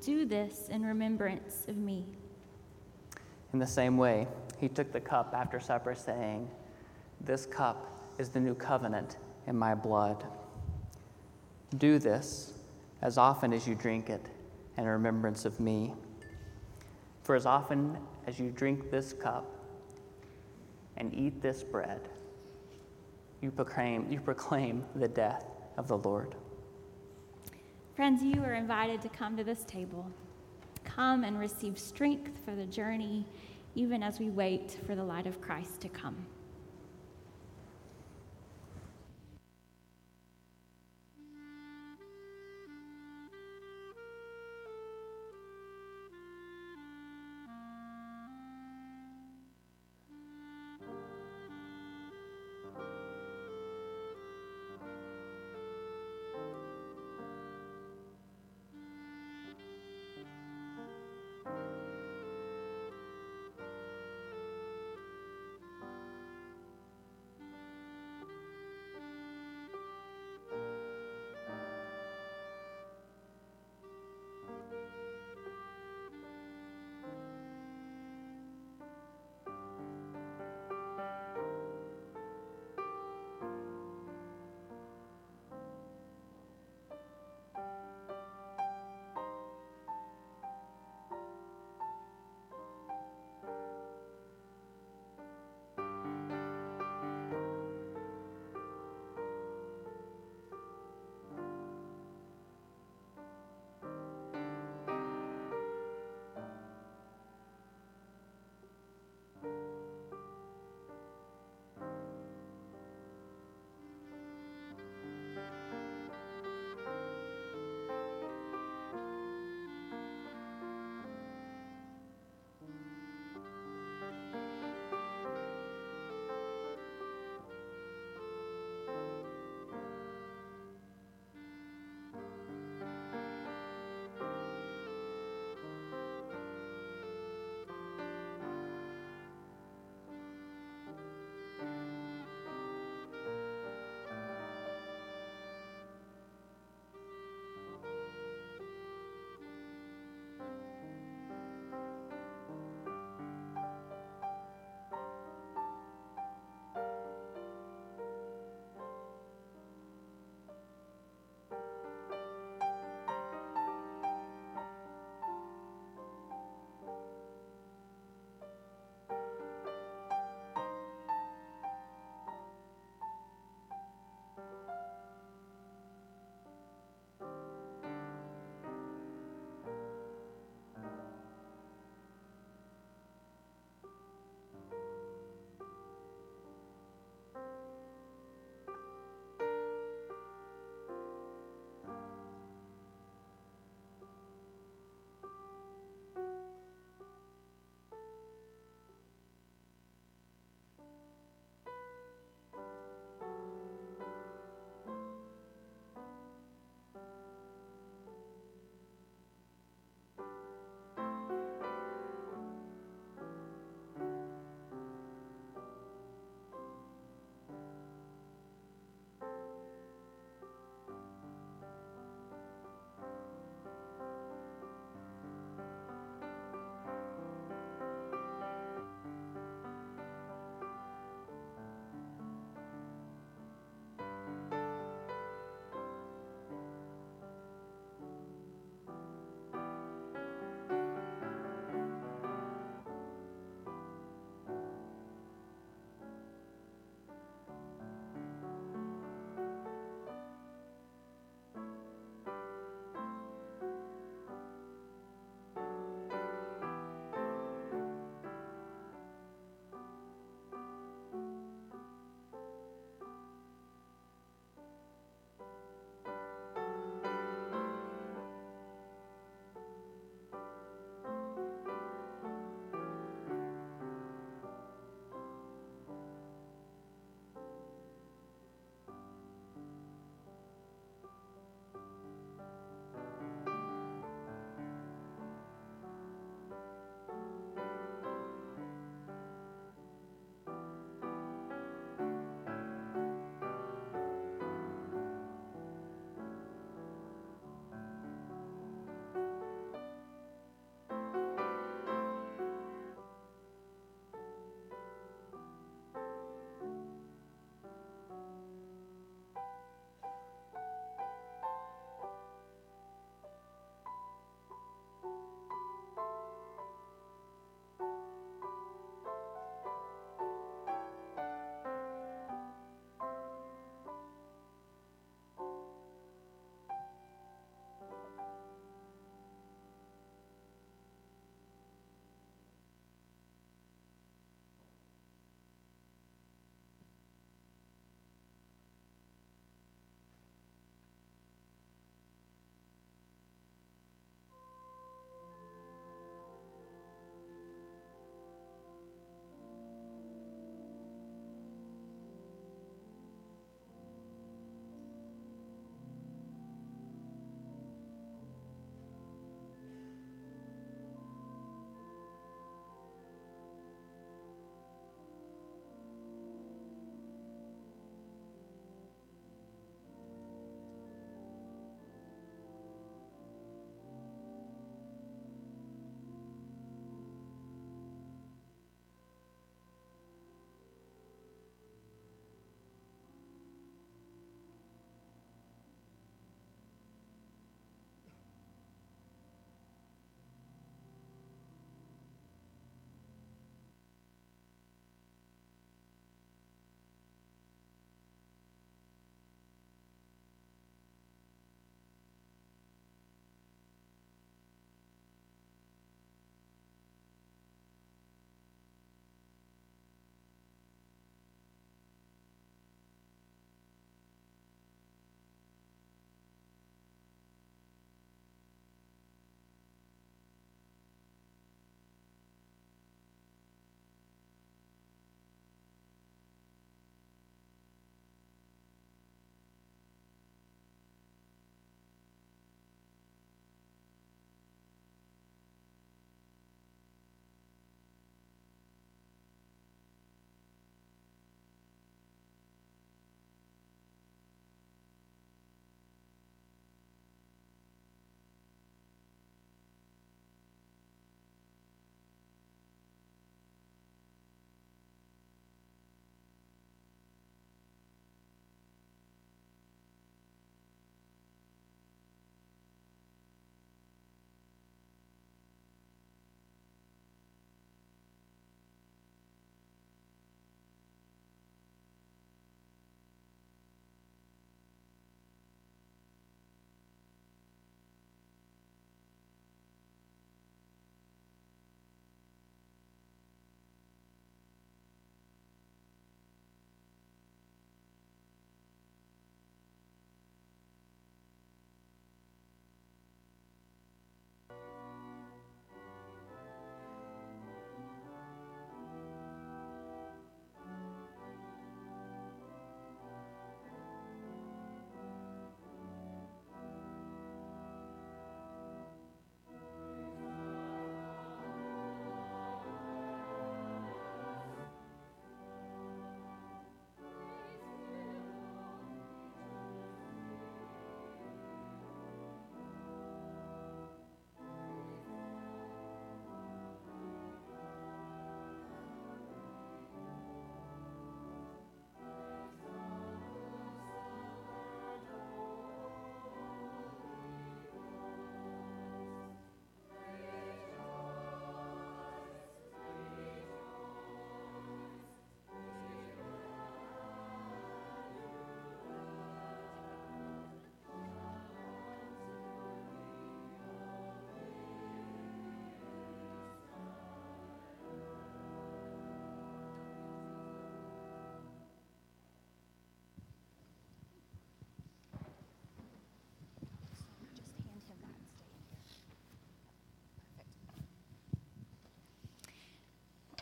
Do 0.00 0.24
this 0.24 0.68
in 0.68 0.86
remembrance 0.86 1.64
of 1.66 1.76
me. 1.76 2.04
In 3.52 3.58
the 3.58 3.66
same 3.66 3.96
way, 3.96 4.28
he 4.58 4.68
took 4.68 4.92
the 4.92 5.00
cup 5.00 5.34
after 5.34 5.58
supper, 5.58 5.96
saying, 5.96 6.48
This 7.20 7.44
cup 7.44 7.90
is 8.18 8.28
the 8.28 8.38
new 8.38 8.54
covenant 8.54 9.16
in 9.48 9.56
my 9.56 9.74
blood. 9.74 10.24
Do 11.76 11.98
this 11.98 12.52
as 13.02 13.18
often 13.18 13.52
as 13.52 13.66
you 13.66 13.74
drink 13.74 14.10
it 14.10 14.24
in 14.76 14.84
remembrance 14.84 15.44
of 15.44 15.58
me. 15.58 15.92
For 17.24 17.34
as 17.34 17.46
often 17.46 17.98
as 18.28 18.38
you 18.38 18.50
drink 18.50 18.90
this 18.90 19.12
cup 19.12 19.44
and 20.96 21.12
eat 21.14 21.42
this 21.42 21.62
bread, 21.62 22.08
you 23.40 23.50
proclaim, 23.50 24.10
you 24.10 24.20
proclaim 24.20 24.84
the 24.94 25.08
death 25.08 25.44
of 25.76 25.88
the 25.88 25.98
Lord. 25.98 26.34
Friends, 27.94 28.22
you 28.22 28.42
are 28.42 28.54
invited 28.54 29.00
to 29.02 29.08
come 29.08 29.36
to 29.36 29.44
this 29.44 29.64
table. 29.64 30.06
Come 30.84 31.24
and 31.24 31.38
receive 31.38 31.78
strength 31.78 32.32
for 32.44 32.54
the 32.54 32.66
journey, 32.66 33.26
even 33.74 34.02
as 34.02 34.18
we 34.18 34.30
wait 34.30 34.78
for 34.86 34.94
the 34.94 35.04
light 35.04 35.26
of 35.26 35.40
Christ 35.40 35.80
to 35.82 35.88
come. 35.88 36.16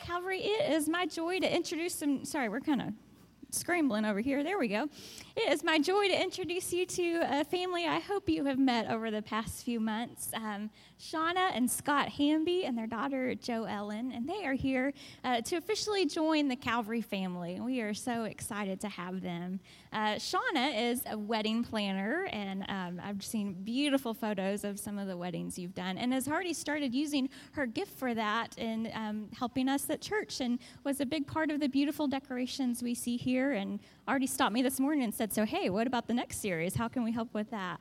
Calvary, 0.07 0.39
it 0.39 0.71
is 0.71 0.87
my 0.87 1.05
joy 1.05 1.37
to 1.37 1.53
introduce 1.53 1.95
some. 1.95 2.23
Sorry, 2.23 2.47
we're 2.47 2.61
kind 2.61 2.81
of 2.81 2.93
scrambling 3.51 4.05
over 4.05 4.21
here. 4.21 4.41
There 4.41 4.57
we 4.57 4.69
go. 4.69 4.87
It 5.39 5.53
is 5.53 5.63
my 5.63 5.77
joy 5.77 6.07
to 6.07 6.19
introduce 6.19 6.73
you 6.73 6.87
to 6.87 7.21
a 7.29 7.43
family 7.43 7.85
I 7.85 7.99
hope 7.99 8.27
you 8.27 8.45
have 8.45 8.57
met 8.57 8.89
over 8.89 9.11
the 9.11 9.21
past 9.21 9.63
few 9.63 9.79
months. 9.79 10.31
Um, 10.33 10.71
Shauna 10.99 11.51
and 11.53 11.69
Scott 11.69 12.09
Hamby 12.09 12.65
and 12.65 12.75
their 12.75 12.87
daughter 12.87 13.35
Jo 13.35 13.65
Ellen, 13.65 14.11
and 14.11 14.27
they 14.27 14.43
are 14.45 14.55
here 14.55 14.93
uh, 15.23 15.41
to 15.41 15.57
officially 15.57 16.07
join 16.07 16.47
the 16.47 16.55
Calvary 16.55 17.01
family. 17.01 17.59
We 17.59 17.81
are 17.81 17.93
so 17.93 18.23
excited 18.23 18.81
to 18.81 18.89
have 18.89 19.21
them. 19.21 19.59
Uh, 19.93 20.15
Shauna 20.15 20.91
is 20.91 21.03
a 21.07 21.15
wedding 21.15 21.63
planner, 21.63 22.27
and 22.31 22.65
um, 22.67 22.99
I've 23.03 23.23
seen 23.23 23.53
beautiful 23.63 24.15
photos 24.15 24.63
of 24.63 24.79
some 24.79 24.97
of 24.97 25.07
the 25.07 25.15
weddings 25.15 25.59
you've 25.59 25.75
done, 25.75 25.99
and 25.99 26.13
has 26.13 26.27
already 26.27 26.53
started 26.55 26.95
using 26.95 27.29
her 27.51 27.67
gift 27.67 27.95
for 27.95 28.15
that 28.15 28.57
in 28.57 28.89
um, 28.95 29.27
helping 29.37 29.69
us 29.69 29.87
at 29.91 30.01
church, 30.01 30.41
and 30.41 30.57
was 30.83 30.99
a 30.99 31.05
big 31.05 31.27
part 31.27 31.51
of 31.51 31.59
the 31.59 31.69
beautiful 31.69 32.07
decorations 32.07 32.81
we 32.81 32.95
see 32.95 33.17
here, 33.17 33.51
and 33.51 33.79
already 34.07 34.27
stopped 34.27 34.53
me 34.53 34.61
this 34.61 34.79
morning 34.79 35.03
and 35.03 35.13
said, 35.13 35.33
"So 35.33 35.45
hey, 35.45 35.69
what 35.69 35.87
about 35.87 36.07
the 36.07 36.13
next 36.13 36.37
series? 36.39 36.75
How 36.75 36.87
can 36.87 37.03
we 37.03 37.11
help 37.11 37.33
with 37.33 37.49
that?" 37.51 37.79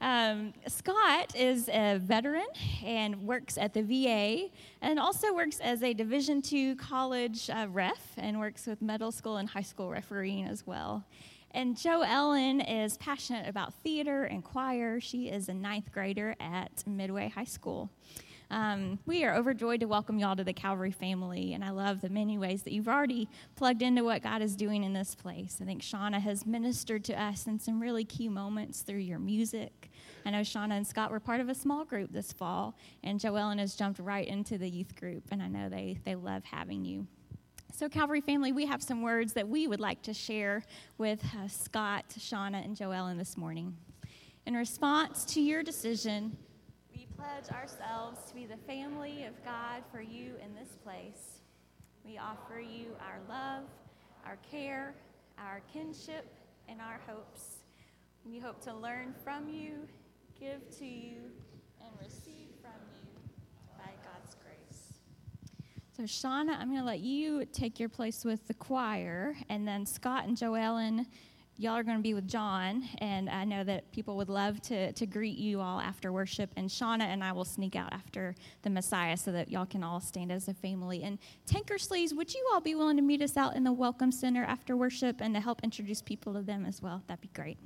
Um, 0.00 0.52
Scott 0.68 1.34
is 1.34 1.68
a 1.68 1.98
veteran 1.98 2.46
and 2.84 3.22
works 3.22 3.58
at 3.58 3.74
the 3.74 3.82
VA, 3.82 4.50
and 4.80 4.98
also 4.98 5.34
works 5.34 5.60
as 5.60 5.82
a 5.82 5.92
Division 5.94 6.42
II 6.50 6.76
college 6.76 7.50
uh, 7.50 7.66
ref, 7.70 8.12
and 8.16 8.38
works 8.38 8.66
with 8.66 8.80
middle 8.80 9.12
school 9.12 9.36
and 9.38 9.48
high 9.48 9.62
school 9.62 9.90
refereeing 9.90 10.46
as 10.46 10.66
well. 10.66 11.04
And 11.54 11.76
Jo 11.76 12.02
Ellen 12.02 12.60
is 12.60 12.96
passionate 12.96 13.48
about 13.48 13.74
theater 13.74 14.24
and 14.24 14.42
choir. 14.42 15.00
She 15.00 15.28
is 15.28 15.48
a 15.48 15.54
ninth 15.54 15.92
grader 15.92 16.34
at 16.40 16.84
Midway 16.84 17.28
High 17.28 17.44
School. 17.44 17.90
Um, 18.54 19.00
we 19.04 19.24
are 19.24 19.34
overjoyed 19.34 19.80
to 19.80 19.86
welcome 19.86 20.16
y'all 20.16 20.36
to 20.36 20.44
the 20.44 20.52
Calvary 20.52 20.92
family, 20.92 21.54
and 21.54 21.64
I 21.64 21.70
love 21.70 22.00
the 22.00 22.08
many 22.08 22.38
ways 22.38 22.62
that 22.62 22.72
you've 22.72 22.86
already 22.86 23.28
plugged 23.56 23.82
into 23.82 24.04
what 24.04 24.22
God 24.22 24.42
is 24.42 24.54
doing 24.54 24.84
in 24.84 24.92
this 24.92 25.16
place. 25.16 25.58
I 25.60 25.64
think 25.64 25.82
Shauna 25.82 26.20
has 26.20 26.46
ministered 26.46 27.02
to 27.06 27.20
us 27.20 27.48
in 27.48 27.58
some 27.58 27.82
really 27.82 28.04
key 28.04 28.28
moments 28.28 28.82
through 28.82 28.98
your 28.98 29.18
music. 29.18 29.90
I 30.24 30.30
know 30.30 30.42
Shauna 30.42 30.74
and 30.74 30.86
Scott 30.86 31.10
were 31.10 31.18
part 31.18 31.40
of 31.40 31.48
a 31.48 31.54
small 31.54 31.84
group 31.84 32.12
this 32.12 32.32
fall, 32.32 32.76
and 33.02 33.18
Joellen 33.18 33.58
has 33.58 33.74
jumped 33.74 33.98
right 33.98 34.28
into 34.28 34.56
the 34.56 34.70
youth 34.70 34.94
group, 34.94 35.24
and 35.32 35.42
I 35.42 35.48
know 35.48 35.68
they, 35.68 35.98
they 36.04 36.14
love 36.14 36.44
having 36.44 36.84
you. 36.84 37.08
So, 37.72 37.88
Calvary 37.88 38.20
family, 38.20 38.52
we 38.52 38.66
have 38.66 38.84
some 38.84 39.02
words 39.02 39.32
that 39.32 39.48
we 39.48 39.66
would 39.66 39.80
like 39.80 40.00
to 40.02 40.14
share 40.14 40.62
with 40.96 41.24
uh, 41.36 41.48
Scott, 41.48 42.04
Shauna, 42.16 42.64
and 42.64 42.76
Joellen 42.76 43.18
this 43.18 43.36
morning. 43.36 43.76
In 44.46 44.54
response 44.54 45.24
to 45.34 45.40
your 45.40 45.64
decision 45.64 46.36
pledge 47.24 47.50
ourselves 47.52 48.18
to 48.28 48.34
be 48.34 48.44
the 48.44 48.56
family 48.56 49.24
of 49.24 49.32
God 49.44 49.82
for 49.90 50.00
you 50.00 50.32
in 50.44 50.54
this 50.54 50.76
place. 50.82 51.40
We 52.04 52.18
offer 52.18 52.60
you 52.60 52.88
our 53.00 53.18
love, 53.28 53.64
our 54.26 54.36
care, 54.50 54.94
our 55.38 55.62
kinship, 55.72 56.26
and 56.68 56.80
our 56.80 57.00
hopes. 57.06 57.58
We 58.26 58.38
hope 58.38 58.60
to 58.64 58.74
learn 58.74 59.14
from 59.24 59.48
you, 59.48 59.88
give 60.38 60.60
to 60.78 60.84
you, 60.84 61.16
and 61.80 61.90
receive 62.02 62.48
from 62.60 62.80
you 62.94 63.08
by 63.78 63.90
God's 64.02 64.36
grace. 64.42 64.92
So, 65.96 66.02
Shauna, 66.02 66.58
I'm 66.58 66.68
going 66.68 66.80
to 66.80 66.86
let 66.86 67.00
you 67.00 67.46
take 67.46 67.80
your 67.80 67.88
place 67.88 68.24
with 68.24 68.46
the 68.48 68.54
choir, 68.54 69.36
and 69.48 69.66
then 69.66 69.86
Scott 69.86 70.26
and 70.26 70.36
Jo 70.36 70.54
Ellen 70.54 71.06
y'all 71.56 71.76
are 71.76 71.84
going 71.84 71.96
to 71.96 72.02
be 72.02 72.14
with 72.14 72.26
John, 72.26 72.88
and 72.98 73.30
I 73.30 73.44
know 73.44 73.62
that 73.64 73.90
people 73.92 74.16
would 74.16 74.28
love 74.28 74.60
to, 74.62 74.92
to 74.92 75.06
greet 75.06 75.38
you 75.38 75.60
all 75.60 75.80
after 75.80 76.12
worship. 76.12 76.50
And 76.56 76.68
Shauna 76.68 77.02
and 77.02 77.22
I 77.22 77.32
will 77.32 77.44
sneak 77.44 77.76
out 77.76 77.92
after 77.92 78.34
the 78.62 78.70
Messiah 78.70 79.16
so 79.16 79.30
that 79.32 79.50
y'all 79.50 79.66
can 79.66 79.84
all 79.84 80.00
stand 80.00 80.32
as 80.32 80.48
a 80.48 80.54
family. 80.54 81.02
And 81.02 81.18
Tankersleys, 81.46 82.14
would 82.14 82.34
you 82.34 82.44
all 82.52 82.60
be 82.60 82.74
willing 82.74 82.96
to 82.96 83.02
meet 83.02 83.22
us 83.22 83.36
out 83.36 83.56
in 83.56 83.64
the 83.64 83.72
Welcome 83.72 84.10
Center 84.10 84.44
after 84.44 84.76
worship 84.76 85.20
and 85.20 85.34
to 85.34 85.40
help 85.40 85.62
introduce 85.62 86.02
people 86.02 86.34
to 86.34 86.42
them 86.42 86.66
as 86.66 86.82
well? 86.82 87.02
That'd 87.06 87.22
be 87.22 87.28
great. 87.28 87.58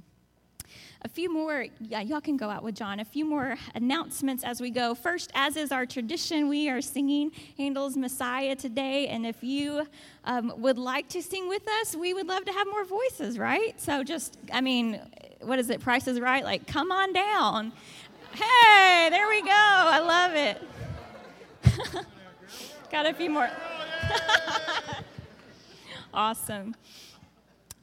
A 1.03 1.09
few 1.09 1.33
more, 1.33 1.67
yeah, 1.81 2.01
y'all 2.01 2.21
can 2.21 2.37
go 2.37 2.51
out 2.51 2.65
with 2.65 2.75
John. 2.75 2.99
A 2.99 3.05
few 3.05 3.25
more 3.25 3.57
announcements 3.77 4.43
as 4.43 4.61
we 4.61 4.71
go. 4.71 4.97
First, 4.97 5.31
as 5.33 5.57
is 5.57 5.71
our 5.71 5.87
tradition, 5.87 6.49
we 6.49 6.69
are 6.69 6.81
singing 6.81 7.31
Handel's 7.57 7.97
Messiah 7.97 8.57
today. 8.57 9.07
And 9.07 9.25
if 9.25 9.37
you 9.41 9.87
um, 10.25 10.53
would 10.57 10.77
like 10.77 11.09
to 11.11 11.23
sing 11.23 11.49
with 11.49 11.63
us, 11.81 11.95
we 11.95 12.15
would 12.15 12.27
love 12.27 12.45
to 12.47 12.53
have 12.53 12.67
more 12.67 12.85
voices, 12.85 13.39
right? 13.39 13.81
So 13.81 14.03
just, 14.03 14.39
I 14.53 14.61
mean, 14.61 15.01
what 15.41 15.61
is 15.61 15.71
it? 15.71 15.81
Price 15.81 16.09
is 16.09 16.19
right? 16.19 16.43
Like, 16.43 16.67
come 16.67 16.91
on 16.91 17.13
down. 17.13 17.73
Hey, 18.33 19.09
there 19.11 19.29
we 19.29 19.43
go. 19.43 19.49
I 19.51 20.01
love 20.01 20.35
it. 20.35 22.07
Got 22.91 23.07
a 23.07 23.15
few 23.15 23.31
more. 23.31 23.49
awesome. 26.13 26.75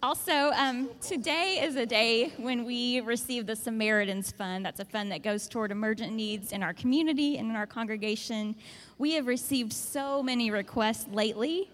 Also, 0.03 0.51
um, 0.51 0.89
today 1.01 1.61
is 1.63 1.77
a 1.77 1.85
day 1.85 2.31
when 2.37 2.63
we 2.63 2.99
receive 3.01 3.47
the 3.47 3.55
Samaritans 3.55 4.31
Fund. 4.31 4.65
That's 4.65 4.79
a 4.79 4.85
fund 4.85 5.11
that 5.11 5.23
goes 5.23 5.47
toward 5.47 5.71
emergent 5.71 6.13
needs 6.13 6.51
in 6.51 6.61
our 6.61 6.73
community 6.73 7.37
and 7.37 7.49
in 7.49 7.55
our 7.55 7.65
congregation. 7.65 8.55
We 8.97 9.13
have 9.13 9.25
received 9.25 9.73
so 9.73 10.21
many 10.21 10.51
requests 10.51 11.07
lately. 11.07 11.71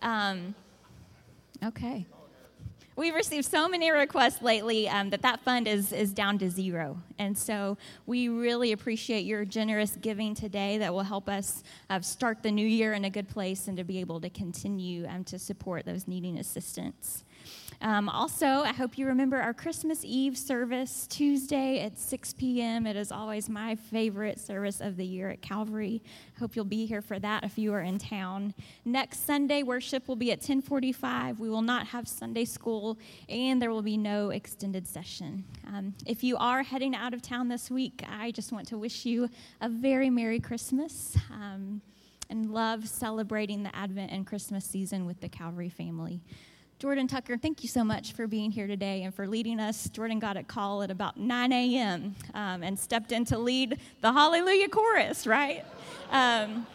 Um, 0.00 0.54
okay. 1.64 2.06
We've 2.94 3.14
received 3.14 3.46
so 3.46 3.68
many 3.68 3.90
requests 3.90 4.42
lately 4.42 4.86
um, 4.86 5.08
that 5.10 5.22
that 5.22 5.40
fund 5.40 5.66
is, 5.66 5.92
is 5.92 6.12
down 6.12 6.38
to 6.38 6.50
zero. 6.50 7.00
And 7.18 7.36
so 7.36 7.78
we 8.04 8.28
really 8.28 8.72
appreciate 8.72 9.24
your 9.24 9.46
generous 9.46 9.96
giving 9.96 10.34
today 10.34 10.76
that 10.76 10.92
will 10.92 11.02
help 11.02 11.26
us 11.26 11.62
uh, 11.88 12.02
start 12.02 12.42
the 12.42 12.52
new 12.52 12.66
year 12.66 12.92
in 12.92 13.06
a 13.06 13.10
good 13.10 13.30
place 13.30 13.66
and 13.66 13.78
to 13.78 13.84
be 13.84 13.98
able 14.00 14.20
to 14.20 14.28
continue 14.28 15.06
um, 15.06 15.24
to 15.24 15.38
support 15.38 15.86
those 15.86 16.06
needing 16.06 16.38
assistance. 16.38 17.24
Um, 17.82 18.08
also, 18.08 18.46
I 18.46 18.72
hope 18.72 18.96
you 18.96 19.06
remember 19.08 19.38
our 19.38 19.52
Christmas 19.52 20.04
Eve 20.04 20.38
service 20.38 21.08
Tuesday 21.08 21.80
at 21.80 21.98
6 21.98 22.34
p.m. 22.34 22.86
It 22.86 22.94
is 22.94 23.10
always 23.10 23.48
my 23.48 23.74
favorite 23.74 24.38
service 24.38 24.80
of 24.80 24.96
the 24.96 25.04
year 25.04 25.30
at 25.30 25.42
Calvary. 25.42 26.00
I 26.36 26.38
hope 26.38 26.54
you'll 26.54 26.64
be 26.64 26.86
here 26.86 27.02
for 27.02 27.18
that 27.18 27.42
if 27.42 27.58
you 27.58 27.72
are 27.72 27.80
in 27.80 27.98
town. 27.98 28.54
Next 28.84 29.26
Sunday, 29.26 29.64
worship 29.64 30.06
will 30.06 30.14
be 30.14 30.30
at 30.30 30.38
1045. 30.38 31.40
We 31.40 31.50
will 31.50 31.60
not 31.60 31.88
have 31.88 32.06
Sunday 32.06 32.44
school, 32.44 32.81
and 33.28 33.60
there 33.60 33.70
will 33.70 33.82
be 33.82 33.96
no 33.96 34.30
extended 34.30 34.86
session. 34.86 35.44
Um, 35.66 35.94
if 36.06 36.22
you 36.22 36.36
are 36.36 36.62
heading 36.62 36.94
out 36.94 37.14
of 37.14 37.22
town 37.22 37.48
this 37.48 37.70
week, 37.70 38.04
I 38.08 38.30
just 38.30 38.52
want 38.52 38.68
to 38.68 38.78
wish 38.78 39.04
you 39.04 39.28
a 39.60 39.68
very 39.68 40.10
Merry 40.10 40.40
Christmas. 40.40 41.16
Um, 41.30 41.80
and 42.30 42.50
love 42.50 42.88
celebrating 42.88 43.62
the 43.62 43.76
Advent 43.76 44.10
and 44.10 44.26
Christmas 44.26 44.64
season 44.64 45.04
with 45.04 45.20
the 45.20 45.28
Calvary 45.28 45.68
family. 45.68 46.22
Jordan 46.78 47.06
Tucker, 47.06 47.36
thank 47.36 47.62
you 47.62 47.68
so 47.68 47.84
much 47.84 48.12
for 48.12 48.26
being 48.26 48.50
here 48.50 48.66
today 48.66 49.02
and 49.02 49.14
for 49.14 49.28
leading 49.28 49.60
us. 49.60 49.88
Jordan 49.90 50.18
got 50.18 50.36
a 50.36 50.42
call 50.42 50.82
at 50.82 50.90
about 50.90 51.16
9 51.16 51.52
a.m. 51.52 52.16
Um, 52.34 52.62
and 52.62 52.76
stepped 52.76 53.12
in 53.12 53.24
to 53.26 53.38
lead 53.38 53.78
the 54.00 54.12
Hallelujah 54.12 54.68
chorus, 54.68 55.26
right? 55.26 55.64
Um, 56.10 56.66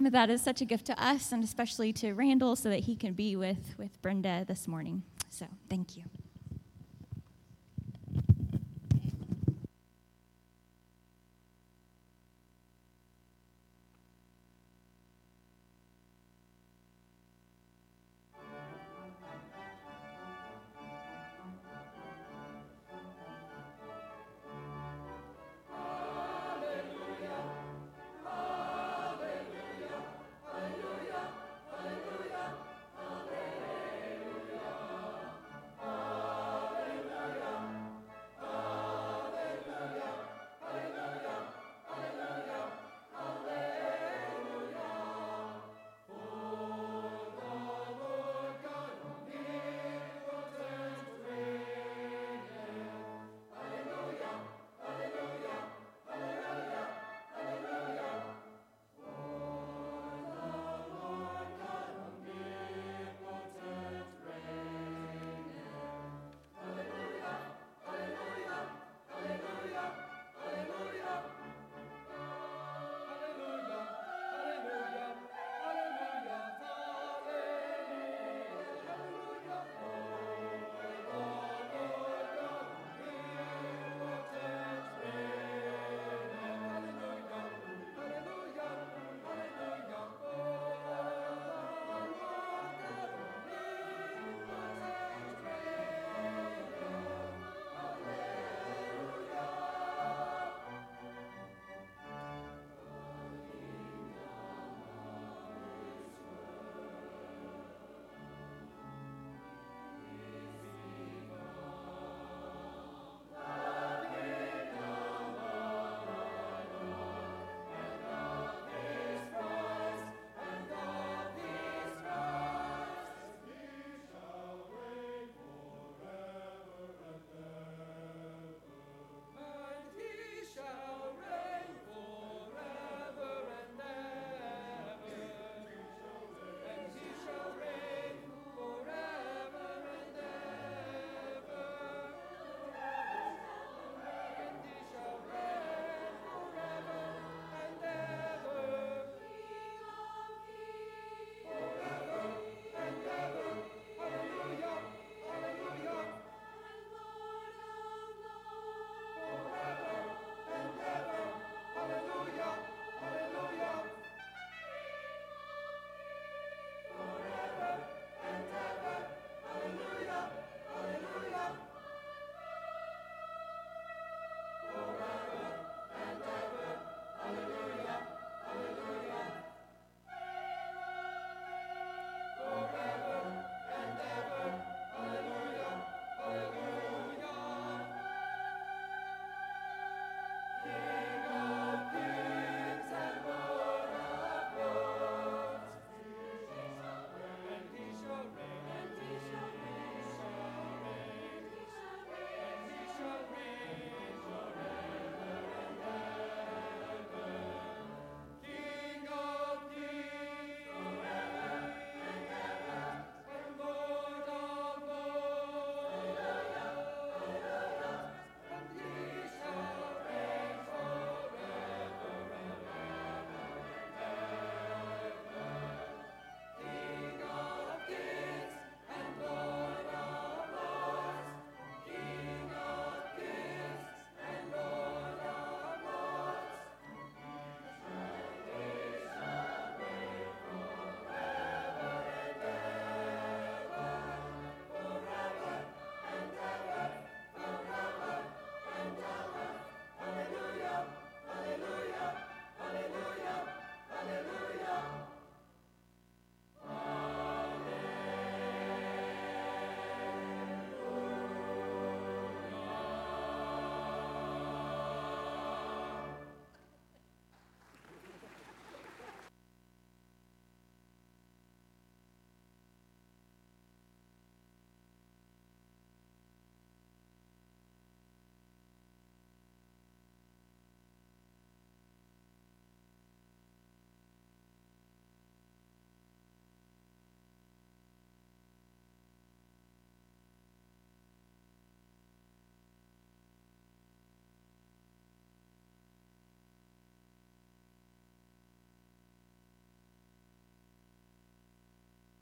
but 0.00 0.10
that 0.12 0.30
is 0.30 0.42
such 0.42 0.62
a 0.62 0.64
gift 0.64 0.86
to 0.86 1.00
us 1.00 1.30
and 1.30 1.44
especially 1.44 1.92
to 1.92 2.12
Randall 2.12 2.56
so 2.56 2.70
that 2.70 2.80
he 2.80 2.96
can 2.96 3.12
be 3.12 3.36
with, 3.36 3.74
with 3.78 4.02
Brenda 4.02 4.44
this 4.48 4.66
morning. 4.66 5.02
So 5.32 5.46
thank 5.70 5.96
you. 5.96 6.04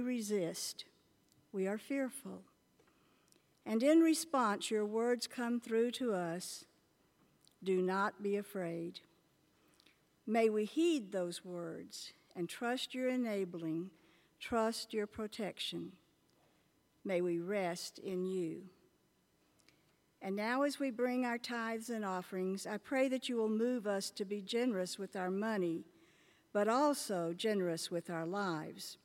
Resist. 0.03 0.85
We 1.53 1.67
are 1.67 1.79
fearful. 1.79 2.43
And 3.67 3.83
in 3.83 4.01
response, 4.01 4.71
your 4.71 4.87
words 4.87 5.27
come 5.27 5.61
through 5.61 5.93
to 5.93 6.15
us 6.15 6.65
do 7.63 7.83
not 7.83 8.23
be 8.23 8.37
afraid. 8.37 9.01
May 10.27 10.49
we 10.49 10.65
heed 10.65 11.13
those 11.13 11.45
words 11.45 12.13
and 12.35 12.49
trust 12.49 12.95
your 12.95 13.09
enabling, 13.09 13.91
trust 14.39 14.95
your 14.95 15.07
protection. 15.07 15.93
May 17.05 17.21
we 17.21 17.39
rest 17.39 17.99
in 17.99 18.25
you. 18.25 18.63
And 20.23 20.37
now, 20.37 20.63
as 20.63 20.79
we 20.79 20.91
bring 20.91 21.25
our 21.25 21.39
tithes 21.39 21.89
and 21.89 22.05
offerings, 22.05 22.67
I 22.67 22.77
pray 22.77 23.09
that 23.09 23.29
you 23.29 23.37
will 23.37 23.49
move 23.49 23.87
us 23.87 24.11
to 24.11 24.25
be 24.27 24.43
generous 24.43 24.99
with 24.99 25.17
our 25.17 25.31
money, 25.31 25.85
but 26.53 26.69
also 26.69 27.33
generous 27.33 27.91
with 27.91 28.11
our 28.11 28.27
lives. 28.27 28.99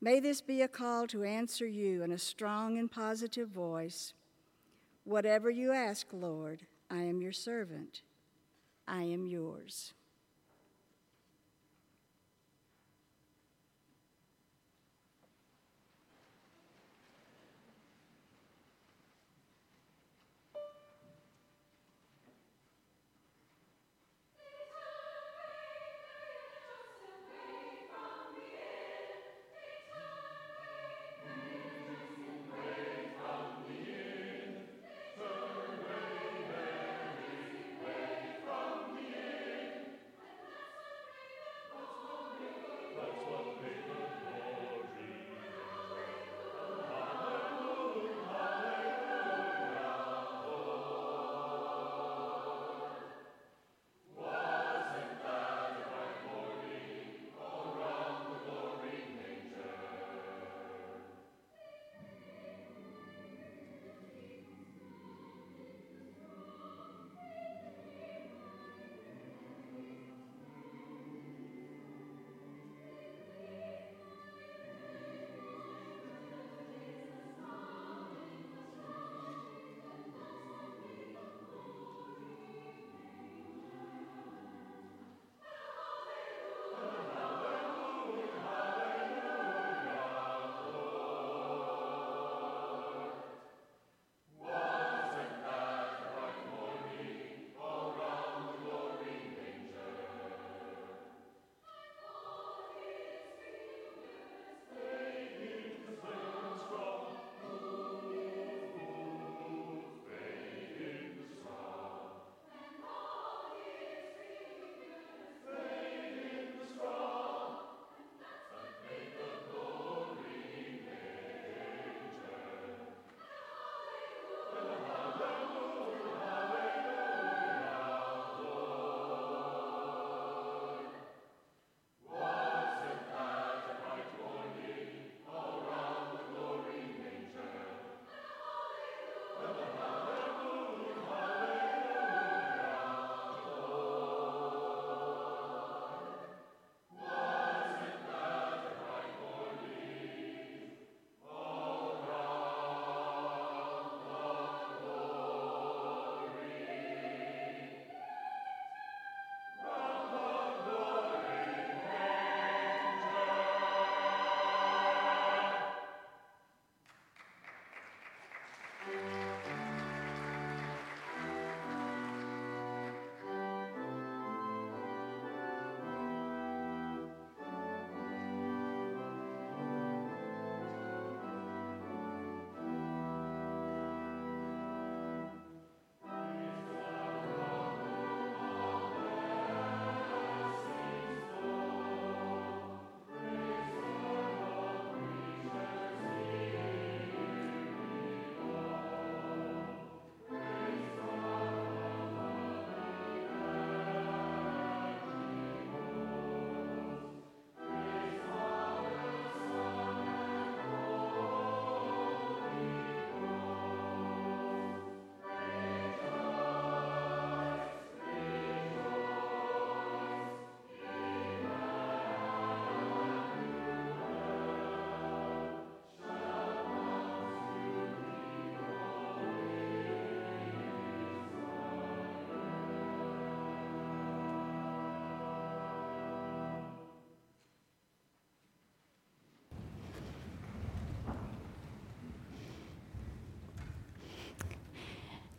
May 0.00 0.20
this 0.20 0.40
be 0.40 0.62
a 0.62 0.68
call 0.68 1.06
to 1.08 1.24
answer 1.24 1.66
you 1.66 2.02
in 2.02 2.12
a 2.12 2.18
strong 2.18 2.78
and 2.78 2.90
positive 2.90 3.48
voice. 3.48 4.12
Whatever 5.04 5.50
you 5.50 5.72
ask, 5.72 6.06
Lord, 6.12 6.66
I 6.90 7.02
am 7.02 7.22
your 7.22 7.32
servant. 7.32 8.02
I 8.86 9.02
am 9.02 9.26
yours. 9.26 9.94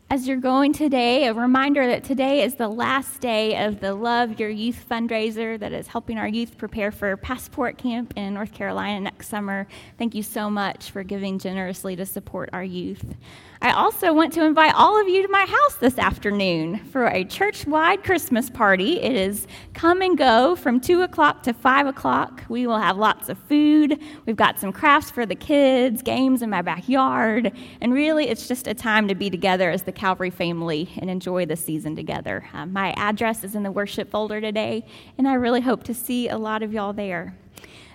As 0.09 0.25
you're 0.25 0.37
going 0.37 0.71
today, 0.71 1.27
a 1.27 1.33
reminder 1.33 1.85
that 1.85 2.05
today 2.05 2.41
is 2.41 2.55
the 2.55 2.69
last 2.69 3.19
day 3.19 3.65
of 3.65 3.81
the 3.81 3.93
Love 3.93 4.39
Your 4.39 4.49
Youth 4.49 4.85
fundraiser 4.89 5.59
that 5.59 5.73
is 5.73 5.87
helping 5.87 6.17
our 6.17 6.27
youth 6.27 6.57
prepare 6.57 6.91
for 6.91 7.17
Passport 7.17 7.77
Camp 7.77 8.13
in 8.15 8.33
North 8.33 8.53
Carolina 8.53 9.01
next 9.01 9.27
summer. 9.27 9.67
Thank 9.97 10.15
you 10.15 10.23
so 10.23 10.49
much 10.49 10.91
for 10.91 11.03
giving 11.03 11.39
generously 11.39 11.97
to 11.97 12.05
support 12.05 12.49
our 12.53 12.63
youth. 12.63 13.15
I 13.61 13.71
also 13.71 14.13
want 14.13 14.33
to 14.33 14.45
invite 14.45 14.75
all 14.75 15.01
of 15.01 15.09
you 15.09 15.23
to 15.23 15.27
my 15.29 15.45
house 15.45 15.75
this 15.77 15.97
afternoon 15.97 16.77
for 16.85 17.07
a 17.07 17.25
church 17.25 17.65
wide 17.65 18.03
Christmas 18.03 18.49
party. 18.49 19.01
It 19.01 19.13
is 19.13 19.47
come 19.73 20.01
and 20.01 20.17
go 20.17 20.55
from 20.55 20.79
2 20.79 21.01
o'clock 21.01 21.41
to 21.43 21.53
5 21.53 21.87
o'clock. 21.87 22.43
We 22.49 22.67
will 22.67 22.77
have 22.77 22.97
lots 22.97 23.29
of 23.29 23.37
food. 23.49 23.99
We've 24.25 24.35
got 24.35 24.59
some 24.59 24.71
crafts 24.71 25.09
for 25.09 25.25
the 25.25 25.35
kids, 25.35 26.03
games 26.03 26.43
in 26.43 26.51
my 26.51 26.61
backyard, 26.61 27.51
and 27.81 27.93
really 27.93 28.29
it's 28.29 28.47
just 28.47 28.67
a 28.67 28.75
time 28.75 29.07
to 29.07 29.15
be 29.15 29.29
together 29.29 29.71
as 29.71 29.83
the 29.83 29.91
Calvary 30.07 30.29
family 30.29 30.87
and 30.99 31.09
enjoy 31.09 31.45
the 31.45 31.57
season 31.57 31.93
together. 31.93 32.47
Um, 32.53 32.71
my 32.71 32.93
address 32.95 33.43
is 33.43 33.55
in 33.55 33.63
the 33.63 33.71
worship 33.73 34.09
folder 34.09 34.39
today, 34.39 34.85
and 35.17 35.27
I 35.27 35.33
really 35.33 35.59
hope 35.59 35.83
to 35.83 35.93
see 35.93 36.29
a 36.29 36.37
lot 36.37 36.63
of 36.63 36.71
y'all 36.71 36.93
there. 36.93 37.35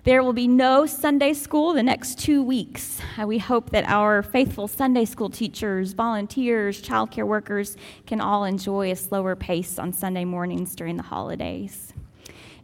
There 0.04 0.22
will 0.22 0.34
be 0.34 0.46
no 0.46 0.84
Sunday 0.84 1.32
school 1.32 1.72
the 1.72 1.82
next 1.82 2.18
two 2.18 2.42
weeks. 2.42 3.00
Uh, 3.18 3.26
we 3.26 3.38
hope 3.38 3.70
that 3.70 3.88
our 3.88 4.22
faithful 4.22 4.68
Sunday 4.68 5.06
school 5.06 5.30
teachers, 5.30 5.94
volunteers, 5.94 6.82
childcare 6.82 7.26
workers 7.26 7.78
can 8.04 8.20
all 8.20 8.44
enjoy 8.44 8.90
a 8.90 8.96
slower 8.96 9.34
pace 9.34 9.78
on 9.78 9.90
Sunday 9.90 10.26
mornings 10.26 10.76
during 10.76 10.98
the 10.98 11.02
holidays. 11.02 11.94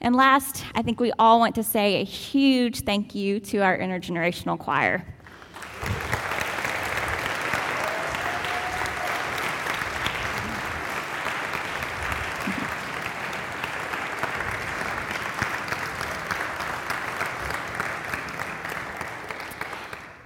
And 0.03 0.15
last, 0.15 0.63
I 0.75 0.83
think 0.83 1.01
we 1.01 1.11
all 1.19 1.39
want 1.39 1.55
to 1.55 1.63
say 1.63 2.03
a 2.03 2.05
huge 2.05 2.81
thank 2.81 3.15
you 3.15 3.41
to 3.41 3.61
our 3.61 3.79
intergenerational 3.79 4.59
choir. 4.59 5.07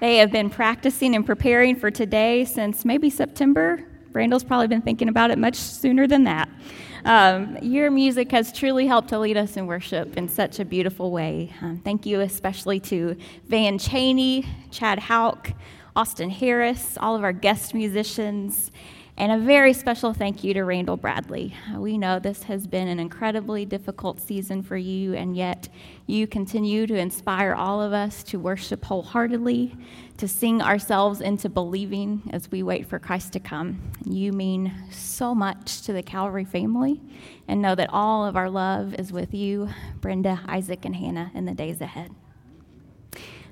They 0.02 0.16
have 0.16 0.32
been 0.32 0.50
practicing 0.50 1.14
and 1.14 1.24
preparing 1.24 1.76
for 1.76 1.88
today 1.88 2.44
since 2.44 2.84
maybe 2.84 3.08
September. 3.08 3.84
Randall's 4.12 4.42
probably 4.42 4.66
been 4.66 4.82
thinking 4.82 5.08
about 5.08 5.30
it 5.30 5.38
much 5.38 5.54
sooner 5.54 6.08
than 6.08 6.24
that. 6.24 6.48
Um, 7.04 7.56
your 7.62 7.88
music 7.88 8.32
has 8.32 8.52
truly 8.52 8.88
helped 8.88 9.10
to 9.10 9.20
lead 9.20 9.36
us 9.36 9.56
in 9.56 9.68
worship 9.68 10.16
in 10.16 10.28
such 10.28 10.58
a 10.58 10.64
beautiful 10.64 11.12
way. 11.12 11.52
Um, 11.62 11.80
thank 11.84 12.04
you 12.04 12.18
especially 12.18 12.80
to 12.80 13.16
Van 13.46 13.78
Cheney, 13.78 14.44
Chad 14.72 14.98
Hauk, 14.98 15.52
Austin 15.94 16.30
Harris, 16.30 16.98
all 16.98 17.14
of 17.14 17.22
our 17.22 17.32
guest 17.32 17.72
musicians, 17.72 18.72
and 19.18 19.30
a 19.30 19.39
very 19.39 19.74
special 19.74 20.14
thank 20.14 20.43
you 20.43 20.55
to 20.55 20.62
Randall 20.62 20.97
Bradley. 20.97 21.55
We 21.76 21.98
know 21.98 22.18
this 22.18 22.44
has 22.44 22.66
been 22.66 22.89
an 22.89 22.98
incredibly 22.98 23.66
difficult 23.66 24.20
season 24.20 24.62
for 24.62 24.76
you, 24.76 25.14
and 25.14 25.36
yet 25.36 25.68
you 26.06 26.26
continue 26.26 26.86
to 26.86 26.97
inspire 26.97 27.55
all 27.55 27.82
of 27.82 27.93
us 27.93 28.22
to 28.24 28.39
worship 28.39 28.84
wholeheartedly, 28.84 29.76
to 30.16 30.26
sing 30.26 30.62
ourselves 30.62 31.20
into 31.20 31.51
believing 31.51 32.30
as 32.32 32.51
we 32.51 32.62
wait 32.62 32.86
for 32.86 32.98
Christ 32.98 33.34
to 33.34 33.40
come. 33.40 33.82
You 34.05 34.32
mean 34.32 34.72
so 34.90 35.34
much 35.34 35.82
to 35.82 35.93
the 35.93 36.02
Calvary 36.02 36.47
family, 36.47 37.01
and 37.47 37.60
know 37.60 37.74
that 37.74 37.90
all 37.93 38.24
of 38.24 38.34
our 38.34 38.48
love 38.48 38.94
is 38.94 39.12
with 39.12 39.34
you, 39.34 39.68
Brenda, 40.01 40.40
Isaac, 40.47 40.86
and 40.86 40.97
Hannah, 40.97 41.30
in 41.34 41.44
the 41.44 41.55
days 41.55 41.82
ahead. 41.82 42.14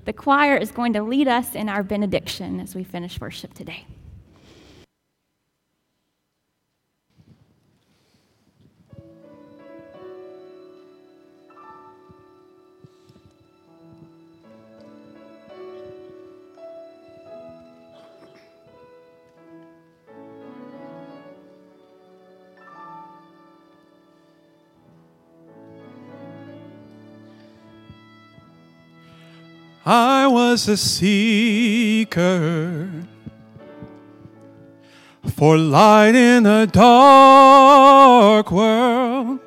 The 0.07 0.15
choir 0.15 0.57
is 0.57 0.73
going 0.73 0.95
to 0.95 1.03
lead 1.03 1.29
us 1.29 1.55
in 1.55 1.69
our 1.69 1.83
benediction 1.83 2.61
as 2.61 2.75
we 2.75 2.83
finish 2.83 3.21
worship 3.21 3.53
today. 3.53 3.85
I 29.85 30.27
was 30.27 30.69
a 30.69 30.77
seeker 30.77 31.71
for 35.35 35.57
light 35.57 36.15
in 36.15 36.45
a 36.45 36.67
dark 36.67 38.51
world. 38.51 39.41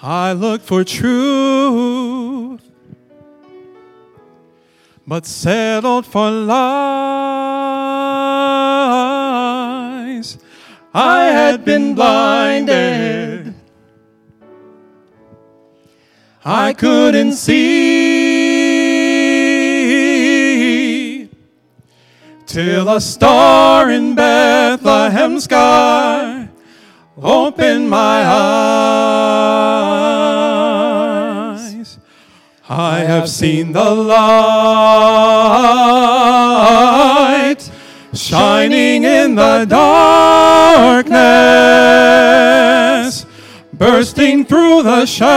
I 0.00 0.32
looked 0.32 0.64
for 0.64 0.84
truth, 0.84 2.62
but 5.06 5.26
settled 5.26 6.06
for 6.06 6.30
lies. 6.30 6.56
I 10.94 11.24
had 11.24 11.62
been 11.62 11.94
blinded. 11.94 13.54
I 16.42 16.72
couldn't 16.72 17.32
see 17.32 17.85
till 22.56 22.88
a 22.88 22.98
star 22.98 23.90
in 23.90 24.14
Bethlehem 24.14 25.38
sky 25.38 26.48
opened 27.20 27.90
my 27.90 28.24
eyes. 31.52 31.98
I 32.66 33.00
have 33.00 33.28
seen 33.28 33.72
the 33.72 33.90
light 33.90 34.16
shining 38.14 39.04
in 39.04 39.34
the 39.34 39.66
darkness, 39.68 41.12
bursting 43.74 44.46
through 44.46 44.82
the 44.82 45.04
shadows, 45.04 45.36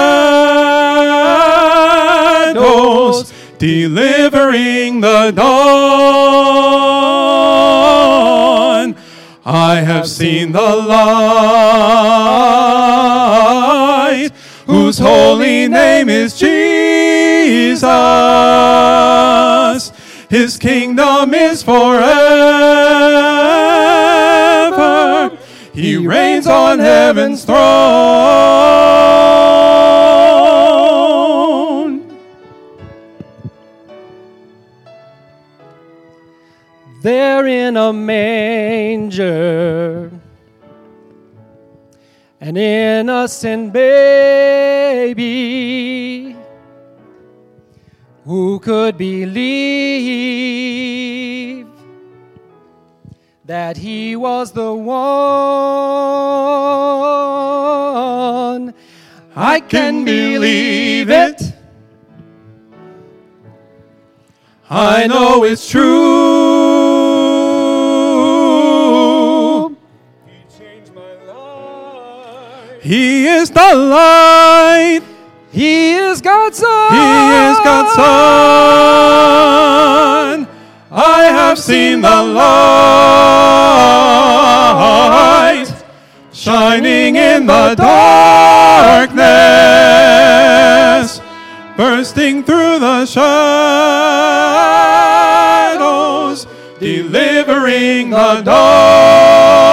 delivering 3.59 5.01
the 5.01 5.31
dawn. 5.35 5.49
I 9.45 9.75
have 9.81 10.07
seen 10.07 10.53
the 10.53 10.61
light, 10.61 11.01
whose 14.65 14.97
holy 14.97 15.67
name 15.67 16.07
is 16.09 16.39
Jesus. 16.39 17.91
His 20.29 20.57
kingdom 20.57 21.33
is 21.33 21.61
forever. 21.61 22.09
He 25.73 25.97
reigns 25.97 26.47
on 26.47 26.79
heaven's 26.79 27.43
throne. 27.43 27.59
There 37.01 37.47
in 37.47 37.77
a 37.77 37.93
manger. 37.93 38.89
An 42.41 42.57
innocent 42.57 43.73
baby 43.73 45.19
who 48.25 48.59
could 48.59 48.97
believe 48.97 49.39
that 53.45 53.77
he 53.77 54.15
was 54.15 54.51
the 54.51 54.73
one. 54.73 54.99
I 59.35 59.59
can 59.59 60.05
believe 60.05 61.09
it. 61.09 61.41
I 64.69 65.07
know 65.07 65.43
it's 65.43 65.67
true. 65.67 66.78
He 72.89 73.27
is 73.27 73.51
the 73.51 73.75
light. 73.75 75.01
He 75.51 75.91
is 75.91 76.21
God's 76.21 76.57
son. 76.57 76.91
He 76.91 76.97
is 76.97 77.59
God's 77.59 77.93
son. 77.93 78.07
I 80.89 81.25
have 81.25 81.59
seen 81.59 82.01
the 82.01 82.23
light 82.33 82.49
shining 86.33 87.15
in 87.15 87.45
the 87.45 87.75
darkness, 87.75 89.21
bursting 91.77 92.43
through 92.43 92.79
the 92.79 93.05
shadows, 93.05 93.27
delivering 96.79 98.09
the 98.09 98.41
dawn. 98.43 99.69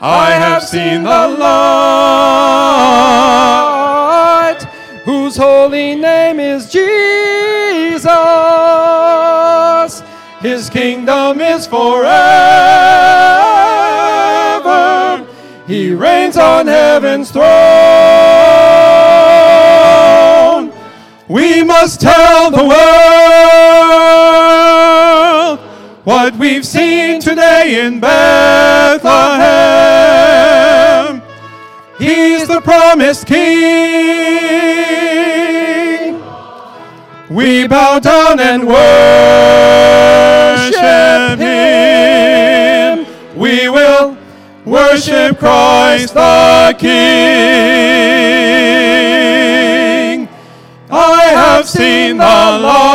I 0.00 0.32
have 0.32 0.62
seen 0.64 1.04
the 1.04 1.28
light, 1.38 1.48
whose 5.04 5.36
holy 5.36 5.94
name 5.94 6.40
is 6.40 6.70
Jesus. 6.70 6.82
His 10.40 10.68
kingdom 10.68 11.40
is 11.40 11.66
forever. 11.66 12.14
He 15.66 15.92
reigns 15.94 16.36
on 16.36 16.66
heaven's 16.66 17.30
throne. 17.30 17.44
We 21.28 21.62
must 21.62 22.00
tell 22.00 22.50
the 22.50 22.64
world 22.64 23.73
what 26.04 26.36
we've 26.36 26.64
seen 26.66 27.20
today 27.20 27.84
in 27.86 27.98
Bethlehem. 27.98 29.02
He's 31.98 32.46
the 32.46 32.60
promised 32.60 33.26
King. 33.26 33.44
We 37.30 37.66
bow 37.66 37.98
down 38.00 38.38
and 38.38 38.68
worship 38.68 38.84
Him. 41.38 43.06
We 43.34 43.70
will 43.70 44.18
worship 44.66 45.38
Christ 45.38 46.12
the 46.12 46.76
King. 46.78 46.94
I 50.90 51.22
have 51.34 51.66
seen 51.66 52.18
the 52.18 52.24
light 52.24 52.94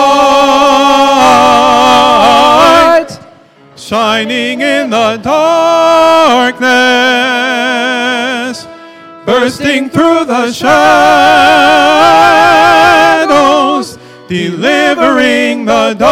shining 3.90 4.62
in 4.62 4.92
the 4.92 5.18
darkness, 5.18 6.62
bursting 9.26 9.90
through 9.90 10.26
the 10.26 10.52
shadows, 10.52 10.78
delivering 14.28 15.66
the 15.66 15.96
dawn. 15.96 16.10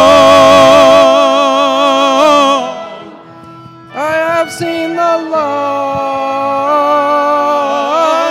I 3.94 4.14
have 4.26 4.52
seen 4.52 4.96
the 4.96 5.18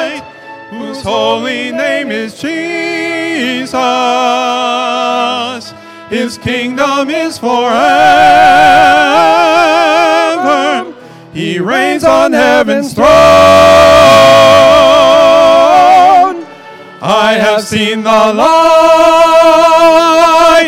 light, 0.08 0.22
whose 0.70 1.02
holy 1.02 1.70
name 1.70 2.10
is 2.10 2.40
Jesus. 2.40 3.72
His 6.08 6.38
kingdom 6.38 7.10
is 7.10 7.36
forever. 7.36 7.66
He 11.32 11.58
reigns 11.58 12.04
on 12.04 12.32
heaven's 12.32 12.94
throne. 12.94 13.06
I 17.02 17.34
have 17.38 17.62
seen 17.62 18.04
the 18.04 18.32
light 18.34 18.56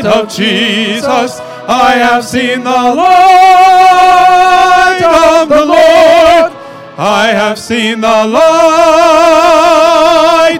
of 0.04 0.28
Jesus. 0.28 1.40
I 1.68 1.92
have 1.92 2.24
seen 2.24 2.64
the 2.64 2.70
light 2.70 3.78
of 5.04 5.48
the 5.48 5.64
Lord. 5.64 6.52
I 6.98 7.28
have 7.32 7.58
seen 7.58 8.00
the 8.00 8.26
light 8.26 8.48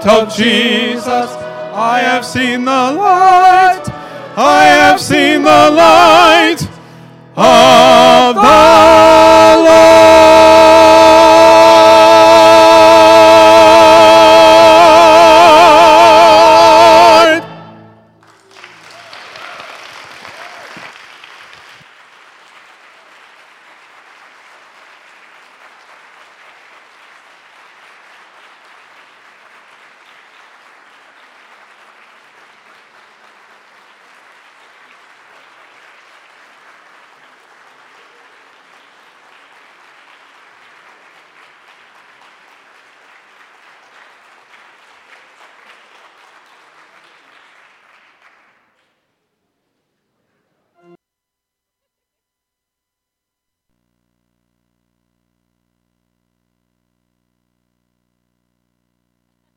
of 0.07 0.33
Jesus. 0.33 1.31
I 1.75 2.01
have 2.01 2.25
seen 2.25 2.65
the 2.65 2.93
light. 2.93 3.98
I 4.41 4.67
have 4.67 5.01
seen 5.01 5.43
the 5.43 5.71
light 5.73 6.63
of 7.35 8.37
the 8.37 8.41
Lord. 9.67 10.88